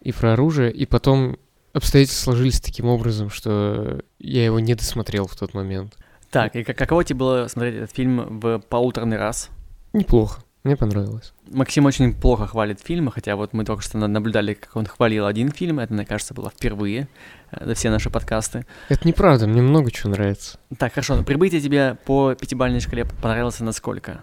и 0.01 0.11
про 0.11 0.33
оружие, 0.33 0.71
и 0.71 0.85
потом 0.85 1.37
обстоятельства 1.75 2.31
сложились 2.31 2.59
таким 2.59 2.85
образом, 2.87 3.29
что 3.29 4.01
я 4.19 4.45
его 4.45 4.59
не 4.59 4.75
досмотрел 4.75 5.27
в 5.27 5.35
тот 5.35 5.53
момент. 5.53 5.95
Так, 6.31 6.55
и 6.55 6.63
как, 6.63 6.77
каково 6.77 7.03
тебе 7.03 7.19
было 7.19 7.47
смотреть 7.47 7.75
этот 7.75 7.91
фильм 7.95 8.39
в 8.39 8.59
полуторный 8.59 9.17
раз? 9.17 9.49
Неплохо, 9.93 10.41
мне 10.63 10.75
понравилось. 10.75 11.33
Максим 11.51 11.85
очень 11.85 12.13
плохо 12.13 12.47
хвалит 12.47 12.81
фильмы, 12.81 13.11
хотя 13.11 13.35
вот 13.35 13.53
мы 13.53 13.63
только 13.63 13.81
что 13.83 13.97
на- 13.97 14.07
наблюдали, 14.07 14.53
как 14.55 14.75
он 14.75 14.85
хвалил 14.85 15.25
один 15.27 15.51
фильм, 15.51 15.79
это, 15.79 15.93
мне 15.93 16.05
кажется, 16.05 16.33
было 16.33 16.49
впервые 16.49 17.07
э, 17.51 17.65
за 17.65 17.73
все 17.75 17.89
наши 17.89 18.09
подкасты. 18.09 18.65
Это 18.89 19.07
неправда, 19.07 19.47
мне 19.47 19.61
много 19.61 19.91
чего 19.91 20.09
нравится. 20.09 20.59
Так, 20.77 20.93
хорошо, 20.93 21.23
«Прибытие» 21.23 21.61
тебе 21.61 21.97
по 22.05 22.33
пятибалльной 22.35 22.79
шкале 22.81 23.05
понравилось 23.05 23.59
на 23.61 23.71
сколько? 23.71 24.21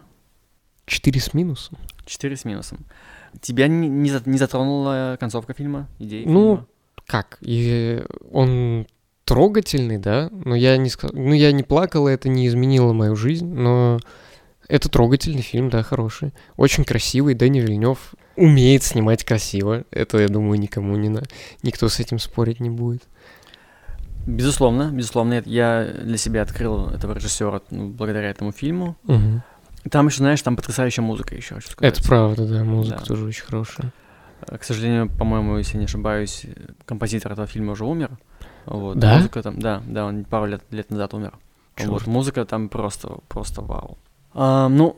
Четыре 0.85 1.21
с 1.21 1.33
минусом. 1.33 1.79
Четыре 2.05 2.37
с 2.37 2.45
минусом. 2.45 2.81
Тебя 3.41 3.69
не, 3.69 3.89
не, 3.89 4.11
за- 4.11 4.23
не 4.29 4.37
затронула 4.37 5.17
концовка 5.19 5.55
фильма, 5.55 5.89
идеи 5.99 6.25
Ну, 6.27 6.57
фильма? 6.57 6.67
Как? 7.07 7.39
И 7.41 8.03
он 8.31 8.87
трогательный, 9.25 9.99
да, 9.99 10.31
но 10.33 10.55
я 10.55 10.77
не 10.77 10.91
сказал, 10.91 11.17
ну 11.17 11.33
я 11.33 11.53
не 11.53 11.63
плакал, 11.63 12.09
и 12.09 12.13
это 12.13 12.29
не 12.29 12.47
изменило 12.47 12.93
мою 12.93 13.17
жизнь, 13.17 13.47
но 13.47 13.99
это 14.69 14.89
трогательный 14.89 15.43
фильм, 15.43 15.71
да, 15.71 15.83
хороший, 15.83 16.33
очень 16.57 16.85
красивый. 16.85 17.35
Дэнни 17.35 17.61
Вильнев 17.61 18.15
умеет 18.37 18.83
снимать 18.83 19.25
красиво, 19.25 19.85
это 19.91 20.19
я 20.19 20.29
думаю 20.29 20.59
никому 20.59 20.97
не 20.97 21.09
на, 21.09 21.23
никто 21.63 21.89
с 21.89 22.01
этим 22.01 22.19
спорить 22.19 22.61
не 22.61 22.71
будет. 22.71 23.03
Безусловно, 24.27 24.91
безусловно, 24.93 25.43
я 25.47 25.85
для 26.03 26.17
себя 26.17 26.43
открыл 26.43 26.89
этого 26.91 27.13
режиссера 27.15 27.61
ну, 27.71 27.89
благодаря 27.89 28.31
этому 28.31 28.53
фильму. 28.53 28.97
Мгм. 29.05 29.43
Там 29.91 30.07
еще, 30.07 30.19
знаешь, 30.19 30.41
там 30.43 30.55
потрясающая 30.55 31.03
музыка 31.03 31.35
еще, 31.35 31.57
хочу 31.57 31.71
сказать. 31.71 31.99
Это 31.99 32.07
правда, 32.07 32.47
да, 32.47 32.63
музыка 32.63 32.99
Да. 33.01 33.05
тоже 33.05 33.25
очень 33.25 33.43
хорошая. 33.45 33.93
Э, 34.49 34.59
К 34.59 34.65
сожалению, 34.65 35.09
по-моему, 35.09 35.59
если 35.59 35.79
не 35.79 35.85
ошибаюсь, 35.85 36.47
композитор 36.85 37.33
этого 37.33 37.47
фильма 37.47 37.73
уже 37.73 37.85
умер. 37.85 38.11
Вот, 38.67 38.99
Да? 38.99 39.17
Музыка 39.17 39.43
там, 39.43 39.59
да, 39.59 39.83
да, 39.87 40.07
он 40.07 40.25
пару 40.25 40.47
лет, 40.47 40.63
лет 40.71 40.91
назад 40.91 41.15
умер. 41.15 41.35
Чёрт. 41.77 41.91
Вот, 41.91 42.07
музыка 42.07 42.45
там 42.45 42.69
просто, 42.69 43.19
просто 43.29 43.63
вау. 43.63 43.99
А, 44.35 44.69
ну, 44.69 44.97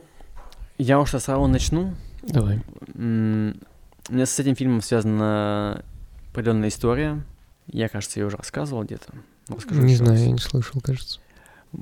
я 0.77 0.99
уж 0.99 1.11
сразу 1.11 1.47
начну. 1.47 1.93
Давай. 2.23 2.61
М, 2.95 3.55
У 4.09 4.13
меня 4.13 4.25
с 4.25 4.37
этим 4.39 4.55
фильмом 4.55 4.81
связана 4.81 5.83
определенная 6.31 6.69
история. 6.69 7.23
Я, 7.67 7.89
кажется, 7.89 8.19
ее 8.19 8.27
уже 8.27 8.37
рассказывал 8.37 8.83
где-то. 8.83 9.13
Расскажу 9.47 9.81
Не 9.81 9.95
знаю, 9.95 10.13
раз. 10.13 10.21
я 10.21 10.31
не 10.31 10.37
слышал, 10.39 10.81
кажется. 10.81 11.19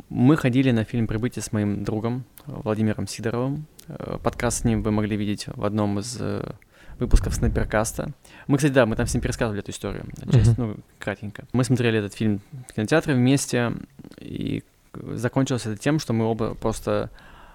Мы 0.09 0.37
ходили 0.37 0.71
на 0.71 0.85
фильм 0.85 1.07
«Прибытие» 1.07 1.43
с 1.43 1.51
моим 1.51 1.83
другом 1.83 2.23
Владимиром 2.45 3.07
Сидоровым. 3.07 3.65
Э, 3.87 4.17
Подкаст 4.23 4.61
с 4.61 4.63
ним 4.63 4.81
вы 4.83 4.91
могли 4.91 5.17
видеть 5.17 5.47
в 5.47 5.63
одном 5.65 5.99
из 5.99 6.17
э, 6.19 6.51
выпусков 6.99 7.35
Снайперкаста. 7.35 8.11
Мы, 8.47 8.57
кстати, 8.57 8.73
да, 8.73 8.85
мы 8.85 8.95
там 8.95 9.05
ним 9.13 9.21
пересказывали 9.21 9.61
эту 9.61 9.71
историю, 9.71 10.05
часть, 10.31 10.57
ну, 10.57 10.77
кратенько. 10.99 11.45
Мы 11.53 11.63
смотрели 11.63 11.99
этот 11.99 12.13
фильм 12.13 12.41
в 12.69 12.73
кинотеатре 12.73 13.13
вместе, 13.13 13.73
и 14.19 14.63
закончилось 14.93 15.65
это 15.65 15.77
тем, 15.77 15.99
что 15.99 16.13
мы 16.13 16.25
оба 16.25 16.53
просто 16.53 17.09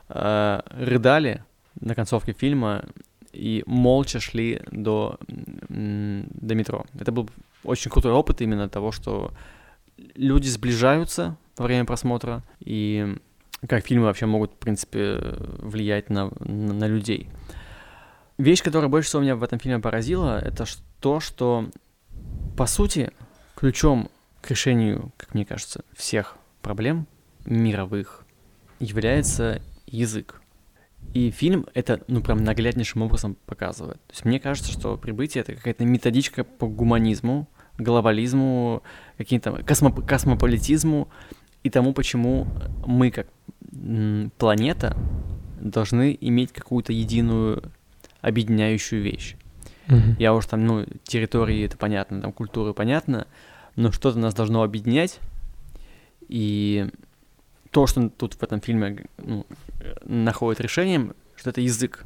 э, 0.09 0.61
рыдали 0.71 1.45
на 1.81 1.95
концовке 1.95 2.33
фильма 2.33 2.85
и 3.33 3.63
молча 3.67 4.21
шли 4.21 4.63
до, 4.71 5.19
до 5.29 6.55
метро. 6.55 6.87
Это 6.99 7.13
был 7.13 7.29
очень 7.65 7.91
крутой 7.91 8.13
опыт 8.13 8.41
именно 8.41 8.69
того, 8.69 8.93
что 8.93 9.33
люди 10.15 10.49
сближаются 10.49 11.37
во 11.57 11.67
время 11.67 11.85
просмотра, 11.85 12.43
и 12.61 13.17
как 13.69 13.85
фильмы 13.85 14.05
вообще 14.05 14.27
могут, 14.27 14.53
в 14.53 14.57
принципе, 14.57 15.19
влиять 15.59 16.11
на, 16.11 16.31
на, 16.41 16.73
на 16.73 16.87
людей. 16.87 17.29
Вещь, 18.39 18.63
которая 18.63 18.89
больше 18.89 19.09
всего 19.09 19.23
меня 19.23 19.35
в 19.35 19.43
этом 19.43 19.59
фильме 19.59 19.81
поразила, 19.81 20.39
это 20.39 20.65
то, 21.01 21.19
что, 21.19 21.69
по 22.57 22.67
сути, 22.67 23.11
ключом 23.57 24.11
к 24.41 24.51
решению, 24.51 25.13
как 25.17 25.35
мне 25.35 25.45
кажется, 25.45 25.85
всех 25.97 26.37
проблем 26.63 27.09
мировых 27.45 28.25
является 28.79 29.61
язык. 29.87 30.41
И 31.15 31.33
фильм 31.33 31.67
это, 31.75 32.01
ну, 32.07 32.21
прям 32.21 32.45
нагляднейшим 32.45 33.03
образом 33.03 33.37
показывает. 33.47 34.01
То 34.07 34.13
есть 34.13 34.25
мне 34.25 34.39
кажется, 34.39 34.71
что 34.71 34.97
«Прибытие»— 34.97 35.41
это 35.43 35.55
какая-то 35.55 35.85
методичка 35.85 36.45
по 36.45 36.69
гуманизму, 36.69 37.49
глобализму, 37.77 38.85
каким-то 39.17 39.51
космо- 39.51 40.07
космополитизму 40.07 41.09
и 41.65 41.71
тому, 41.71 41.93
почему 41.93 42.47
мы, 42.87 43.11
как 43.11 43.27
планета, 44.39 44.97
должны 45.61 46.17
иметь 46.21 46.53
какую-то 46.53 46.93
единую 46.93 47.73
объединяющую 48.21 49.03
вещь. 49.03 49.37
Мгм. 49.87 50.17
Я 50.19 50.35
уж 50.35 50.47
там, 50.47 50.67
ну, 50.67 50.87
территории 51.05 51.65
это 51.65 51.77
понятно, 51.77 52.21
там 52.21 52.33
культуры 52.33 52.75
понятно, 52.75 53.27
но 53.77 53.91
что-то 53.93 54.19
нас 54.19 54.35
должно 54.35 54.63
объединять. 54.63 55.19
И 56.29 56.89
то, 57.71 57.87
что 57.87 58.09
тут 58.09 58.35
в 58.35 58.43
этом 58.43 58.61
фильме 58.61 59.07
ну, 59.19 59.47
находит 60.05 60.61
решением, 60.61 61.15
что 61.37 61.51
это 61.51 61.61
язык, 61.61 62.05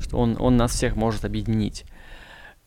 что 0.00 0.18
он, 0.18 0.36
он 0.38 0.56
нас 0.56 0.72
всех 0.72 0.96
может 0.96 1.24
объединить. 1.24 1.84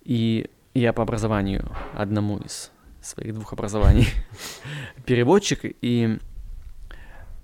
И 0.03 0.49
я 0.73 0.93
по 0.93 1.03
образованию, 1.03 1.69
одному 1.93 2.37
из 2.37 2.71
своих 3.01 3.33
двух 3.33 3.53
образований, 3.53 4.07
переводчик, 5.05 5.59
и 5.63 6.19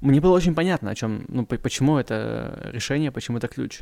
мне 0.02 0.22
было 0.22 0.36
очень 0.36 0.54
понятно, 0.56 0.92
о 0.92 0.96
чем, 0.96 1.26
ну, 1.28 1.46
по- 1.46 1.58
почему 1.58 1.98
это 1.98 2.70
решение, 2.72 3.12
почему 3.12 3.40
это 3.40 3.48
ключ. 3.48 3.82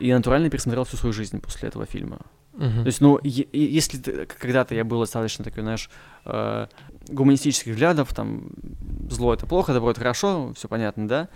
И 0.00 0.12
натурально 0.12 0.50
пересмотрел 0.50 0.84
всю 0.84 0.96
свою 0.96 1.12
жизнь 1.12 1.40
после 1.40 1.68
этого 1.68 1.86
фильма. 1.86 2.18
Мгм. 2.52 2.82
То 2.82 2.86
есть, 2.86 3.00
ну, 3.00 3.18
е- 3.22 3.48
если 3.52 3.98
ты- 3.98 4.26
когда-то 4.26 4.74
я 4.74 4.84
был 4.84 5.00
достаточно 5.00 5.44
такой, 5.44 5.62
знаешь, 5.62 5.90
э, 6.24 6.66
гуманистических 7.08 7.72
взглядов, 7.72 8.14
там, 8.14 8.50
зло 9.10 9.34
это 9.34 9.46
плохо, 9.46 9.72
добро 9.72 9.90
это 9.90 10.00
хорошо, 10.00 10.52
все 10.56 10.68
понятно, 10.68 11.08
да? 11.08 11.28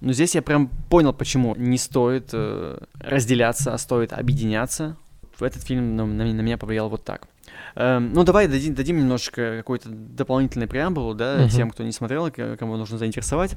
Но 0.00 0.12
здесь 0.12 0.34
я 0.34 0.42
прям 0.42 0.68
понял, 0.90 1.12
почему 1.12 1.54
не 1.56 1.78
стоит 1.78 2.30
э, 2.32 2.78
разделяться, 2.98 3.72
а 3.72 3.78
стоит 3.78 4.12
объединяться. 4.12 4.96
Этот 5.40 5.62
фильм 5.62 5.96
на, 5.96 6.04
на 6.06 6.22
меня- 6.22 6.34
на 6.34 6.40
меня 6.40 6.58
повлиял 6.58 6.88
вот 6.88 7.04
так. 7.04 7.28
Эм, 7.76 8.12
ну, 8.12 8.24
давай 8.24 8.48
дадим, 8.48 8.74
дадим 8.74 8.98
немножечко 8.98 9.58
какой-то 9.58 9.88
дополнительный 9.90 10.66
преамбулу, 10.66 11.14
да, 11.14 11.36
Мгм. 11.40 11.48
тем, 11.48 11.70
кто 11.70 11.82
не 11.84 11.92
смотрел, 11.92 12.30
кому 12.58 12.76
нужно 12.76 12.98
заинтересовать. 12.98 13.54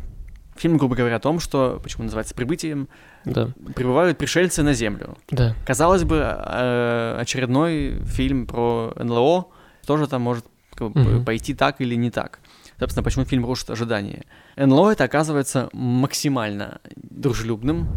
Фильм, 0.59 0.77
грубо 0.77 0.95
говоря, 0.95 1.15
о 1.15 1.19
том, 1.19 1.39
что, 1.39 1.79
почему 1.81 2.03
называется 2.03 2.35
«Прибытием», 2.35 2.89
Да, 3.23 3.49
прибывают 3.75 4.17
пришельцы 4.17 4.61
на 4.61 4.73
Землю. 4.73 5.17
да. 5.31 5.55
Казалось 5.65 6.03
бы, 6.03 6.17
э, 6.21 7.17
очередной 7.21 8.01
фильм 8.05 8.45
про 8.45 8.93
НЛО 8.97 9.47
тоже 9.87 10.07
там 10.07 10.21
может 10.21 10.45
как 10.75 10.91
бы, 10.91 10.99
Мгм. 11.01 11.25
пойти 11.25 11.53
так 11.53 11.79
или 11.81 11.95
не 11.95 12.11
так. 12.11 12.39
Собственно, 12.77 13.03
почему 13.03 13.25
фильм 13.25 13.45
рушит 13.45 13.69
ожидания. 13.69 14.23
НЛО 14.57 14.91
это 14.91 15.05
оказывается 15.05 15.69
максимально 15.73 16.79
дружелюбным. 16.95 17.87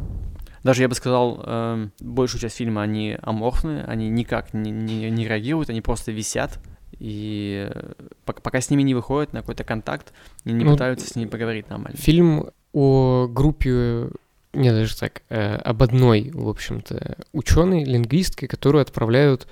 Даже 0.64 0.82
я 0.82 0.88
бы 0.88 0.94
сказал, 0.94 1.42
э, 1.44 1.88
большую 2.00 2.40
часть 2.40 2.56
фильма 2.56 2.82
они 2.82 3.16
аморфны, 3.22 3.84
они 3.88 4.08
никак 4.08 4.54
не, 4.54 4.70
не- 4.70 5.10
не 5.10 5.26
реагируют, 5.26 5.70
они 5.70 5.80
просто 5.80 6.12
висят. 6.12 6.60
И 6.98 7.68
э, 7.72 7.92
пок- 8.26 8.40
пока 8.42 8.60
с 8.60 8.70
ними 8.70 8.82
не 8.82 8.94
выходят 8.94 9.32
на 9.32 9.40
какой-то 9.40 9.64
контакт, 9.64 10.12
не 10.44 10.52
Ну, 10.54 10.72
пытаются 10.72 11.08
с 11.08 11.16
ними 11.16 11.28
поговорить 11.28 11.68
нормально. 11.70 11.96
Фильм 11.98 12.50
о 12.72 13.26
группе, 13.28 14.08
не 14.52 14.70
даже 14.70 14.96
так, 14.96 15.22
э, 15.28 15.56
об 15.56 15.82
одной, 15.82 16.30
в 16.32 16.48
общем-то, 16.48 17.16
ученой, 17.32 17.84
лингвистке, 17.84 18.46
которую 18.48 18.82
отправляют 18.82 19.48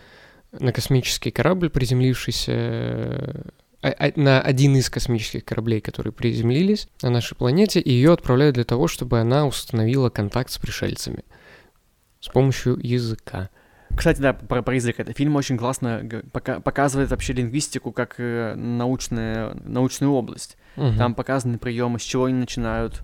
на 0.53 0.73
космический 0.73 1.31
корабль, 1.31 1.71
приземлившийся 1.71 2.53
э, 2.53 3.43
а- 3.83 3.95
а- 3.99 4.13
на 4.21 4.41
один 4.43 4.77
из 4.77 4.91
космических 4.91 5.45
кораблей, 5.45 5.81
которые 5.81 6.13
приземлились 6.13 6.89
на 7.03 7.11
нашей 7.11 7.35
планете, 7.37 7.81
и 7.81 7.91
ее 7.91 8.13
отправляют 8.13 8.55
для 8.55 8.65
того, 8.65 8.89
чтобы 8.89 9.21
она 9.21 9.47
установила 9.47 10.11
контакт 10.11 10.51
с 10.51 10.59
пришельцами 10.59 11.25
с 12.21 12.29
помощью 12.29 12.79
языка. 12.83 13.49
Кстати, 13.97 14.21
да, 14.21 14.33
про, 14.33 14.63
про 14.63 14.75
язык. 14.75 14.99
Это 15.01 15.13
фильм 15.13 15.37
очень 15.37 15.57
классно 15.59 16.03
пока- 16.33 16.61
показывает 16.61 17.11
вообще 17.11 17.33
лингвистику 17.33 17.93
как 17.93 18.15
э, 18.19 18.55
научная, 18.55 19.55
научную 19.65 20.13
область. 20.13 20.57
Мгм. 20.77 20.97
Там 20.97 21.15
показаны 21.15 21.59
приемы, 21.59 21.99
с 21.99 22.03
чего 22.03 22.25
они 22.27 22.35
начинают. 22.35 23.03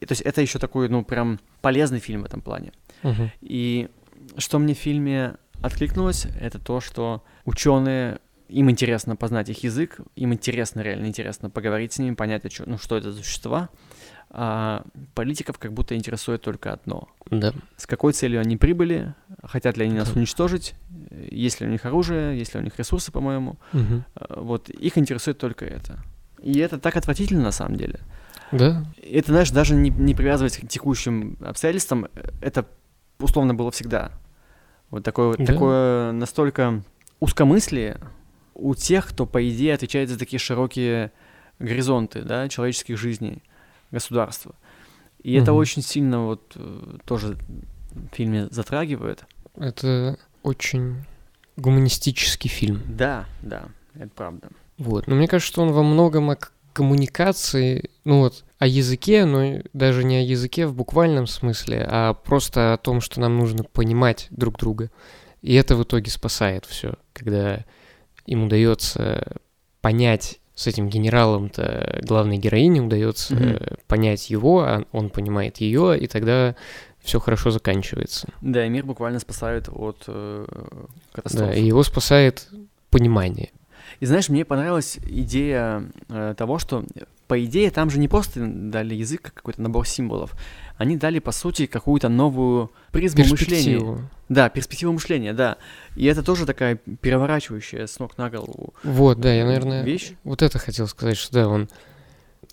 И, 0.00 0.06
то 0.06 0.12
есть 0.12 0.22
это 0.22 0.40
еще 0.40 0.58
такой, 0.58 0.88
ну, 0.88 1.04
прям 1.04 1.40
полезный 1.60 1.98
фильм 1.98 2.22
в 2.22 2.26
этом 2.26 2.40
плане. 2.40 2.72
Мгм. 3.02 3.30
И 3.40 3.88
что 4.36 4.58
мне 4.58 4.74
в 4.74 4.78
фильме 4.78 5.34
откликнулось, 5.60 6.26
это 6.40 6.58
то, 6.58 6.80
что 6.80 7.24
ученые, 7.44 8.18
им 8.48 8.70
интересно 8.70 9.16
познать 9.16 9.48
их 9.48 9.64
язык, 9.64 9.98
им 10.16 10.32
интересно, 10.32 10.80
реально 10.80 11.06
интересно 11.06 11.50
поговорить 11.50 11.92
с 11.92 11.98
ними, 11.98 12.14
понять, 12.14 12.44
о 12.44 12.48
чё- 12.48 12.64
ну, 12.66 12.78
что 12.78 12.96
это 12.96 13.10
за 13.12 13.18
существа. 13.18 13.68
А 14.30 14.84
политиков 15.14 15.58
как 15.58 15.72
будто 15.72 15.96
интересует 15.96 16.42
только 16.42 16.72
одно 16.72 17.08
Да. 17.30 17.52
с 17.78 17.86
какой 17.86 18.12
целью 18.12 18.40
они 18.40 18.56
прибыли, 18.58 19.14
хотят 19.42 19.78
ли 19.78 19.84
они 19.86 19.94
нас 19.98 20.10
Да. 20.10 20.18
уничтожить, 20.18 20.74
э, 21.10 21.28
есть 21.30 21.60
ли 21.60 21.66
у 21.66 21.70
них 21.70 21.86
оружие, 21.86 22.38
есть 22.38 22.54
ли 22.54 22.60
у 22.60 22.62
них 22.62 22.78
ресурсы, 22.78 23.10
по-моему. 23.10 23.56
Э, 23.72 24.00
Вот 24.36 24.68
их 24.68 24.98
интересует 24.98 25.38
только 25.38 25.64
это. 25.64 25.98
И 26.42 26.58
это 26.58 26.78
так 26.78 26.96
отвратительно 26.96 27.42
на 27.42 27.52
самом 27.52 27.76
деле. 27.76 28.00
Да. 28.52 28.84
Это, 29.02 29.32
знаешь, 29.32 29.50
даже 29.50 29.74
не, 29.74 29.90
не 29.90 30.14
привязывать 30.14 30.58
к 30.58 30.68
текущим 30.68 31.38
обстоятельствам, 31.40 32.04
э, 32.14 32.30
это 32.42 32.66
условно 33.18 33.54
было 33.54 33.70
всегда. 33.70 34.12
Вот 34.90 35.04
такое, 35.04 35.28
вот- 35.28 35.38
Да. 35.38 35.46
такое 35.46 36.12
настолько 36.12 36.82
узкомыслие 37.20 37.98
у 38.54 38.74
тех, 38.74 39.08
кто, 39.08 39.24
по 39.26 39.46
идее, 39.48 39.74
отвечает 39.74 40.08
за 40.10 40.18
такие 40.18 40.38
широкие 40.38 41.12
горизонты, 41.58 42.22
да, 42.22 42.48
человеческих 42.48 42.96
жизней, 42.98 43.42
государства. 43.90 44.54
И 45.22 45.34
это 45.34 45.50
Мгм. 45.52 45.60
очень 45.60 45.82
сильно 45.82 46.24
вот 46.26 46.52
э, 46.56 46.98
тоже 47.04 47.36
в 47.90 48.14
фильме 48.14 48.48
затрагивает. 48.50 49.24
Это 49.56 50.18
очень 50.42 51.04
гуманистический 51.56 52.48
фильм. 52.48 52.82
Да, 52.86 53.26
да, 53.42 53.68
это 53.94 54.10
правда. 54.14 54.48
Вот. 54.76 55.06
Но 55.08 55.16
мне 55.16 55.26
кажется, 55.26 55.52
что 55.52 55.62
он 55.62 55.72
во 55.72 55.82
многом 55.82 56.30
о 56.30 56.36
коммуникации, 56.72 57.90
ну 58.04 58.20
вот, 58.20 58.44
о 58.58 58.66
языке, 58.66 59.24
но 59.24 59.62
даже 59.72 60.04
не 60.04 60.16
о 60.16 60.22
языке 60.22 60.66
в 60.66 60.74
буквальном 60.74 61.26
смысле, 61.26 61.84
а 61.90 62.14
просто 62.14 62.72
о 62.74 62.76
том, 62.76 63.00
что 63.00 63.20
нам 63.20 63.36
нужно 63.36 63.64
понимать 63.64 64.28
друг 64.30 64.58
друга. 64.58 64.90
И 65.42 65.54
это 65.54 65.74
в 65.76 65.82
итоге 65.82 66.10
спасает 66.10 66.64
все, 66.64 66.94
когда 67.12 67.64
им 68.26 68.44
удается 68.44 69.36
понять 69.80 70.38
с 70.58 70.66
этим 70.66 70.88
генералом-то 70.88 72.00
главной 72.02 72.36
героине 72.36 72.80
удается 72.80 73.36
э, 73.36 73.76
понять 73.86 74.28
его, 74.28 74.62
а 74.62 74.84
он 74.90 75.08
понимает 75.08 75.58
ее, 75.58 75.96
и 75.96 76.08
тогда 76.08 76.56
все 76.98 77.20
хорошо 77.20 77.52
заканчивается. 77.52 78.26
Да, 78.40 78.66
и 78.66 78.68
мир 78.68 78.84
буквально 78.84 79.20
спасают 79.20 79.68
от 79.68 80.02
э, 80.08 80.46
катастроф. 81.12 81.46
Да, 81.50 81.54
и 81.54 81.62
его 81.62 81.84
спасает 81.84 82.48
понимание. 82.90 83.50
И 84.00 84.06
знаешь, 84.06 84.28
мне 84.28 84.44
понравилась 84.44 84.98
идея 85.06 85.84
э, 86.08 86.34
того, 86.36 86.58
что, 86.58 86.82
по 87.28 87.44
идее, 87.44 87.70
там 87.70 87.90
же 87.90 87.98
не 87.98 88.08
просто 88.08 88.40
дали 88.46 88.94
язык, 88.94 89.22
как 89.22 89.34
какой-то 89.34 89.60
набор 89.60 89.86
символов. 89.86 90.34
Они 90.78 90.96
дали, 90.96 91.18
по 91.18 91.30
сути, 91.30 91.66
какую-то 91.66 92.08
новую 92.08 92.72
призму 92.90 93.24
мышления. 93.26 94.10
Да, 94.30 94.48
перспективу 94.48 94.94
мышления, 94.94 95.34
да. 95.34 95.58
И 95.94 96.06
это 96.06 96.22
тоже 96.22 96.46
такая 96.46 96.76
переворачивающая 96.76 97.86
с 97.86 97.98
ног 97.98 98.16
на 98.18 98.30
голову 98.30 98.74
Вот, 98.82 99.20
да, 99.20 99.32
я, 99.32 99.44
наверное, 99.44 99.84
вещь. 99.84 100.12
Вот 100.24 100.42
это 100.42 100.58
хотел 100.58 100.88
сказать, 100.88 101.18
что 101.18 101.32
да, 101.34 101.48
он 101.48 101.68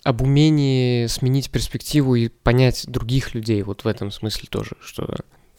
об 0.04 0.22
умении 0.22 1.06
сменить 1.06 1.50
перспективу 1.50 2.14
и 2.14 2.28
понять 2.28 2.84
других 2.86 3.34
людей, 3.34 3.62
вот 3.62 3.84
в 3.84 3.88
этом 3.88 4.10
смысле 4.10 4.48
тоже, 4.50 4.72
что... 4.80 5.16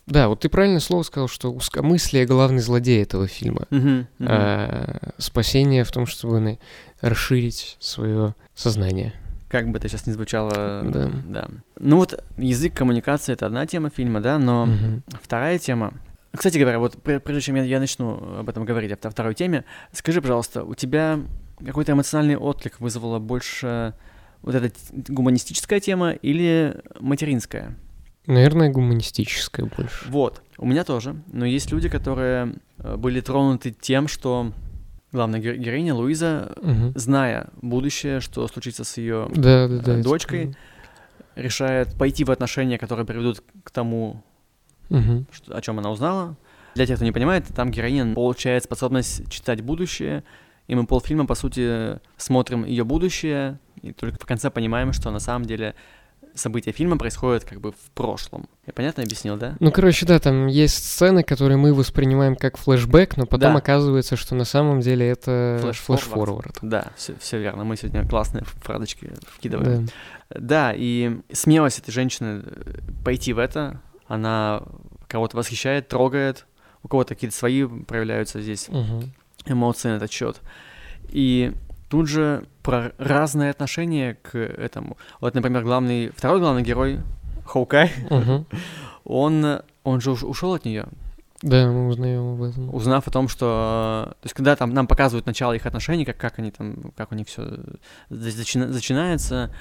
Да, 0.07 0.29
вот 0.29 0.39
ты 0.39 0.49
правильное 0.49 0.79
слово 0.79 1.03
сказал, 1.03 1.27
что 1.27 1.51
узкомыслие— 1.53 2.25
главный 2.27 2.59
злодей 2.59 3.03
этого 3.03 3.27
фильма. 3.27 3.67
Мгм, 3.69 4.07
мгм. 4.19 4.27
А 4.29 5.11
спасение 5.17 5.83
в 5.83 5.91
том, 5.91 6.05
чтобы 6.05 6.57
расширить 7.01 7.75
свое 7.79 8.33
сознание. 8.55 9.13
Как 9.49 9.69
бы 9.69 9.77
это 9.77 9.87
сейчас 9.87 10.07
не 10.07 10.13
звучало, 10.13 10.81
Да. 10.83 11.11
да. 11.25 11.47
Ну 11.79 11.97
вот 11.97 12.21
язык 12.37 12.73
коммуникации— 12.73 13.33
это 13.33 13.45
одна 13.45 13.65
тема 13.65 13.89
фильма, 13.89 14.19
да, 14.21 14.39
но 14.39 14.65
Мгм. 14.65 15.03
вторая 15.21 15.59
тема... 15.59 15.93
Кстати 16.35 16.57
говоря, 16.57 16.79
вот 16.79 17.01
пр- 17.01 17.19
прежде 17.19 17.41
чем 17.41 17.55
я, 17.55 17.63
я 17.63 17.79
начну 17.79 18.39
об 18.39 18.49
этом 18.49 18.63
говорить, 18.65 18.91
о 18.91 19.09
второй 19.09 19.33
теме, 19.33 19.63
скажи, 19.91 20.21
пожалуйста, 20.21 20.63
у 20.63 20.75
тебя 20.75 21.19
какой-то 21.65 21.93
эмоциональный 21.93 22.37
отклик 22.37 22.79
вызвала 22.79 23.19
больше 23.19 23.93
вот 24.41 24.53
эта 24.53 24.71
гуманистическая 24.91 25.79
тема 25.79 26.11
или 26.11 26.75
материнская? 26.99 27.75
Наверное, 28.27 28.69
гуманистическое 28.69 29.65
больше. 29.75 30.05
Вот, 30.09 30.41
у 30.57 30.65
меня 30.65 30.83
тоже. 30.83 31.15
Но 31.31 31.45
есть 31.45 31.71
люди, 31.71 31.89
которые 31.89 32.53
э, 32.77 32.95
были 32.97 33.21
тронуты 33.21 33.71
тем, 33.71 34.07
что 34.07 34.51
главная 35.11 35.39
ге- 35.39 35.57
героиня 35.57 35.95
Луиза, 35.95 36.53
Мгм. 36.61 36.91
зная 36.95 37.47
будущее, 37.61 38.19
что 38.19 38.47
случится 38.47 38.83
с 38.83 38.97
ее 38.97 39.27
Да, 39.33 39.67
да, 39.67 39.77
да. 39.79 39.91
э, 39.93 39.99
это 39.99 40.03
дочкой, 40.03 40.41
правда. 40.41 40.57
решает 41.35 41.97
пойти 41.97 42.23
в 42.23 42.31
отношения, 42.31 42.77
которые 42.77 43.05
приведут 43.05 43.43
к 43.63 43.71
тому, 43.71 44.23
Мгм. 44.89 45.25
что- 45.31 45.55
о 45.55 45.61
чем 45.61 45.79
она 45.79 45.89
узнала. 45.91 46.35
Для 46.75 46.85
тех, 46.85 46.97
кто 46.97 47.05
не 47.05 47.11
понимает, 47.11 47.45
там 47.55 47.71
героиня 47.71 48.13
получает 48.13 48.63
способность 48.65 49.29
читать 49.31 49.61
будущее, 49.61 50.23
и 50.67 50.75
мы 50.75 50.85
полфильма, 50.85 51.25
по 51.25 51.35
сути, 51.35 51.99
смотрим 52.17 52.65
ее 52.65 52.83
будущее, 52.83 53.59
и 53.81 53.93
только 53.93 54.17
в 54.19 54.25
конце 54.25 54.49
понимаем, 54.49 54.91
что 54.93 55.11
на 55.11 55.19
самом 55.19 55.45
деле 55.45 55.75
события 56.37 56.71
фильма 56.71 56.97
происходят 56.97 57.43
как 57.43 57.59
бы 57.59 57.71
в 57.71 57.91
прошлом. 57.93 58.47
Я 58.65 58.73
понятно 58.73 59.03
объяснил, 59.03 59.37
да? 59.37 59.55
Ну, 59.59 59.71
короче, 59.71 60.05
да, 60.05 60.19
там 60.19 60.47
есть 60.47 60.83
сцены, 60.85 61.23
которые 61.23 61.57
мы 61.57 61.73
воспринимаем 61.73 62.35
как 62.35 62.57
флешбэк, 62.57 63.17
но 63.17 63.25
потом 63.25 63.53
Да. 63.53 63.59
оказывается, 63.59 64.15
что 64.15 64.35
на 64.35 64.45
самом 64.45 64.79
деле 64.81 65.07
это 65.07 65.59
flash-forward. 65.61 66.59
Да, 66.61 66.91
все, 66.95 67.37
верно. 67.39 67.63
Мы 67.63 67.75
сегодня 67.77 68.07
классные 68.07 68.43
фразочки 68.61 69.11
вкидываем. 69.27 69.85
Да. 69.85 69.91
Да, 70.39 70.73
и 70.75 71.19
смелость 71.31 71.79
этой 71.79 71.91
женщины 71.91 72.43
э, 72.45 72.79
пойти 73.05 73.31
в 73.33 73.39
это, 73.39 73.81
она 74.07 74.61
кого-то 75.07 75.37
восхищает, 75.37 75.87
трогает, 75.87 76.45
у 76.83 76.87
кого-то 76.89 77.15
какие-то 77.15 77.35
свои 77.35 77.65
проявляются 77.65 78.41
здесь 78.41 78.67
Мгм. 78.69 79.11
эмоции 79.45 79.89
на 79.89 79.95
этот 79.95 80.11
счет. 80.11 80.41
И 81.09 81.53
тут 81.89 82.07
же 82.07 82.45
про 82.63 82.91
разное 82.97 83.51
отношение 83.51 84.15
к 84.15 84.35
этому. 84.37 84.97
Вот, 85.21 85.33
например, 85.35 85.63
главный, 85.63 86.09
второй 86.15 86.39
главный 86.39 86.61
герой, 86.63 86.99
Хоукай, 87.45 87.91
Мгм. 88.09 88.45
он, 89.05 89.61
он 89.83 90.01
же 90.01 90.11
ушел 90.11 90.53
от 90.53 90.65
нее, 90.65 90.87
Да, 91.41 91.67
мы 91.71 91.87
узнаем 91.87 92.33
об 92.33 92.41
этом. 92.43 92.73
узнав 92.75 93.07
о 93.07 93.11
том, 93.11 93.27
что... 93.29 94.15
То 94.21 94.25
есть, 94.25 94.33
когда 94.33 94.55
там 94.55 94.73
нам 94.73 94.87
показывают 94.87 95.25
начало 95.25 95.53
их 95.53 95.65
отношений, 95.65 96.03
как, 96.03 96.17
как 96.17 96.39
они 96.39 96.51
там, 96.51 96.91
как 96.97 97.11
у 97.11 97.15
них 97.15 97.27
все 97.27 97.59
начинается, 98.09 99.53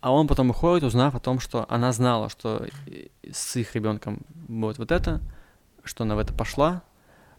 а 0.00 0.12
он 0.12 0.28
потом 0.28 0.50
уходит, 0.50 0.84
узнав 0.84 1.14
о 1.14 1.20
том, 1.20 1.40
что 1.40 1.66
она 1.68 1.92
знала, 1.92 2.28
что 2.28 2.64
с 3.28 3.56
их 3.56 3.74
ребенком 3.74 4.20
будет 4.46 4.78
вот 4.78 4.92
это, 4.92 5.20
что 5.82 6.04
она 6.04 6.14
в 6.14 6.18
это 6.18 6.32
пошла, 6.32 6.82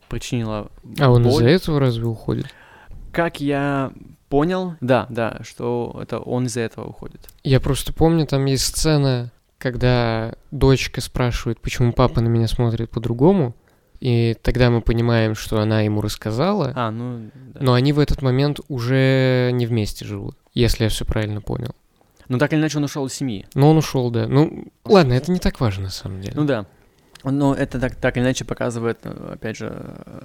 причинила 0.10 0.70
А 1.00 1.10
он 1.10 1.26
из-за 1.28 1.46
этого 1.46 1.80
разве 1.80 2.06
уходит? 2.06 2.48
Как 3.14 3.40
я 3.40 3.92
понял, 4.30 4.76
да, 4.82 5.06
да, 5.10 5.40
что 5.44 5.98
это 6.02 6.20
он 6.20 6.46
из-за 6.46 6.62
этого 6.62 6.86
уходит. 6.86 7.22
Я 7.44 7.60
просто 7.60 7.94
помню, 7.94 8.26
там 8.26 8.46
есть 8.46 8.66
сцена, 8.66 9.32
когда 9.58 10.36
дочка 10.52 11.02
спрашивает, 11.02 11.60
почему 11.60 11.94
папа 11.94 12.22
на 12.22 12.28
меня 12.28 12.48
смотрит 12.48 12.90
по-другому, 12.90 13.56
и 14.00 14.36
тогда 14.44 14.70
мы 14.70 14.82
понимаем, 14.82 15.34
что 15.34 15.60
она 15.60 15.82
ему 15.82 16.02
рассказала, 16.02 16.72
А, 16.76 16.92
ну, 16.92 17.30
да. 17.54 17.60
но 17.62 17.74
они 17.74 17.94
в 17.94 18.00
этот 18.00 18.22
момент 18.22 18.60
уже 18.68 19.50
не 19.54 19.66
вместе 19.66 20.06
живут, 20.06 20.38
если 20.54 20.84
я 20.84 20.90
все 20.90 21.06
правильно 21.06 21.42
понял. 21.42 21.72
Ну, 22.30 22.38
так 22.38 22.52
или 22.54 22.60
иначе, 22.60 22.78
он 22.78 22.84
ушел 22.84 23.06
из 23.06 23.14
семьи. 23.14 23.48
Но 23.56 23.70
он 23.72 23.78
ушел, 23.78 24.12
да. 24.12 24.28
Ну, 24.28 24.66
ладно, 24.84 25.14
это 25.14 25.32
не 25.32 25.40
так 25.40 25.60
важно 25.62 25.86
на 25.86 25.90
самом 25.90 26.22
деле. 26.22 26.34
Ну 26.36 26.44
да. 26.44 26.66
Но 27.24 27.56
это 27.56 27.80
так, 27.80 27.96
так 27.96 28.18
или 28.18 28.24
иначе 28.24 28.46
показывает, 28.46 29.00
э, 29.04 29.32
опять 29.34 29.58
же, 29.58 29.72
э, 29.74 30.22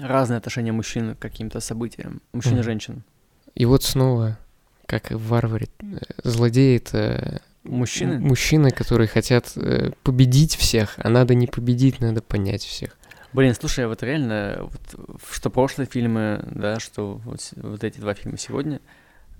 разные 0.00 0.38
отношения 0.38 0.72
мужчин 0.72 1.14
к 1.14 1.18
каким-то 1.18 1.60
событиям. 1.60 2.20
Мужчин 2.32 2.58
и 2.58 2.62
женщин. 2.62 3.04
И 3.56 3.64
вот 3.64 3.82
снова, 3.82 4.38
как 4.86 5.10
в 5.10 5.28
Варваре, 5.28 5.68
э, 5.80 5.96
злодеи 6.22 6.76
это 6.76 7.40
Мужчины? 7.64 8.18
мужчины, 8.20 8.70
которые 8.70 9.08
хотят 9.08 9.50
э, 9.56 9.90
победить 10.02 10.54
всех, 10.54 10.94
а 10.98 11.08
надо 11.08 11.34
не 11.34 11.46
победить, 11.46 12.00
надо 12.00 12.20
понять 12.20 12.62
всех. 12.62 12.96
Блин, 13.32 13.54
слушай, 13.58 13.86
вот 13.86 14.02
реально, 14.02 14.58
вот, 14.60 15.20
что 15.32 15.50
прошлые 15.50 15.88
фильмы, 15.88 16.44
да, 16.50 16.78
что 16.78 17.20
вот, 17.24 17.40
вот 17.56 17.82
эти 17.82 17.98
два 17.98 18.14
фильма 18.14 18.38
сегодня, 18.38 18.80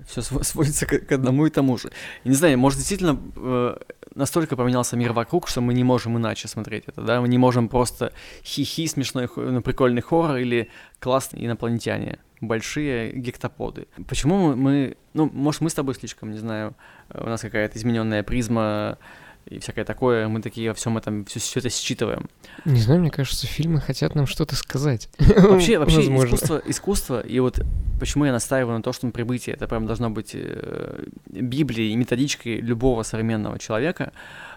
все 0.07 0.23
сводится 0.43 0.87
к, 0.87 1.07
к 1.07 1.13
одному 1.13 1.47
и 1.47 1.51
тому 1.51 1.79
же. 1.79 1.91
Я 2.25 2.31
не 2.31 2.37
знаю, 2.37 2.59
может, 2.59 2.79
действительно 2.79 3.19
э, 3.37 3.77
настолько 4.15 4.57
поменялся 4.57 4.97
мир 4.97 5.13
вокруг, 5.13 5.49
что 5.49 5.61
мы 5.61 5.75
не 5.75 5.85
можем 5.85 6.17
иначе 6.17 6.49
смотреть 6.49 6.85
это, 6.87 7.03
да? 7.03 7.21
Мы 7.21 7.29
не 7.29 7.39
можем 7.39 7.69
просто 7.69 8.13
хихи, 8.45 8.87
смешной, 8.87 9.29
ну, 9.37 9.63
прикольный 9.63 10.03
хоррор 10.03 10.37
или 10.37 10.71
классные 10.99 11.47
инопланетяне, 11.47 12.19
большие 12.41 13.13
гектоподы. 13.13 13.87
Почему 14.09 14.55
мы, 14.55 14.97
ну, 15.15 15.31
может, 15.33 15.61
мы 15.61 15.71
с 15.71 15.75
тобой 15.75 15.95
слишком, 15.95 16.31
не 16.31 16.39
знаю, 16.39 16.75
э, 17.11 17.23
у 17.23 17.29
нас 17.29 17.41
какая-то 17.41 17.79
измененная 17.79 18.23
призма 18.23 18.99
и 19.47 19.61
всякое 19.61 19.85
такое, 19.85 20.27
мы 20.27 20.43
такие 20.43 20.71
во 20.71 20.75
всем 20.75 20.99
этом 20.99 21.25
все, 21.25 21.61
это 21.61 21.71
считываем. 21.71 22.29
Не 22.65 22.81
знаю, 22.81 23.01
мне 23.01 23.11
кажется, 23.11 23.47
фильмы 23.47 23.81
хотят 23.81 24.15
нам 24.17 24.27
что-то 24.27 24.57
сказать. 24.57 25.09
Вообще, 25.19 25.79
вообще 25.79 25.99
Возможно. 25.99 26.35
искусство, 26.35 26.63
искусство, 26.67 27.21
и 27.21 27.39
вот 27.39 27.61
почему 27.99 28.25
я 28.25 28.33
настаиваю 28.33 28.77
на 28.77 28.83
то, 28.83 28.93
что 28.93 29.09
прибытие, 29.11 29.55
это 29.57 29.67
прям 29.69 29.87
должно 29.87 30.11
быть 30.11 30.31
э, 30.35 31.05
Библией 31.27 31.93
и 31.93 31.97
методичкой 31.97 32.57
любого 32.61 33.03
современного 33.03 33.59
человека. 33.59 34.13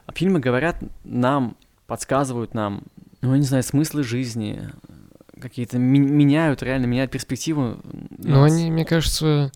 А 0.06 0.12
Фильмы 0.14 0.40
говорят 0.40 0.78
нам, 1.04 1.56
подсказывают 1.88 2.54
нам, 2.54 2.84
ну, 3.22 3.34
я 3.34 3.38
не 3.38 3.46
знаю, 3.46 3.64
смыслы 3.64 4.04
жизни, 4.04 4.70
какие-то 5.40 5.78
ми- 5.78 6.00
меняют, 6.00 6.64
реально 6.64 6.86
меняют 6.86 7.12
перспективу. 7.12 7.78
Но 8.18 8.42
нас. 8.42 8.52
они, 8.54 8.72
мне 8.72 8.86
кажется, 8.86 9.52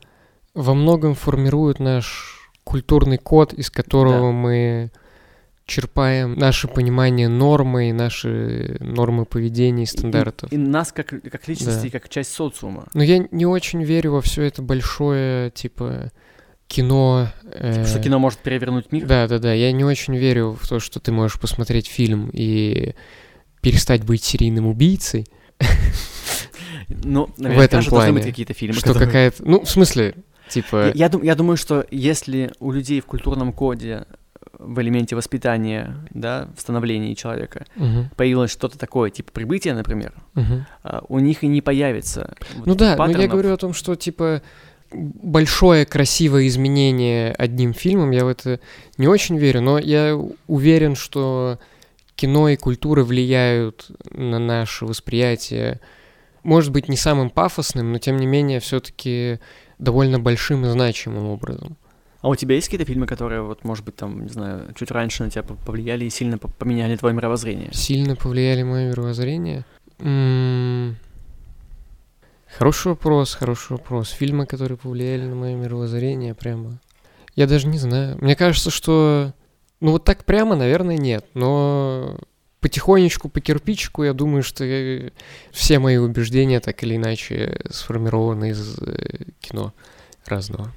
во 0.53 0.73
многом 0.73 1.13
формируют 1.15 1.79
наш 1.79 2.49
культурный 2.63 3.17
код, 3.17 3.53
из 3.53 3.69
которого 3.69 4.31
Да. 4.31 4.37
мы 4.37 4.91
черпаем 5.65 6.33
наше 6.35 6.67
понимание 6.67 7.27
нормы, 7.29 7.89
и 7.89 7.93
наши 7.93 8.77
нормы 8.81 9.25
поведения 9.25 9.83
и 9.83 9.85
И- 9.85 9.87
стандартов. 9.87 10.51
И, 10.51 10.57
нас 10.57 10.91
как, 10.91 11.07
как 11.09 11.47
личности, 11.47 11.85
Да. 11.89 11.99
как 11.99 12.09
часть 12.09 12.33
социума. 12.33 12.87
Но 12.93 13.01
я 13.03 13.25
не 13.31 13.45
очень 13.45 13.83
верю 13.83 14.11
во 14.13 14.21
все 14.21 14.43
это 14.43 14.61
большое, 14.61 15.51
типа, 15.51 16.11
кино. 16.67 17.27
э, 17.45 17.85
Что 17.85 17.99
кино 17.99 18.19
может 18.19 18.39
перевернуть 18.39 18.91
мир. 18.91 19.05
Да, 19.05 19.27
да, 19.27 19.39
да. 19.39 19.53
Я 19.53 19.71
не 19.71 19.83
очень 19.85 20.15
верю 20.17 20.57
в 20.59 20.67
то, 20.67 20.79
что 20.79 20.99
ты 20.99 21.11
можешь 21.11 21.39
посмотреть 21.39 21.87
фильм 21.87 22.29
и 22.33 22.93
перестать 23.61 24.03
быть 24.03 24.23
серийным 24.23 24.67
убийцей. 24.67 25.25
Но, 26.89 27.25
В 27.37 27.39
наверняка 27.39 27.63
этом 27.65 27.81
же 27.81 27.89
должны 27.89 28.11
быть 28.13 28.21
плане, 28.23 28.31
какие-то 28.31 28.53
фильмы, 28.53 28.75
Что 28.75 28.87
которые- 28.87 29.05
какая-то. 29.07 29.43
Ну, 29.47 29.61
в 29.63 29.69
смысле, 29.69 30.15
типа. 30.49 30.87
Я, 30.87 31.05
я, 31.05 31.09
дум- 31.09 31.23
я 31.23 31.35
думаю, 31.35 31.55
что 31.57 31.85
если 31.91 32.51
у 32.59 32.71
людей 32.71 32.99
в 33.01 33.05
культурном 33.05 33.53
коде 33.53 34.05
в 34.65 34.81
элементе 34.81 35.15
воспитания, 35.15 35.95
да, 36.11 36.47
в 36.55 36.61
становлении 36.61 37.13
человека 37.13 37.65
Мгм, 37.75 38.09
появилось 38.15 38.51
что-то 38.51 38.77
такое, 38.77 39.09
типа 39.09 39.31
прибытия, 39.31 39.73
например, 39.73 40.13
а, 40.83 41.03
у 41.07 41.19
них 41.19 41.43
и 41.43 41.47
не 41.47 41.61
появится. 41.61 42.35
вот 42.55 42.65
Ну 42.67 42.75
да, 42.75 42.85
но 42.85 42.91
я 42.91 42.97
паттернов. 42.97 43.29
говорю 43.29 43.53
о 43.53 43.57
том, 43.57 43.73
что 43.73 43.95
типа 43.95 44.41
большое 44.91 45.85
красивое 45.85 46.47
изменение 46.47 47.33
одним 47.33 47.73
фильмом, 47.73 48.11
я 48.11 48.25
в 48.25 48.27
это 48.27 48.59
не 48.97 49.07
очень 49.07 49.37
верю, 49.37 49.61
но 49.61 49.79
я 49.79 50.17
уверен, 50.47 50.95
что 50.95 51.59
кино 52.15 52.49
и 52.49 52.55
культура 52.55 53.03
влияют 53.03 53.89
на 54.11 54.39
наше 54.39 54.85
восприятие, 54.85 55.79
может 56.43 56.71
быть, 56.71 56.89
не 56.89 56.97
самым 56.97 57.29
пафосным, 57.29 57.91
но 57.91 57.97
тем 57.97 58.17
не 58.17 58.27
менее 58.27 58.59
все-таки 58.59 59.39
довольно 59.79 60.19
большим 60.19 60.65
и 60.65 60.69
значимым 60.69 61.27
образом. 61.27 61.77
А 62.23 62.29
у 62.29 62.35
тебя 62.35 62.55
есть 62.55 62.67
какие-то 62.67 62.85
фильмы, 62.85 63.05
которые, 63.05 63.41
вот, 63.41 63.63
может 63.65 63.83
быть, 63.85 63.95
там, 63.97 64.23
не 64.23 64.29
знаю, 64.29 64.73
чуть 64.75 64.91
раньше 64.91 65.23
на 65.23 65.29
тебя 65.29 65.43
по- 65.43 65.55
повлияли 65.55 66.05
и 66.05 66.09
сильно 66.09 66.37
по- 66.37 66.47
поменяли 66.47 66.95
твое 66.95 67.13
мировоззрение? 67.13 67.69
Сильно 67.73 68.15
повлияли 68.15 68.63
мое 68.63 68.89
мировоззрение? 68.89 69.65
М, 69.99 70.95
Хороший 72.57 72.89
вопрос, 72.89 73.33
хороший 73.33 73.71
вопрос. 73.73 74.09
Фильмы, 74.11 74.45
которые 74.45 74.77
повлияли 74.77 75.23
на 75.25 75.35
мое 75.35 75.55
мировоззрение, 75.55 76.33
прямо... 76.33 76.79
Я 77.35 77.47
даже 77.47 77.67
не 77.67 77.77
знаю. 77.79 78.17
Мне 78.21 78.35
кажется, 78.35 78.69
что... 78.69 79.33
Ну 79.81 79.91
вот 79.91 80.05
так 80.05 80.23
прямо, 80.23 80.55
наверное, 80.55 80.97
нет. 80.97 81.25
Но 81.33 82.19
потихонечку, 82.61 83.27
по 83.27 83.41
кирпичику, 83.41 84.03
я 84.03 84.13
думаю, 84.13 84.43
что 84.43 84.63
э, 84.63 85.09
все 85.51 85.79
мои 85.79 85.97
убеждения 85.97 86.59
так 86.61 86.81
или 86.83 86.95
иначе 86.95 87.59
сформированы 87.69 88.51
из 88.51 88.77
э, 88.79 89.25
кино 89.41 89.73
разного. 90.25 90.71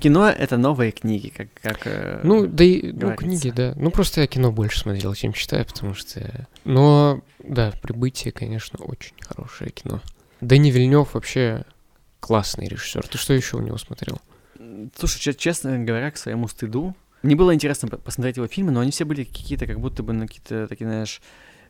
Кино— 0.00 0.28
это 0.28 0.56
новые 0.56 0.90
книги, 0.92 1.28
как... 1.28 1.48
как 1.62 1.86
э, 1.86 2.20
Ну, 2.24 2.46
да 2.46 2.64
и, 2.64 2.90
ну, 2.92 3.14
книги, 3.14 3.50
да. 3.50 3.74
Ну, 3.76 3.90
просто 3.90 4.22
я 4.22 4.26
кино 4.26 4.50
больше 4.50 4.80
смотрел, 4.80 5.14
чем 5.14 5.32
читаю, 5.32 5.64
потому 5.66 5.94
что... 5.94 6.46
Но, 6.64 7.20
да, 7.42 7.72
«Прибытие», 7.82 8.32
конечно, 8.32 8.78
очень 8.84 9.14
хорошее 9.20 9.70
кино. 9.70 10.00
Дани 10.40 10.70
Вильнев 10.70 11.14
вообще 11.14 11.64
классный 12.20 12.66
режиссер. 12.68 13.06
Ты 13.06 13.18
что 13.18 13.32
еще 13.34 13.56
у 13.56 13.60
него 13.60 13.76
смотрел? 13.78 14.18
Слушай, 14.98 15.18
че- 15.20 15.34
честно 15.34 15.78
говоря, 15.78 16.10
к 16.10 16.16
своему 16.16 16.48
стыду, 16.48 16.94
мне 17.22 17.36
было 17.36 17.54
интересно 17.54 17.88
по- 17.88 17.98
посмотреть 17.98 18.36
его 18.36 18.46
фильмы, 18.46 18.72
но 18.72 18.80
они 18.80 18.90
все 18.90 19.04
были 19.04 19.24
какие-то, 19.24 19.66
как 19.66 19.78
будто 19.80 20.02
бы 20.02 20.12
на 20.14 20.26
какие-то 20.26 20.66
такие, 20.68 20.86
знаешь, 20.86 21.20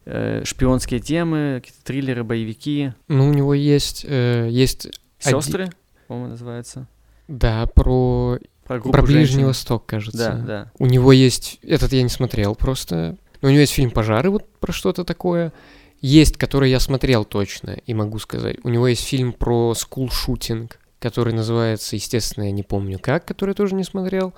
э, 0.04 0.42
шпионские 0.44 1.00
темы, 1.00 1.60
какие-то 1.60 1.84
триллеры, 1.84 2.22
боевики. 2.24 2.92
Ну, 3.08 3.28
у 3.28 3.32
него 3.32 3.54
есть... 3.54 4.04
э, 4.08 4.48
есть, 4.50 4.86
Один- 5.24 5.40
Сестры, 5.42 5.70
по-моему, 6.06 6.30
называется. 6.30 6.86
Да, 7.30 7.66
про, 7.66 8.38
Про 8.64 8.80
про 8.80 9.02
Ближний 9.02 9.24
женщин. 9.24 9.46
Восток, 9.46 9.86
кажется. 9.86 10.18
Да, 10.18 10.34
да. 10.46 10.72
У 10.78 10.86
него 10.86 11.12
есть... 11.12 11.60
Этот 11.62 11.92
я 11.92 12.02
не 12.02 12.08
смотрел 12.08 12.56
просто. 12.56 13.16
Но 13.40 13.48
у 13.48 13.52
него 13.52 13.60
есть 13.60 13.72
фильм 13.72 13.92
«Пожары», 13.92 14.30
вот 14.30 14.46
про 14.58 14.72
что-то 14.72 15.04
такое. 15.04 15.52
Есть, 16.00 16.36
который 16.36 16.70
я 16.70 16.80
смотрел 16.80 17.24
точно, 17.24 17.76
и 17.86 17.94
могу 17.94 18.18
сказать. 18.18 18.56
У 18.64 18.68
него 18.68 18.88
есть 18.88 19.04
фильм 19.04 19.32
про 19.32 19.74
скул-шутинг, 19.74 20.80
который 20.98 21.32
называется, 21.32 21.94
естественно, 21.94 22.44
я 22.44 22.50
не 22.50 22.64
помню 22.64 22.98
как, 22.98 23.24
который 23.24 23.50
я 23.50 23.54
тоже 23.54 23.76
не 23.76 23.84
смотрел. 23.84 24.34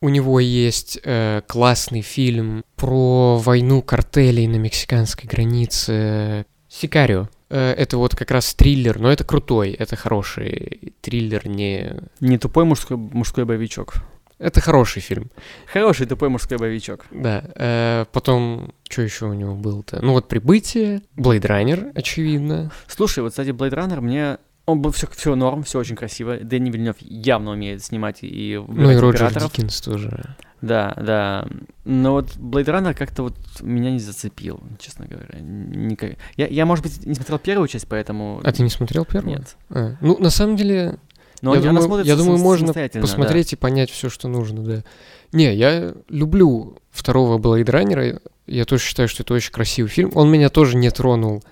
У 0.00 0.08
него 0.10 0.38
есть 0.38 1.00
э, 1.02 1.42
классный 1.48 2.02
фильм 2.02 2.62
про 2.76 3.36
войну 3.36 3.82
картелей 3.82 4.46
на 4.46 4.56
мексиканской 4.56 5.28
границе. 5.28 6.46
Сикарио. 6.68 7.28
Э, 7.50 7.72
это 7.72 7.98
вот 7.98 8.14
как 8.14 8.30
раз 8.30 8.54
триллер, 8.54 8.98
но 8.98 9.10
это 9.10 9.24
крутой, 9.24 9.72
это 9.72 9.96
хороший 9.96 10.94
триллер, 11.00 11.46
не... 11.48 11.96
Не 12.20 12.38
тупой 12.38 12.64
мужской, 12.64 12.96
мужской 12.96 13.44
боевичок. 13.44 13.96
Это 14.38 14.60
хороший 14.60 15.02
фильм. 15.02 15.30
Хороший 15.70 16.06
тупой 16.06 16.30
мужской 16.30 16.56
боевичок. 16.56 17.04
Да, 17.10 17.44
э, 17.56 18.06
потом, 18.12 18.72
что 18.88 19.02
еще 19.02 19.26
у 19.26 19.34
него 19.34 19.54
было-то? 19.54 20.00
Ну 20.00 20.12
вот 20.12 20.28
«Прибытие», 20.28 21.02
«Блейд 21.16 21.44
Раннер», 21.44 21.92
очевидно. 21.94 22.70
Слушай, 22.86 23.22
вот, 23.22 23.30
кстати, 23.30 23.50
Blade 23.50 23.74
Runner 23.74 24.00
мне... 24.00 24.38
Он 24.66 24.80
был 24.80 24.92
все, 24.92 25.08
все 25.08 25.34
норм, 25.34 25.64
все 25.64 25.80
очень 25.80 25.96
красиво. 25.96 26.36
Дэнни 26.36 26.70
Вильнев 26.70 26.96
явно 27.00 27.50
умеет 27.50 27.82
снимать 27.82 28.18
и 28.22 28.62
Ну 28.68 28.90
и 28.90 28.96
Роджер. 28.96 29.34
Диккенс 29.34 29.80
тоже. 29.80 30.36
Да, 30.62 30.94
да. 30.96 31.46
Но 31.84 32.12
вот 32.12 32.36
Blade 32.36 32.66
Runner 32.66 32.94
как-то 32.94 33.22
вот 33.22 33.36
меня 33.62 33.90
не 33.90 33.98
зацепил, 33.98 34.60
честно 34.78 35.06
говоря. 35.06 35.38
Никак... 35.40 36.12
Я, 36.36 36.46
я, 36.48 36.66
может 36.66 36.84
быть, 36.84 37.06
не 37.06 37.14
смотрел 37.14 37.38
первую 37.38 37.68
часть, 37.68 37.88
поэтому... 37.88 38.40
А 38.44 38.52
ты 38.52 38.62
не 38.62 38.68
смотрел 38.68 39.04
первую? 39.04 39.38
Нет. 39.38 39.56
А, 39.70 39.96
ну, 40.00 40.18
на 40.18 40.30
самом 40.30 40.56
деле, 40.56 40.98
Но 41.40 41.54
я 41.54 41.70
она 41.70 41.80
думаю, 41.80 42.04
я 42.04 42.16
думаю, 42.16 42.38
можно 42.38 42.66
самостоятельно, 42.66 43.02
да. 43.02 43.08
посмотреть 43.08 43.52
и 43.52 43.56
понять 43.56 43.90
все, 43.90 44.10
что 44.10 44.28
нужно, 44.28 44.62
да. 44.62 44.84
Не, 45.32 45.54
я 45.54 45.94
люблю 46.08 46.76
второго 46.90 47.38
Блейд 47.38 47.70
Раннера. 47.70 48.20
Я 48.46 48.64
тоже 48.64 48.82
считаю, 48.82 49.08
что 49.08 49.22
это 49.22 49.32
очень 49.32 49.52
красивый 49.52 49.90
фильм. 49.90 50.10
Он 50.14 50.30
меня 50.30 50.50
тоже 50.50 50.76
не 50.76 50.90
тронул. 50.90 51.42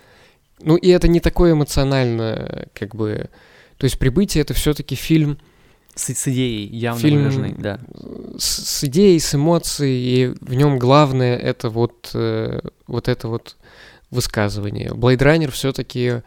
Ну, 0.61 0.77
и 0.77 0.89
это 0.89 1.09
не 1.09 1.21
такое 1.21 1.53
эмоционально, 1.53 2.67
как 2.75 2.95
бы... 2.95 3.31
То 3.79 3.85
есть 3.85 3.99
«Прибытие»— 3.99 4.43
это 4.43 4.55
все 4.55 4.75
таки 4.75 4.97
фильм 4.97 5.39
С, 5.99 6.15
с 6.15 6.29
идеей 6.29 6.67
явно 6.75 7.01
Фильм- 7.01 7.19
выраженной, 7.19 7.55
да. 7.59 7.81
с, 8.39 8.45
с 8.45 8.85
идеей, 8.85 9.19
с 9.19 9.35
эмоцией, 9.35 9.99
и 9.99 10.35
в 10.41 10.55
нем 10.55 10.79
главное 10.79 11.37
это 11.37 11.71
вот, 11.71 12.11
э, 12.15 12.61
вот 12.87 13.09
это 13.09 13.29
вот 13.29 13.57
высказывание. 14.11 14.91
Blade 14.91 15.19
Runner 15.19 15.51
все-таки 15.51 16.23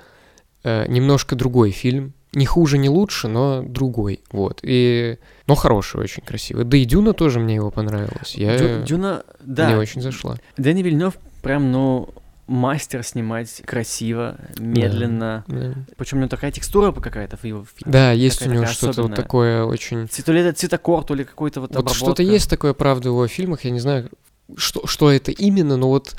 немножко 0.64 1.36
другой 1.36 1.72
фильм. 1.72 2.14
Не 2.34 2.46
хуже, 2.46 2.78
не 2.78 2.88
лучше, 2.90 3.28
но 3.28 3.62
другой. 3.62 4.22
Вот. 4.32 4.60
И... 4.64 5.18
Но 5.48 5.56
хороший, 5.56 6.00
очень 6.02 6.24
красивый. 6.24 6.64
Да 6.64 6.78
и 6.78 6.86
Дюна 6.86 7.14
тоже 7.14 7.40
мне 7.40 7.56
его 7.56 7.72
понравилась. 7.72 8.36
Я... 8.36 8.58
Дю- 8.58 8.84
Дюна, 8.86 9.24
да. 9.44 9.68
Мне 9.68 9.78
очень 9.78 10.02
зашла. 10.02 10.38
Дэнни 10.58 10.82
Вильнев 10.82 11.16
прям, 11.42 11.72
ну, 11.72 12.10
мастер 12.52 13.04
снимать 13.04 13.62
красиво, 13.66 14.38
медленно. 14.60 15.44
Да, 15.48 15.74
Причем 15.98 16.18
у 16.18 16.20
него 16.22 16.30
такая 16.30 16.52
текстура 16.52 16.92
какая-то 16.92 17.38
в 17.38 17.44
его 17.44 17.66
фильме. 17.66 17.92
Да, 17.92 18.12
есть 18.12 18.38
у 18.38 18.46
Какая-то 18.46 18.54
него 18.54 18.62
такая 18.64 18.76
что-то 18.76 19.04
вот 19.04 19.16
такое 19.16 19.64
очень... 19.64 20.04
Цве- 20.04 20.24
То 20.24 20.34
ли 20.34 20.42
это 20.42 20.58
цветокор, 20.58 21.04
то 21.04 21.14
ли 21.16 21.24
какой-то 21.24 21.62
вот 21.62 21.70
Вот 21.70 21.78
обработка. 21.78 21.98
что-то 21.98 22.24
есть 22.24 22.50
такое, 22.50 22.74
правда, 22.74 23.10
в 23.10 23.14
его 23.14 23.28
фильмах. 23.28 23.64
Я 23.64 23.72
не 23.72 23.80
знаю, 23.80 24.10
что, 24.58 24.86
что 24.86 25.12
это 25.12 25.32
именно, 25.32 25.78
но 25.78 25.88
вот 25.90 26.16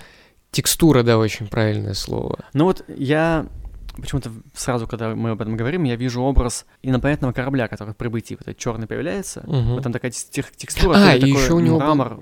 текстура, 0.50 1.02
да, 1.02 1.18
очень 1.18 1.46
правильное 1.48 1.94
слово. 1.94 2.38
Ну 2.54 2.64
вот 2.64 2.84
я 2.88 3.46
почему-то 3.96 4.30
сразу, 4.54 4.86
когда 4.86 5.14
мы 5.14 5.30
об 5.30 5.42
этом 5.42 5.56
говорим, 5.56 5.84
я 5.84 5.96
вижу 5.96 6.22
образ 6.22 6.64
инопланетного 6.82 7.32
корабля, 7.32 7.68
который 7.68 7.90
в 7.92 7.96
прибытии 7.96 8.34
вот 8.34 8.42
этот 8.48 8.56
черный 8.58 8.86
появляется. 8.86 9.42
Мгм. 9.46 9.74
Вот 9.74 9.82
там 9.82 9.92
такая 9.92 10.10
тех- 10.10 10.50
текстура, 10.56 10.94
А, 10.96 11.14
и 11.14 11.20
такой 11.20 11.42
ещё 11.42 11.56
у 11.56 11.60
него 11.60 11.78
был- 11.78 11.84
мрамор. 11.86 12.20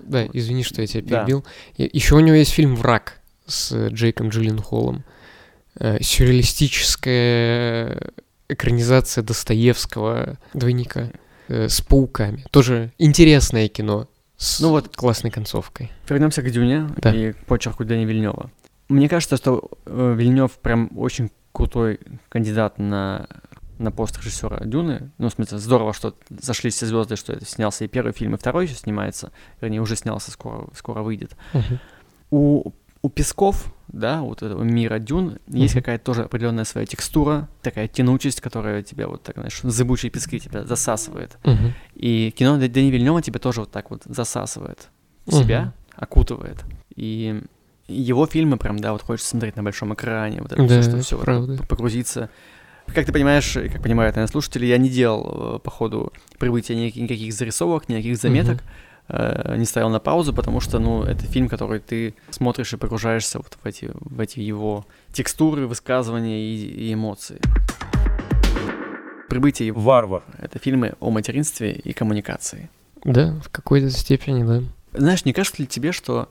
Да, 0.00 0.26
извини, 0.32 0.64
что 0.64 0.80
я 0.80 0.86
тебя 0.86 1.02
Да. 1.02 1.18
перебил. 1.20 1.44
Еще 1.76 2.16
у 2.16 2.20
него 2.20 2.34
есть 2.36 2.50
фильм 2.52 2.74
«Враг» 2.76 3.20
с 3.52 3.88
Джейком 3.88 4.30
Джилленхолом. 4.30 5.04
Э, 5.78 5.98
Сюрреалистическая 6.02 8.12
экранизация 8.48 9.22
Достоевского 9.24 10.38
двойника 10.54 11.10
э, 11.48 11.68
с 11.68 11.80
пауками. 11.80 12.44
Тоже 12.50 12.92
интересное 12.98 13.68
кино 13.68 14.08
с 14.36 14.60
Ну 14.60 14.70
вот. 14.70 14.94
классной 14.96 15.30
концовкой. 15.30 15.90
Вернемся 16.08 16.42
к 16.42 16.50
Дюне 16.50 16.88
Да. 16.98 17.14
и 17.14 17.32
к 17.32 17.38
почерку 17.46 17.84
Дэни 17.84 18.04
Вильнева. 18.04 18.50
Мне 18.88 19.08
кажется, 19.08 19.36
что 19.36 19.70
э, 19.86 20.14
Вильнев 20.16 20.52
прям 20.52 20.90
очень 20.96 21.30
крутой 21.52 22.00
кандидат 22.28 22.78
на, 22.78 23.26
на 23.78 23.90
пост 23.90 24.18
режиссера 24.18 24.60
Дюны. 24.64 25.10
Ну, 25.18 25.28
в 25.28 25.32
смысле, 25.32 25.58
здорово, 25.58 25.92
что 25.94 26.14
зашлись 26.28 26.74
все 26.74 26.86
звезды, 26.86 27.16
что 27.16 27.32
это 27.32 27.46
снялся 27.46 27.84
и 27.84 27.88
первый 27.88 28.12
фильм, 28.12 28.34
и 28.34 28.38
второй 28.38 28.66
еще 28.66 28.74
снимается. 28.74 29.32
Вернее, 29.60 29.80
уже 29.80 29.96
снялся, 29.96 30.30
скоро, 30.30 30.66
скоро 30.76 31.02
выйдет. 31.02 31.32
у, 32.30 32.72
у 33.02 33.08
Песков, 33.08 33.72
да, 33.88 34.22
вот 34.22 34.42
этого 34.42 34.62
мира 34.62 34.98
Дюн, 34.98 35.38
есть 35.48 35.74
Мгм. 35.74 35.82
какая-то 35.82 36.04
тоже 36.04 36.22
определенная 36.22 36.64
своя 36.64 36.86
текстура, 36.86 37.48
такая 37.62 37.88
тянучесть, 37.88 38.40
которая 38.40 38.82
тебя 38.82 39.08
вот 39.08 39.22
так, 39.22 39.34
знаешь, 39.36 39.60
зыбучие 39.62 40.10
пески 40.10 40.38
тебя 40.40 40.64
засасывает. 40.64 41.36
Мгм. 41.44 41.74
И 41.94 42.32
кино 42.36 42.56
Д- 42.58 42.68
Дэни 42.68 42.90
Вильнева 42.90 43.20
тебя 43.22 43.38
тоже 43.40 43.60
вот 43.60 43.70
так 43.70 43.90
вот 43.90 44.02
засасывает 44.04 44.88
в 45.26 45.32
себя, 45.32 45.72
окутывает. 45.96 46.64
И 46.94 47.42
его 47.88 48.26
фильмы 48.26 48.56
прям, 48.56 48.78
да, 48.78 48.92
вот 48.92 49.02
хочется 49.02 49.30
смотреть 49.30 49.56
на 49.56 49.62
большом 49.62 49.92
экране, 49.92 50.40
вот 50.40 50.52
это 50.52 50.62
Да, 50.62 50.80
всё, 50.80 50.82
что 50.90 51.00
все 51.02 51.18
правда. 51.18 51.60
погрузиться. 51.68 52.30
Как 52.94 53.06
ты 53.06 53.12
понимаешь, 53.12 53.52
как 53.72 53.82
понимают, 53.82 54.16
наверное, 54.16 54.30
слушатели, 54.30 54.66
я 54.66 54.78
не 54.78 54.88
делал 54.88 55.56
э, 55.56 55.58
по 55.60 55.70
ходу 55.70 56.12
прибытия 56.38 56.74
ни- 56.74 56.98
никаких 56.98 57.32
зарисовок, 57.32 57.88
никаких 57.88 58.16
заметок, 58.16 58.62
э, 59.08 59.56
не 59.56 59.64
ставил 59.64 59.88
на 59.90 59.98
паузу, 60.00 60.32
потому 60.32 60.60
что, 60.60 60.78
ну, 60.78 61.02
это 61.02 61.24
фильм, 61.26 61.48
который 61.48 61.80
ты 61.80 62.14
смотришь 62.30 62.72
и 62.72 62.76
погружаешься 62.76 63.38
вот 63.38 63.58
в 63.62 63.66
эти, 63.66 63.90
в 63.94 64.20
эти 64.20 64.40
его 64.40 64.86
текстуры, 65.12 65.66
высказывания 65.66 66.40
и, 66.40 66.88
и 66.88 66.94
эмоции. 66.94 67.40
Прибытие 69.28 69.72
Варвар. 69.72 70.22
это 70.38 70.58
фильмы 70.58 70.94
о 71.00 71.10
материнстве 71.10 71.72
и 71.72 71.92
коммуникации. 71.92 72.68
Да, 73.04 73.34
в 73.42 73.48
какой-то 73.48 73.90
степени, 73.90 74.44
да. 74.44 74.62
Знаешь, 74.92 75.24
не 75.24 75.32
кажется 75.32 75.62
ли 75.62 75.66
тебе, 75.66 75.92
что 75.92 76.28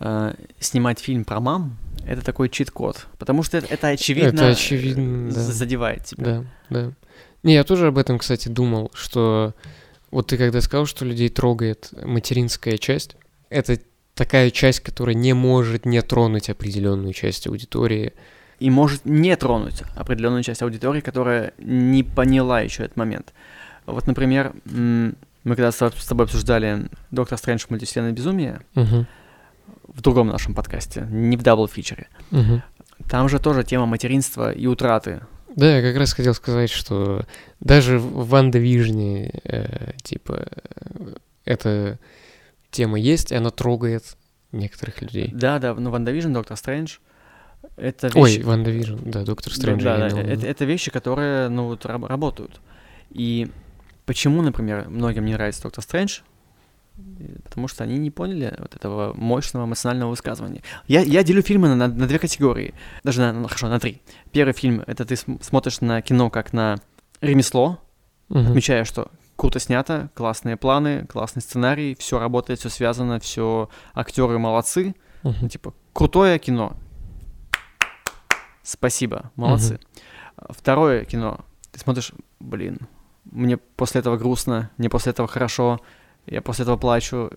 э, 0.00 0.34
снимать 0.58 0.98
фильм 0.98 1.24
про 1.24 1.40
мам 1.40 1.76
это 2.06 2.24
такой 2.24 2.48
чит-код? 2.48 3.06
Потому 3.18 3.42
что 3.42 3.58
это, 3.58 3.66
это 3.66 3.88
очевидно, 3.88 4.28
Это 4.28 4.48
очевидно, 4.48 5.30
да. 5.30 5.40
задевает 5.40 6.04
тебя. 6.06 6.24
Да, 6.24 6.44
да. 6.70 6.92
Не, 7.42 7.54
я 7.54 7.64
тоже 7.64 7.88
об 7.88 7.98
этом, 7.98 8.18
кстати, 8.18 8.48
думал, 8.48 8.90
что 8.94 9.54
вот 10.10 10.28
ты 10.28 10.36
когда 10.36 10.60
сказал, 10.60 10.86
что 10.86 11.04
людей 11.04 11.28
трогает 11.28 11.90
материнская 12.04 12.78
часть, 12.78 13.16
это 13.50 13.78
такая 14.14 14.50
часть, 14.50 14.80
которая 14.80 15.14
не 15.14 15.32
может 15.32 15.86
не 15.86 16.02
тронуть 16.02 16.50
определенную 16.50 17.12
часть 17.12 17.46
аудитории. 17.46 18.12
и 18.58 18.70
может 18.70 19.04
не 19.04 19.36
тронуть 19.36 19.82
определенную 19.94 20.42
часть 20.42 20.62
аудитории, 20.62 21.00
которая 21.00 21.52
не 21.58 22.02
поняла 22.02 22.60
еще 22.60 22.84
этот 22.84 22.96
момент. 22.96 23.32
Вот, 23.86 24.06
например, 24.06 24.52
мы 24.64 25.14
когда 25.44 25.70
с 25.70 25.78
тобой 26.08 26.26
обсуждали 26.26 26.88
«Доктор 27.10 27.38
Стрэндж. 27.38 27.66
Мультивселенная 27.68 28.12
безумия» 28.12 28.60
Мгм, 28.74 29.06
в 29.86 30.00
другом 30.02 30.26
нашем 30.26 30.54
подкасте, 30.54 31.06
не 31.10 31.36
в 31.36 31.42
double 31.42 31.67
feature 31.67 31.96
-е, 31.96 32.08
мгм. 32.30 32.62
там 33.08 33.28
же 33.28 33.38
тоже 33.38 33.62
тема 33.62 33.86
материнства 33.86 34.52
и 34.52 34.66
утраты. 34.66 35.20
Да, 35.58 35.78
я 35.78 35.82
как 35.82 35.98
раз 35.98 36.12
хотел 36.12 36.34
сказать, 36.34 36.70
что 36.70 37.26
даже 37.58 37.98
в 37.98 38.28
WandaVision 38.28 38.58
-е, 38.58 39.40
э, 39.42 39.90
типа, 40.04 40.46
эта 41.44 41.98
тема 42.70 42.96
есть, 42.96 43.32
и 43.32 43.34
она 43.34 43.50
трогает 43.50 44.16
некоторых 44.52 45.02
людей. 45.02 45.30
Да, 45.32 45.58
да, 45.58 45.74
ну 45.74 45.90
«WandaVision», 45.90 46.32
«Доктор 46.32 46.56
Стрэндж»— 46.56 46.98
это 47.76 48.08
Ой, 48.14 48.30
вещи... 48.30 48.42
WandaVision, 48.42 48.98
да, 49.04 49.24
Доктор 49.24 49.52
Стрэндж. 49.52 49.82
Да, 49.82 49.98
да, 49.98 50.06
виду. 50.06 50.20
это, 50.20 50.46
это 50.46 50.64
вещи, 50.64 50.92
которые, 50.92 51.48
ну, 51.48 51.64
вот, 51.64 51.84
раб- 51.86 52.06
работают. 52.06 52.60
И 53.10 53.50
почему, 54.06 54.42
например, 54.42 54.88
многим 54.88 55.24
не 55.24 55.32
нравится 55.32 55.64
Доктор 55.64 55.82
Стрэндж? 55.82 56.20
И 56.98 57.40
Потому 57.44 57.68
что 57.68 57.84
они 57.84 57.96
не 57.98 58.10
поняли 58.10 58.54
вот 58.58 58.74
этого 58.74 59.12
мощного 59.14 59.64
эмоционального 59.64 60.10
высказывания. 60.10 60.62
Я, 60.86 61.00
я 61.02 61.22
делю 61.22 61.42
фильмы 61.42 61.68
на, 61.68 61.76
на, 61.76 61.88
на 61.88 62.06
две 62.06 62.18
категории. 62.18 62.74
Даже 63.04 63.20
на, 63.20 63.32
ну, 63.32 63.44
хорошо, 63.46 63.68
на 63.68 63.78
три. 63.78 64.02
Первый 64.32 64.52
фильм— 64.52 64.82
это 64.86 65.04
ты 65.04 65.16
см- 65.16 65.42
смотришь 65.44 65.80
на 65.80 66.02
кино 66.02 66.30
как 66.30 66.52
на 66.52 66.76
ремесло, 67.20 67.80
Мгм. 68.28 68.48
отмечая, 68.48 68.84
что 68.84 69.10
круто 69.36 69.58
снято, 69.60 70.10
классные 70.14 70.56
планы, 70.56 71.06
классный 71.06 71.40
сценарий, 71.42 71.96
все 71.98 72.18
работает, 72.18 72.58
все 72.60 72.68
связано, 72.68 73.20
все 73.20 73.68
актеры 73.94 74.38
молодцы, 74.38 74.94
ну, 75.22 75.30
Мгм. 75.30 75.48
типа 75.48 75.74
крутое 75.92 76.38
кино. 76.38 76.76
Спасибо, 78.62 79.30
молодцы. 79.36 79.80
Второе 80.50 81.04
кино, 81.04 81.40
ты 81.72 81.80
смотришь, 81.80 82.12
блин, 82.38 82.80
мне 83.24 83.56
после 83.56 84.00
этого 84.00 84.16
грустно, 84.16 84.70
мне 84.76 84.88
после 84.90 85.10
этого 85.12 85.26
хорошо, 85.26 85.80
я 86.30 86.40
после 86.42 86.62
этого 86.64 86.76
плачу, 86.76 87.30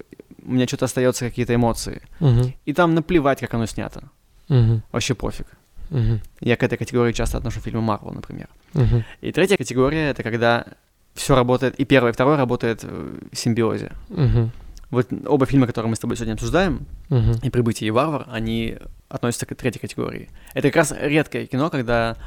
у 0.43 0.51
меня 0.51 0.67
что-то 0.67 0.85
остается 0.85 1.25
какие-то 1.29 1.53
эмоции. 1.55 2.01
Мгм. 2.19 2.53
И 2.65 2.73
там 2.73 2.95
наплевать, 2.95 3.39
как 3.39 3.53
оно 3.53 3.65
снято. 3.65 4.03
Мгм. 4.49 4.83
Вообще 4.91 5.13
пофиг. 5.15 5.47
Мгм. 5.89 6.21
Я 6.39 6.55
к 6.57 6.63
этой 6.63 6.77
категории 6.77 7.13
часто 7.13 7.37
отношу 7.37 7.59
фильмы 7.59 7.81
Марвел, 7.81 8.11
например. 8.13 8.47
Мгм. 8.73 9.03
И 9.21 9.31
третья 9.31 9.57
категория 9.57 10.09
это 10.09 10.23
когда 10.23 10.65
все 11.13 11.35
работает, 11.35 11.75
и 11.79 11.85
первое, 11.85 12.11
и 12.11 12.13
второе 12.13 12.37
работает 12.37 12.83
в 12.83 13.35
симбиозе. 13.35 13.91
Мгм. 14.09 14.51
Вот 14.89 15.07
оба 15.25 15.45
фильма, 15.45 15.67
которые 15.67 15.89
мы 15.89 15.95
с 15.95 15.99
тобой 15.99 16.15
сегодня 16.17 16.33
обсуждаем, 16.33 16.85
Мгм. 17.09 17.33
и 17.43 17.49
«Прибытие» 17.49 17.87
и 17.87 17.91
«Варвар», 17.91 18.25
они 18.29 18.77
относятся 19.09 19.45
к 19.45 19.55
третьей 19.55 19.79
категории. 19.81 20.29
Это 20.53 20.67
как 20.69 20.75
раз 20.77 20.93
редкое 20.97 21.45
кино, 21.45 21.69
когда 21.69 22.17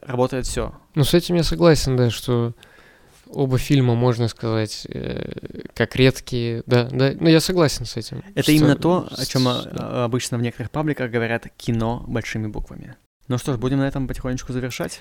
работает 0.00 0.46
все. 0.46 0.72
Ну, 0.94 1.04
с 1.04 1.14
этим 1.14 1.36
я 1.36 1.42
согласен, 1.44 1.96
да, 1.96 2.10
что 2.10 2.52
оба 3.32 3.58
фильма, 3.58 3.94
можно 3.94 4.28
сказать, 4.28 4.86
э, 4.88 5.32
как 5.74 5.96
редкие. 5.96 6.62
Да, 6.66 6.84
да, 6.90 7.12
ну 7.18 7.28
я 7.28 7.40
согласен 7.40 7.84
с 7.86 7.96
этим. 7.96 8.22
Это 8.34 8.42
Что- 8.44 8.52
именно 8.52 8.76
то, 8.76 9.08
о 9.16 9.24
чем 9.26 9.44
да. 9.44 10.04
обычно 10.04 10.38
в 10.38 10.42
некоторых 10.42 10.70
пабликах 10.70 11.10
говорят 11.10 11.46
кино 11.56 12.04
большими 12.06 12.46
буквами. 12.46 12.96
Ну 13.28 13.38
что 13.38 13.52
ж, 13.54 13.58
будем 13.58 13.78
на 13.78 13.86
этом 13.88 14.08
потихонечку 14.08 14.52
завершать. 14.52 15.00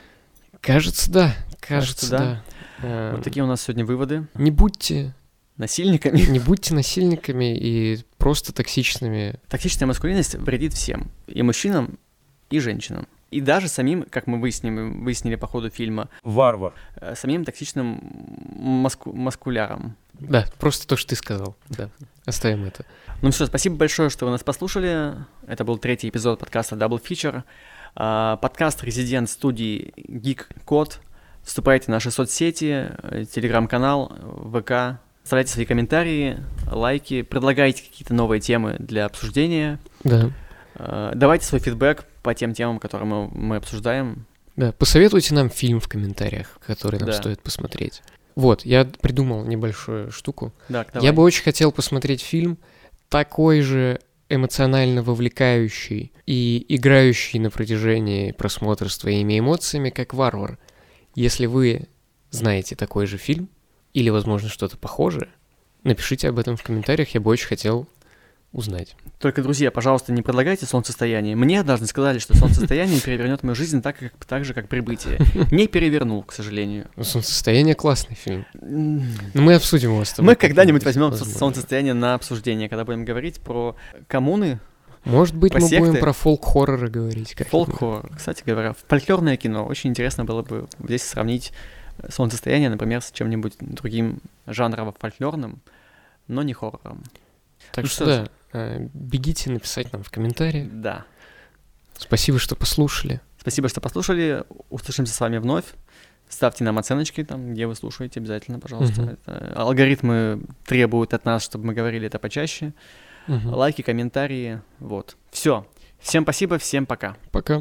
Кажется, 0.61 1.11
да. 1.11 1.35
Кажется, 1.59 2.09
Кажется, 2.09 2.09
да. 2.09 2.17
да. 2.17 2.43
Э, 2.87 3.11
Вот 3.15 3.23
такие 3.23 3.43
у 3.43 3.47
нас 3.47 3.61
сегодня 3.61 3.85
выводы. 3.85 4.27
Не 4.35 4.51
будьте, 4.51 5.13
Насильниками. 5.57 6.19
не 6.21 6.39
будьте 6.39 6.73
насильниками 6.73 7.55
и 7.57 7.99
просто 8.17 8.53
токсичными. 8.53 9.35
Токсичная 9.49 9.87
маскулинность 9.87 10.35
вредит 10.35 10.73
всем. 10.73 11.11
И 11.27 11.41
мужчинам, 11.43 11.97
и 12.49 12.59
женщинам. 12.59 13.07
И 13.31 13.41
даже 13.41 13.67
самим, 13.67 14.03
как 14.09 14.25
мы 14.27 14.39
выяснили, 14.39 14.89
выяснили 15.03 15.35
по 15.35 15.45
ходу 15.47 15.69
фильма, 15.69 16.09
Варвар. 16.23 16.73
э, 16.95 17.13
самим 17.15 17.45
токсичным 17.45 17.99
маску- 18.55 19.13
маскулярам. 19.13 19.95
Да, 20.13 20.45
просто 20.59 20.87
то, 20.87 20.97
что 20.97 21.09
ты 21.09 21.15
сказал. 21.15 21.55
Да, 21.69 21.89
оставим 22.25 22.65
это. 22.65 22.85
Ну 23.21 23.31
все, 23.31 23.45
спасибо 23.45 23.75
большое, 23.75 24.09
что 24.09 24.25
вы 24.25 24.31
нас 24.31 24.43
послушали. 24.43 25.13
Это 25.47 25.63
был 25.63 25.77
третий 25.77 26.09
эпизод 26.09 26.39
подкаста 26.39 26.75
Double 26.75 27.01
Feature. 27.01 27.43
А, 27.95 28.37
Подкаст 28.37 28.83
резидент 28.83 29.29
студии 29.29 29.93
Geek 29.97 30.45
Code. 30.65 30.95
Вступайте 31.43 31.85
в 31.85 31.89
наши 31.89 32.11
соцсети, 32.11 32.89
э, 33.03 33.25
телеграм-канал, 33.31 34.11
ВК. 34.53 34.99
Оставляйте 35.23 35.51
свои 35.53 35.65
комментарии, 35.65 36.37
лайки, 36.69 37.21
предлагайте 37.21 37.83
какие-то 37.83 38.13
новые 38.13 38.39
темы 38.41 38.75
для 38.79 39.05
обсуждения. 39.05 39.79
Да. 40.03 40.31
Э, 40.75 41.11
Давайте 41.15 41.45
свой 41.45 41.59
фидбэк 41.61 42.05
по 42.21 42.33
тем 42.33 42.53
темам, 42.53 42.79
которые 42.79 43.07
мы, 43.07 43.27
мы 43.29 43.55
обсуждаем. 43.57 44.25
Да, 44.55 44.71
посоветуйте 44.73 45.33
нам 45.33 45.49
фильм 45.49 45.79
в 45.79 45.87
комментариях, 45.87 46.59
который 46.65 46.99
нам 46.99 47.07
Да. 47.09 47.13
стоит 47.13 47.41
посмотреть. 47.41 48.01
Вот, 48.35 48.65
я 48.65 48.85
придумал 48.85 49.43
небольшую 49.45 50.11
штуку. 50.11 50.53
Да, 50.69 50.85
Я 51.01 51.13
бы 51.13 51.23
очень 51.23 51.43
хотел 51.43 51.71
посмотреть 51.71 52.21
фильм 52.21 52.57
такой 53.09 53.61
же 53.61 53.99
эмоционально 54.29 55.01
вовлекающий 55.01 56.11
и 56.25 56.65
играющий 56.69 57.39
на 57.39 57.49
протяжении 57.49 58.31
просмотра 58.31 58.87
с 58.87 58.97
твоими 58.97 59.39
эмоциями, 59.39 59.89
как 59.89 60.13
«Варвар». 60.13 60.57
Если 61.15 61.47
вы 61.47 61.87
знаете 62.29 62.75
такой 62.75 63.07
же 63.07 63.17
фильм, 63.17 63.49
или, 63.93 64.09
возможно, 64.09 64.49
что-то 64.49 64.77
похожее, 64.77 65.29
напишите 65.83 66.29
об 66.29 66.37
этом 66.37 66.55
в 66.57 66.63
комментариях, 66.63 67.09
я 67.15 67.21
бы 67.21 67.31
очень 67.31 67.47
хотел 67.47 67.87
узнать. 68.51 68.95
Только, 69.19 69.43
друзья, 69.43 69.69
пожалуйста, 69.69 70.11
не 70.11 70.21
предлагайте 70.21 70.65
солнцестояние. 70.65 71.35
Мне 71.35 71.59
однажды 71.59 71.85
сказали, 71.85 72.17
что 72.19 72.35
солнцестояние 72.35 72.99
перевернет 72.99 73.43
мою 73.43 73.55
жизнь 73.55 73.81
так, 73.81 73.97
как, 73.97 74.25
так 74.25 74.43
же, 74.43 74.53
как 74.53 74.67
прибытие. 74.67 75.19
Не 75.51 75.67
перевернул, 75.67 76.23
к 76.23 76.31
сожалению. 76.33 76.87
Ну, 76.95 77.03
«Солнцестояние»— 77.03 77.75
классный 77.75 78.15
фильм. 78.15 78.45
Но 78.53 79.41
мы 79.41 79.53
обсудим 79.55 79.91
его 79.91 80.03
с 80.03 80.13
тобой. 80.13 80.31
Мы 80.31 80.35
когда-нибудь 80.35 80.83
возьмем 80.83 81.13
солнцестояние 81.13 81.93
на 81.93 82.15
обсуждение, 82.15 82.69
когда 82.69 82.85
будем 82.85 83.05
говорить 83.05 83.39
про 83.39 83.75
коммуны, 84.07 84.59
Может 85.05 85.35
быть, 85.35 85.51
про 85.51 85.61
мы 85.61 85.67
будем 85.69 85.85
секты. 85.85 85.99
про 85.99 86.13
фолк-хорроры 86.13 86.89
говорить. 86.89 87.35
как-нибудь. 87.35 87.77
фолк 87.77 88.05
Кстати 88.17 88.43
говоря, 88.45 88.73
фольклорное 88.87 89.37
кино. 89.37 89.65
Очень 89.65 89.91
интересно 89.91 90.25
было 90.25 90.41
бы 90.41 90.67
здесь 90.83 91.03
сравнить 91.03 91.53
солнцестояние, 92.09 92.69
например, 92.69 93.01
с 93.01 93.11
чем-нибудь 93.11 93.57
другим 93.59 94.19
жанрово 94.47 94.95
фольклорным, 94.97 95.59
но 96.27 96.41
не 96.43 96.53
хоррором. 96.53 97.03
Так 97.73 97.83
Ну 97.83 97.89
что, 97.89 97.95
что 97.95 98.05
да, 98.05 98.29
бегите 98.53 99.51
написать 99.51 99.91
нам 99.93 100.03
в 100.03 100.09
комментариях. 100.09 100.67
Да. 100.71 101.05
Спасибо, 101.97 102.39
что 102.39 102.55
послушали. 102.55 103.21
Спасибо, 103.39 103.69
что 103.69 103.81
послушали. 103.81 104.43
Услышимся 104.69 105.13
с 105.13 105.19
вами 105.19 105.37
вновь. 105.37 105.65
Ставьте 106.29 106.63
нам 106.63 106.77
оценочки 106.77 107.23
там, 107.23 107.53
где 107.53 107.65
вы 107.65 107.75
слушаете, 107.75 108.19
обязательно, 108.19 108.59
пожалуйста. 108.59 109.01
Мгм. 109.01 109.09
Это- 109.25 109.53
алгоритмы 109.55 110.41
требуют 110.65 111.13
от 111.13 111.25
нас, 111.25 111.43
чтобы 111.43 111.65
мы 111.67 111.73
говорили 111.73 112.05
это 112.07 112.19
почаще. 112.19 112.73
Мгм. 113.27 113.53
Лайки, 113.53 113.81
комментарии. 113.81 114.61
Вот. 114.79 115.17
Все. 115.31 115.65
Всем 115.99 116.23
спасибо, 116.23 116.57
всем 116.57 116.85
пока. 116.85 117.17
Пока. 117.31 117.57